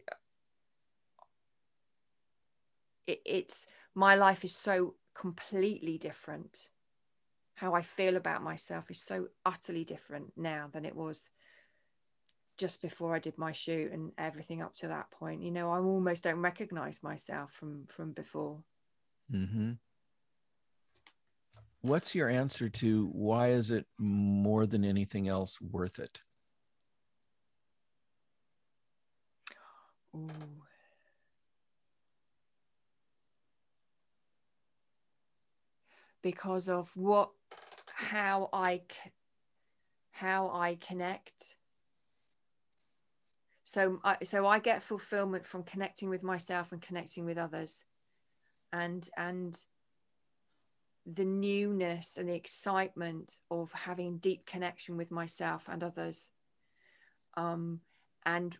it, 3.06 3.20
it's 3.24 3.66
my 3.94 4.14
life 4.14 4.44
is 4.44 4.54
so 4.54 4.94
completely 5.14 5.98
different. 5.98 6.68
How 7.54 7.74
I 7.74 7.82
feel 7.82 8.16
about 8.16 8.42
myself 8.42 8.90
is 8.90 9.00
so 9.00 9.28
utterly 9.44 9.84
different 9.84 10.32
now 10.36 10.68
than 10.72 10.84
it 10.84 10.96
was 10.96 11.30
just 12.56 12.82
before 12.82 13.14
I 13.14 13.18
did 13.18 13.38
my 13.38 13.52
shoot 13.52 13.90
and 13.92 14.12
everything 14.18 14.62
up 14.62 14.74
to 14.76 14.88
that 14.88 15.10
point. 15.10 15.42
You 15.42 15.50
know, 15.50 15.70
I 15.70 15.78
almost 15.78 16.24
don't 16.24 16.42
recognize 16.42 17.02
myself 17.02 17.52
from 17.52 17.86
from 17.88 18.12
before. 18.12 18.58
Mm-hmm. 19.32 19.72
What's 21.82 22.14
your 22.14 22.28
answer 22.28 22.68
to 22.68 23.08
why 23.12 23.48
is 23.48 23.70
it 23.70 23.86
more 23.98 24.66
than 24.66 24.84
anything 24.84 25.28
else 25.28 25.58
worth 25.60 25.98
it? 25.98 26.20
Ooh. 30.14 30.28
Because 36.22 36.68
of 36.68 36.90
what, 36.94 37.30
how 37.94 38.48
I, 38.52 38.82
how 40.10 40.50
I 40.50 40.76
connect. 40.76 41.56
So, 43.64 44.00
I, 44.02 44.16
so 44.24 44.46
I 44.46 44.58
get 44.58 44.82
fulfillment 44.82 45.46
from 45.46 45.62
connecting 45.62 46.10
with 46.10 46.24
myself 46.24 46.72
and 46.72 46.82
connecting 46.82 47.24
with 47.24 47.38
others, 47.38 47.84
and 48.72 49.08
and 49.16 49.56
the 51.06 51.24
newness 51.24 52.16
and 52.16 52.28
the 52.28 52.34
excitement 52.34 53.38
of 53.50 53.72
having 53.72 54.18
deep 54.18 54.44
connection 54.44 54.96
with 54.96 55.10
myself 55.12 55.68
and 55.68 55.84
others. 55.84 56.30
Um, 57.36 57.80
and 58.26 58.58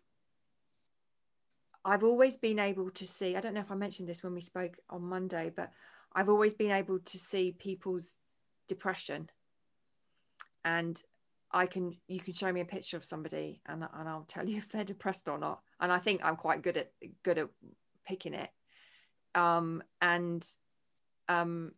I've 1.83 2.03
always 2.03 2.37
been 2.37 2.59
able 2.59 2.91
to 2.91 3.07
see, 3.07 3.35
I 3.35 3.41
don't 3.41 3.53
know 3.53 3.61
if 3.61 3.71
I 3.71 3.75
mentioned 3.75 4.07
this 4.07 4.23
when 4.23 4.33
we 4.33 4.41
spoke 4.41 4.77
on 4.89 5.03
Monday, 5.03 5.51
but 5.55 5.71
I've 6.13 6.29
always 6.29 6.53
been 6.53 6.71
able 6.71 6.99
to 6.99 7.17
see 7.17 7.55
people's 7.57 8.17
depression. 8.67 9.29
And 10.63 11.01
I 11.51 11.65
can, 11.65 11.97
you 12.07 12.19
can 12.19 12.33
show 12.33 12.51
me 12.51 12.61
a 12.61 12.65
picture 12.65 12.97
of 12.97 13.03
somebody 13.03 13.61
and, 13.65 13.83
and 13.93 14.07
I'll 14.07 14.25
tell 14.27 14.47
you 14.47 14.57
if 14.59 14.69
they're 14.69 14.83
depressed 14.83 15.27
or 15.27 15.37
not. 15.37 15.61
And 15.79 15.91
I 15.91 15.97
think 15.97 16.21
I'm 16.23 16.35
quite 16.35 16.61
good 16.61 16.77
at, 16.77 16.91
good 17.23 17.37
at 17.37 17.47
picking 18.05 18.33
it. 18.33 18.49
Um, 19.33 19.81
and, 20.01 20.45
um, 21.29 21.71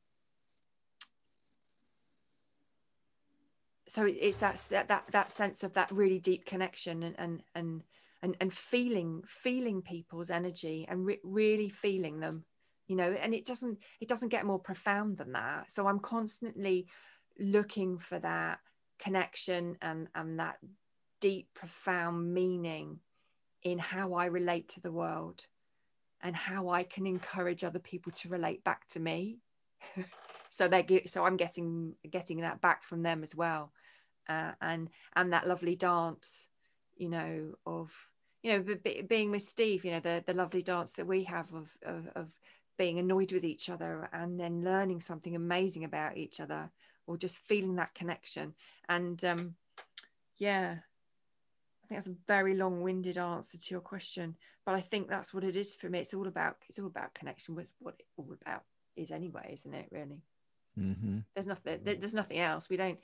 so 3.93 4.07
it's 4.07 4.37
that 4.37 4.57
that 4.87 5.03
that 5.11 5.29
sense 5.29 5.61
of 5.61 5.73
that 5.73 5.91
really 5.91 6.17
deep 6.17 6.45
connection 6.45 7.03
and 7.03 7.15
and 7.19 7.43
and 7.53 7.83
and, 8.23 8.37
and 8.39 8.53
feeling 8.53 9.21
feeling 9.27 9.81
people's 9.81 10.31
energy 10.31 10.87
and 10.89 11.05
re- 11.05 11.19
really 11.23 11.69
feeling 11.69 12.19
them 12.21 12.45
you 12.87 12.95
know 12.95 13.11
and 13.11 13.33
it 13.35 13.45
doesn't 13.45 13.77
it 13.99 14.07
doesn't 14.07 14.29
get 14.29 14.45
more 14.45 14.59
profound 14.59 15.17
than 15.17 15.33
that. 15.33 15.69
So 15.69 15.85
i'm 15.87 15.99
constantly 15.99 16.87
looking 17.37 17.99
for 17.99 18.17
that 18.19 18.59
connection 18.97 19.77
and 19.81 20.07
and 20.15 20.39
that 20.39 20.57
deep 21.19 21.49
profound 21.53 22.33
meaning 22.33 22.99
in 23.61 23.77
how 23.77 24.13
i 24.13 24.25
relate 24.25 24.69
to 24.69 24.81
the 24.81 24.91
world 24.91 25.45
and 26.21 26.35
how 26.35 26.69
i 26.69 26.83
can 26.83 27.05
encourage 27.05 27.63
other 27.63 27.79
people 27.79 28.11
to 28.13 28.29
relate 28.29 28.63
back 28.63 28.87
to 28.87 28.99
me. 28.99 29.37
So 30.49 30.67
they 30.67 31.01
so 31.07 31.25
i'm 31.25 31.35
getting 31.35 31.95
getting 32.07 32.41
that 32.41 32.61
back 32.61 32.83
from 32.83 33.01
them 33.01 33.23
as 33.23 33.35
well. 33.35 33.71
Uh, 34.29 34.51
and 34.61 34.87
and 35.15 35.33
that 35.33 35.47
lovely 35.47 35.75
dance 35.75 36.47
you 36.95 37.09
know 37.09 37.55
of 37.65 37.91
you 38.43 38.51
know 38.51 38.59
b- 38.61 38.75
b- 38.75 39.01
being 39.01 39.31
with 39.31 39.41
steve 39.41 39.83
you 39.83 39.91
know 39.91 39.99
the 39.99 40.23
the 40.27 40.33
lovely 40.33 40.61
dance 40.61 40.93
that 40.93 41.07
we 41.07 41.23
have 41.23 41.51
of, 41.53 41.69
of 41.85 42.07
of 42.15 42.27
being 42.77 42.99
annoyed 42.99 43.31
with 43.31 43.43
each 43.45 43.69
other 43.69 44.09
and 44.13 44.39
then 44.39 44.63
learning 44.63 44.99
something 44.99 45.35
amazing 45.35 45.83
about 45.83 46.17
each 46.17 46.39
other 46.39 46.69
or 47.07 47.17
just 47.17 47.37
feeling 47.39 47.75
that 47.75 47.93
connection 47.93 48.53
and 48.89 49.23
um 49.25 49.55
yeah 50.37 50.77
I 51.83 51.87
think 51.87 51.99
that's 51.99 52.07
a 52.07 52.17
very 52.27 52.55
long-winded 52.55 53.17
answer 53.17 53.57
to 53.57 53.67
your 53.71 53.81
question, 53.81 54.37
but 54.65 54.73
I 54.73 54.79
think 54.79 55.09
that's 55.09 55.33
what 55.33 55.43
it 55.43 55.57
is 55.57 55.75
for 55.75 55.89
me. 55.89 55.99
It's 55.99 56.13
all 56.13 56.27
about 56.27 56.55
it's 56.69 56.79
all 56.79 56.87
about 56.87 57.13
connection. 57.13 57.55
With 57.55 57.73
what 57.79 57.95
it 57.99 58.05
all 58.17 58.33
about 58.41 58.63
is 58.95 59.11
anyway, 59.11 59.49
isn't 59.53 59.73
it? 59.73 59.89
Really, 59.91 60.21
Mm-hmm. 60.79 61.19
there's 61.35 61.47
nothing. 61.47 61.79
There's 61.83 62.13
nothing 62.13 62.39
else. 62.39 62.69
We 62.69 62.77
don't 62.77 62.99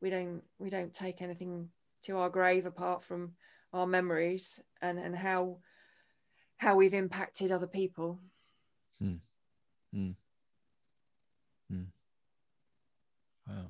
we 0.00 0.10
don't 0.10 0.42
we 0.58 0.68
don't 0.68 0.92
take 0.92 1.22
anything 1.22 1.68
to 2.02 2.18
our 2.18 2.28
grave 2.28 2.66
apart 2.66 3.04
from 3.04 3.32
our 3.74 3.86
memories 3.86 4.60
and 4.80 4.98
and 4.98 5.16
how 5.16 5.58
how 6.56 6.76
we've 6.76 6.94
impacted 6.94 7.50
other 7.50 7.66
people. 7.66 8.20
Hmm. 8.98 9.16
Hmm. 9.92 10.10
Hmm. 11.68 11.82
Wow. 13.46 13.66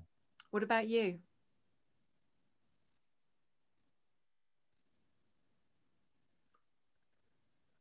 What 0.51 0.63
about 0.63 0.87
you? 0.87 1.19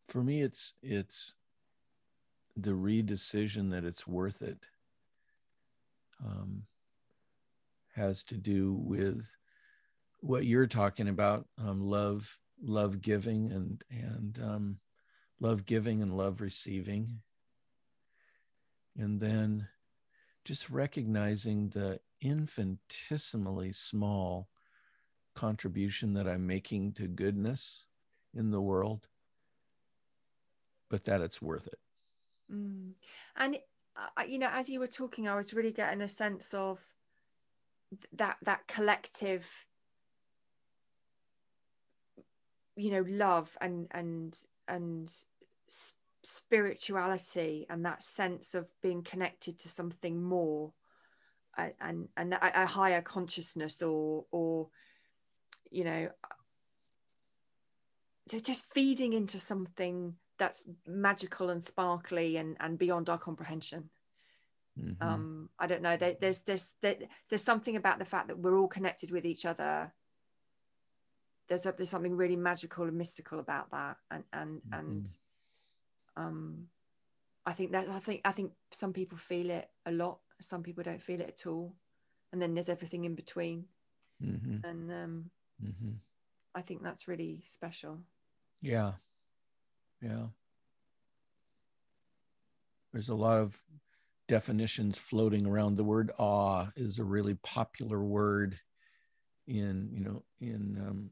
For 0.07 0.23
me, 0.23 0.41
it's 0.41 0.73
it's 0.81 1.33
the 2.55 2.71
redecision 2.71 3.71
that 3.71 3.83
it's 3.83 4.07
worth 4.07 4.41
it. 4.41 4.67
Um, 6.23 6.63
has 7.95 8.23
to 8.23 8.37
do 8.37 8.73
with 8.73 9.25
what 10.23 10.45
you're 10.45 10.67
talking 10.67 11.09
about, 11.09 11.45
um, 11.57 11.81
love, 11.81 12.37
love 12.61 13.01
giving, 13.01 13.51
and 13.51 13.83
and 13.89 14.39
um, 14.41 14.77
love 15.39 15.65
giving 15.65 16.01
and 16.01 16.15
love 16.15 16.41
receiving, 16.41 17.19
and 18.97 19.19
then 19.19 19.67
just 20.45 20.69
recognizing 20.69 21.69
the 21.69 21.99
infinitesimally 22.21 23.73
small 23.73 24.47
contribution 25.35 26.13
that 26.13 26.27
I'm 26.27 26.47
making 26.47 26.93
to 26.93 27.07
goodness 27.07 27.85
in 28.33 28.51
the 28.51 28.61
world, 28.61 29.07
but 30.89 31.05
that 31.05 31.21
it's 31.21 31.41
worth 31.41 31.67
it. 31.67 31.79
Mm. 32.51 32.91
And 33.35 33.57
uh, 33.95 34.23
you 34.23 34.39
know, 34.39 34.49
as 34.51 34.69
you 34.69 34.79
were 34.79 34.87
talking, 34.87 35.27
I 35.27 35.35
was 35.35 35.53
really 35.53 35.71
getting 35.71 36.01
a 36.01 36.07
sense 36.07 36.53
of 36.53 36.79
th- 37.91 38.07
that 38.13 38.37
that 38.43 38.67
collective, 38.67 39.47
you 42.75 42.91
know, 42.91 43.05
love 43.07 43.55
and 43.61 43.87
and 43.91 44.37
and 44.67 45.11
spirituality 46.23 47.65
and 47.69 47.85
that 47.85 48.01
sense 48.01 48.55
of 48.55 48.67
being 48.81 49.03
connected 49.03 49.59
to 49.59 49.69
something 49.69 50.21
more, 50.21 50.73
and 51.57 51.73
and, 51.81 52.07
and 52.17 52.33
a, 52.33 52.65
higher 52.65 53.01
consciousness 53.01 53.81
or 53.81 54.25
or 54.31 54.69
you 55.71 55.83
know, 55.83 56.09
just 58.27 58.71
feeding 58.73 59.13
into 59.13 59.39
something 59.39 60.15
that's 60.37 60.63
magical 60.87 61.49
and 61.49 61.63
sparkly 61.63 62.37
and 62.37 62.57
and 62.59 62.77
beyond 62.77 63.09
our 63.09 63.17
comprehension 63.17 63.89
Mhm. 64.79 65.01
um 65.01 65.49
i 65.59 65.67
don't 65.67 65.81
know 65.81 65.95
there, 65.97 66.15
there's 66.19 66.39
there's 66.39 66.73
there, 66.81 66.97
there's 67.29 67.43
something 67.43 67.75
about 67.75 67.99
the 67.99 68.05
fact 68.05 68.27
that 68.27 68.39
we're 68.39 68.57
all 68.57 68.67
connected 68.67 69.11
with 69.11 69.25
each 69.25 69.45
other 69.45 69.93
there's 71.53 71.75
there's 71.77 71.89
something 71.89 72.15
really 72.17 72.35
magical 72.35 72.85
and 72.85 72.97
mystical 72.97 73.39
about 73.39 73.69
that 73.71 73.97
and 74.11 74.23
and 74.33 74.61
and 74.71 75.09
um 76.17 76.67
i 77.45 77.53
think 77.53 77.71
that 77.71 77.87
i 77.89 77.99
think 77.99 78.21
i 78.25 78.31
think 78.31 78.51
some 78.71 78.93
people 78.93 79.17
feel 79.17 79.49
it 79.49 79.69
a 79.85 79.91
lot 79.91 80.19
some 80.41 80.63
people 80.63 80.83
don't 80.83 81.01
feel 81.01 81.21
it 81.21 81.27
at 81.29 81.45
all 81.47 81.75
and 82.31 82.41
then 82.41 82.53
there's 82.53 82.69
everything 82.69 83.05
in 83.05 83.15
between 83.15 83.65
Mhm. 84.21 84.63
and 84.63 84.91
um 84.91 85.31
Mhm. 85.61 85.99
i 86.55 86.61
think 86.61 86.81
that's 86.81 87.07
really 87.07 87.43
special 87.45 87.99
Yeah. 88.61 88.93
Yeah. 90.01 90.27
There's 92.93 93.09
a 93.09 93.15
lot 93.15 93.37
of 93.37 93.61
definitions 94.27 94.97
floating 94.97 95.45
around. 95.45 95.75
The 95.75 95.83
word 95.83 96.11
awe 96.17 96.71
is 96.77 96.97
a 96.99 97.03
really 97.03 97.35
popular 97.35 98.01
word 98.01 98.57
in, 99.47 99.89
you 99.91 99.99
know, 99.99 100.23
in, 100.39 100.77
um, 100.87 101.11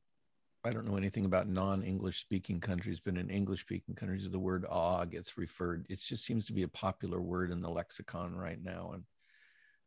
I 0.64 0.72
don't 0.72 0.86
know 0.86 0.98
anything 0.98 1.26
about 1.26 1.48
non 1.48 1.84
English 1.84 2.22
speaking 2.22 2.60
countries, 2.60 3.00
but 3.00 3.18
in 3.18 3.30
English 3.30 3.62
speaking 3.62 3.96
countries, 3.96 4.30
the 4.30 4.40
word 4.40 4.66
awe 4.70 5.06
gets 5.06 5.38
referred. 5.38 5.86
It 5.90 6.00
just 6.00 6.24
seems 6.24 6.46
to 6.46 6.54
be 6.54 6.64
a 6.64 6.68
popular 6.68 7.20
word 7.20 7.52
in 7.52 7.62
the 7.62 7.70
lexicon 7.70 8.36
right 8.36 8.62
now. 8.64 8.92
And 8.94 9.04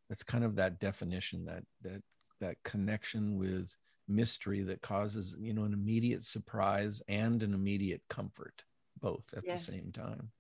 that's 0.09 0.25
kind 0.25 0.45
of 0.45 0.57
that 0.57 0.81
definition, 0.81 1.45
that, 1.45 1.65
that, 1.83 2.03
that 2.41 2.57
connection 2.65 3.39
with 3.39 3.75
mystery 4.09 4.63
that 4.63 4.83
causes, 4.83 5.37
you 5.39 5.55
know, 5.55 5.65
an 5.65 5.73
immediate 5.73 6.25
surprise 6.25 7.01
and 7.09 7.43
an 7.43 7.55
immediate 7.55 8.03
comfort 8.11 8.65
both 9.01 9.33
at 9.37 9.45
Yeah. 9.45 9.55
the 9.55 9.61
same 9.61 9.93
time. 9.93 10.31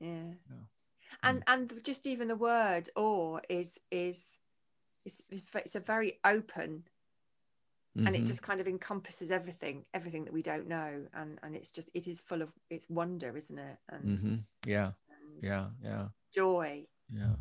yeah 0.00 0.34
Yeah. 0.50 0.66
and 1.22 1.38
hmm. 1.38 1.52
and 1.52 1.84
just 1.84 2.06
even 2.06 2.28
the 2.28 2.36
word 2.36 2.90
awe 2.96 3.38
is 3.48 3.78
is 3.90 4.26
is 5.04 5.22
it's 5.54 5.76
a 5.76 5.80
very 5.80 6.18
open 6.24 6.84
and 8.06 8.16
it 8.16 8.26
Mhm. 8.26 8.26
just 8.26 8.42
kind 8.42 8.60
of 8.60 8.68
encompasses 8.68 9.30
everything 9.30 9.86
everything 9.94 10.24
that 10.24 10.32
we 10.32 10.42
don't 10.42 10.66
know 10.68 11.06
and 11.14 11.38
and 11.42 11.56
it's 11.56 11.72
just 11.72 11.90
it 11.94 12.06
is 12.06 12.20
full 12.20 12.42
of 12.42 12.52
it's 12.70 12.88
wonder 12.88 13.36
isn't 13.36 13.58
it 13.58 13.78
and, 13.88 14.04
Mhm. 14.04 14.46
Yeah. 14.66 14.92
and 15.08 15.42
Yeah. 15.42 15.70
Yeah. 15.80 16.08
joy 16.32 16.86
Yeah. 17.08 17.36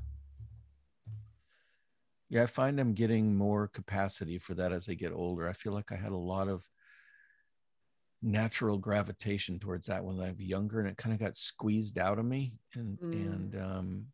Yeah, 2.29 2.43
I 2.43 2.45
find 2.47 2.79
I'm 2.79 2.93
getting 2.93 3.35
more 3.35 3.67
capacity 3.67 4.39
for 4.39 4.55
that 4.55 4.71
as 4.71 4.89
I 4.89 4.93
get 4.95 5.11
older. 5.11 5.47
I 5.47 5.53
feel 5.53 5.73
like 5.73 5.91
I 5.91 5.95
had 5.95 6.11
a 6.11 6.17
lot 6.17 6.47
of 6.47 6.69
natural 8.21 8.77
gravitation 8.77 9.59
towards 9.59 9.87
that 9.87 10.03
when 10.03 10.19
I 10.19 10.31
was 10.31 10.39
younger 10.39 10.79
and 10.79 10.87
it 10.87 10.97
kind 10.97 11.13
of 11.13 11.19
got 11.19 11.35
squeezed 11.35 11.97
out 11.97 12.19
of 12.19 12.25
me. 12.25 12.59
And 12.73 12.99
Mm. 13.01 13.05
and 13.11 13.55
um 13.55 14.13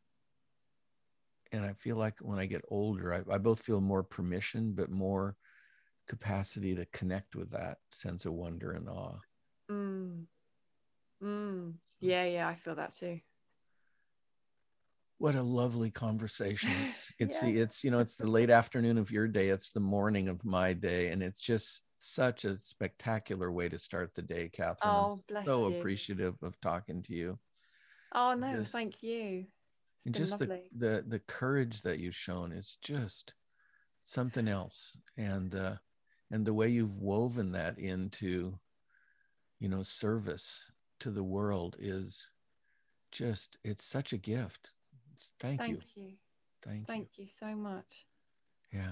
and 1.51 1.65
I 1.65 1.73
feel 1.73 1.95
like 1.95 2.19
when 2.19 2.39
I 2.39 2.45
get 2.45 2.61
older, 2.67 3.13
I, 3.13 3.33
I 3.33 3.37
both 3.37 3.61
feel 3.61 3.81
more 3.81 4.03
permission, 4.03 4.73
but 4.73 4.89
more 4.89 5.35
capacity 6.09 6.75
to 6.75 6.85
connect 6.87 7.35
with 7.35 7.51
that 7.51 7.77
sense 7.91 8.25
of 8.25 8.33
wonder 8.33 8.71
and 8.73 8.89
awe. 8.89 9.15
mm. 9.71 10.25
Mm. 11.23 11.73
yeah 12.01 12.25
yeah 12.25 12.47
i 12.47 12.55
feel 12.55 12.75
that 12.75 12.93
too 12.95 13.19
What 15.19 15.35
a 15.35 15.43
lovely 15.43 15.91
conversation. 15.91 16.71
It's 16.87 17.11
it's 17.19 17.43
Yeah. 17.43 17.49
the 17.49 17.61
it's 17.61 17.83
you 17.83 17.91
know, 17.91 17.99
it's 17.99 18.15
the 18.15 18.25
late 18.37 18.49
afternoon 18.49 18.97
of 18.97 19.11
your 19.11 19.27
day, 19.27 19.49
it's 19.49 19.69
the 19.69 19.81
morning 19.81 20.29
of 20.29 20.45
my 20.45 20.71
day, 20.73 21.09
and 21.11 21.21
it's 21.21 21.41
just 21.41 21.83
such 21.97 22.45
a 22.45 22.57
spectacular 22.57 23.51
way 23.51 23.67
to 23.69 23.77
start 23.77 24.11
the 24.15 24.21
day, 24.21 24.47
Catherine. 24.49 24.93
Oh, 24.95 25.19
bless 25.27 25.45
so 25.45 25.67
you. 25.67 25.75
appreciative 25.75 26.35
of 26.41 26.59
talking 26.61 27.03
to 27.03 27.13
you. 27.13 27.37
oh 28.15 28.33
no 28.33 28.59
Just- 28.59 28.71
thank 28.71 29.03
you 29.03 29.45
it's 29.97 30.05
And 30.05 30.15
just 30.15 30.39
the, 30.39 30.63
the 30.77 31.03
the 31.05 31.19
courage 31.27 31.81
that 31.81 31.99
you've 31.99 32.15
shown 32.15 32.53
is 32.53 32.77
just 32.81 33.33
something 34.03 34.47
else. 34.47 34.95
And 35.17 35.53
uh 35.53 35.75
and 36.31 36.45
the 36.45 36.53
way 36.53 36.67
you've 36.69 36.97
woven 36.97 37.51
that 37.53 37.77
into, 37.79 38.59
you 39.59 39.67
know, 39.69 39.83
service 39.83 40.71
to 40.99 41.09
the 41.11 41.23
world 41.23 41.75
is 41.79 42.29
just 43.11 43.57
it's 43.63 43.83
such 43.83 44.13
a 44.13 44.17
gift. 44.17 44.71
Thank, 45.39 45.59
thank 45.59 45.71
you. 45.71 45.81
you 45.95 46.11
Thank, 46.63 46.79
you. 46.79 46.85
thank 46.87 47.07
you 47.17 47.27
so 47.27 47.47
much 47.55 48.05
Yeah. 48.73 48.91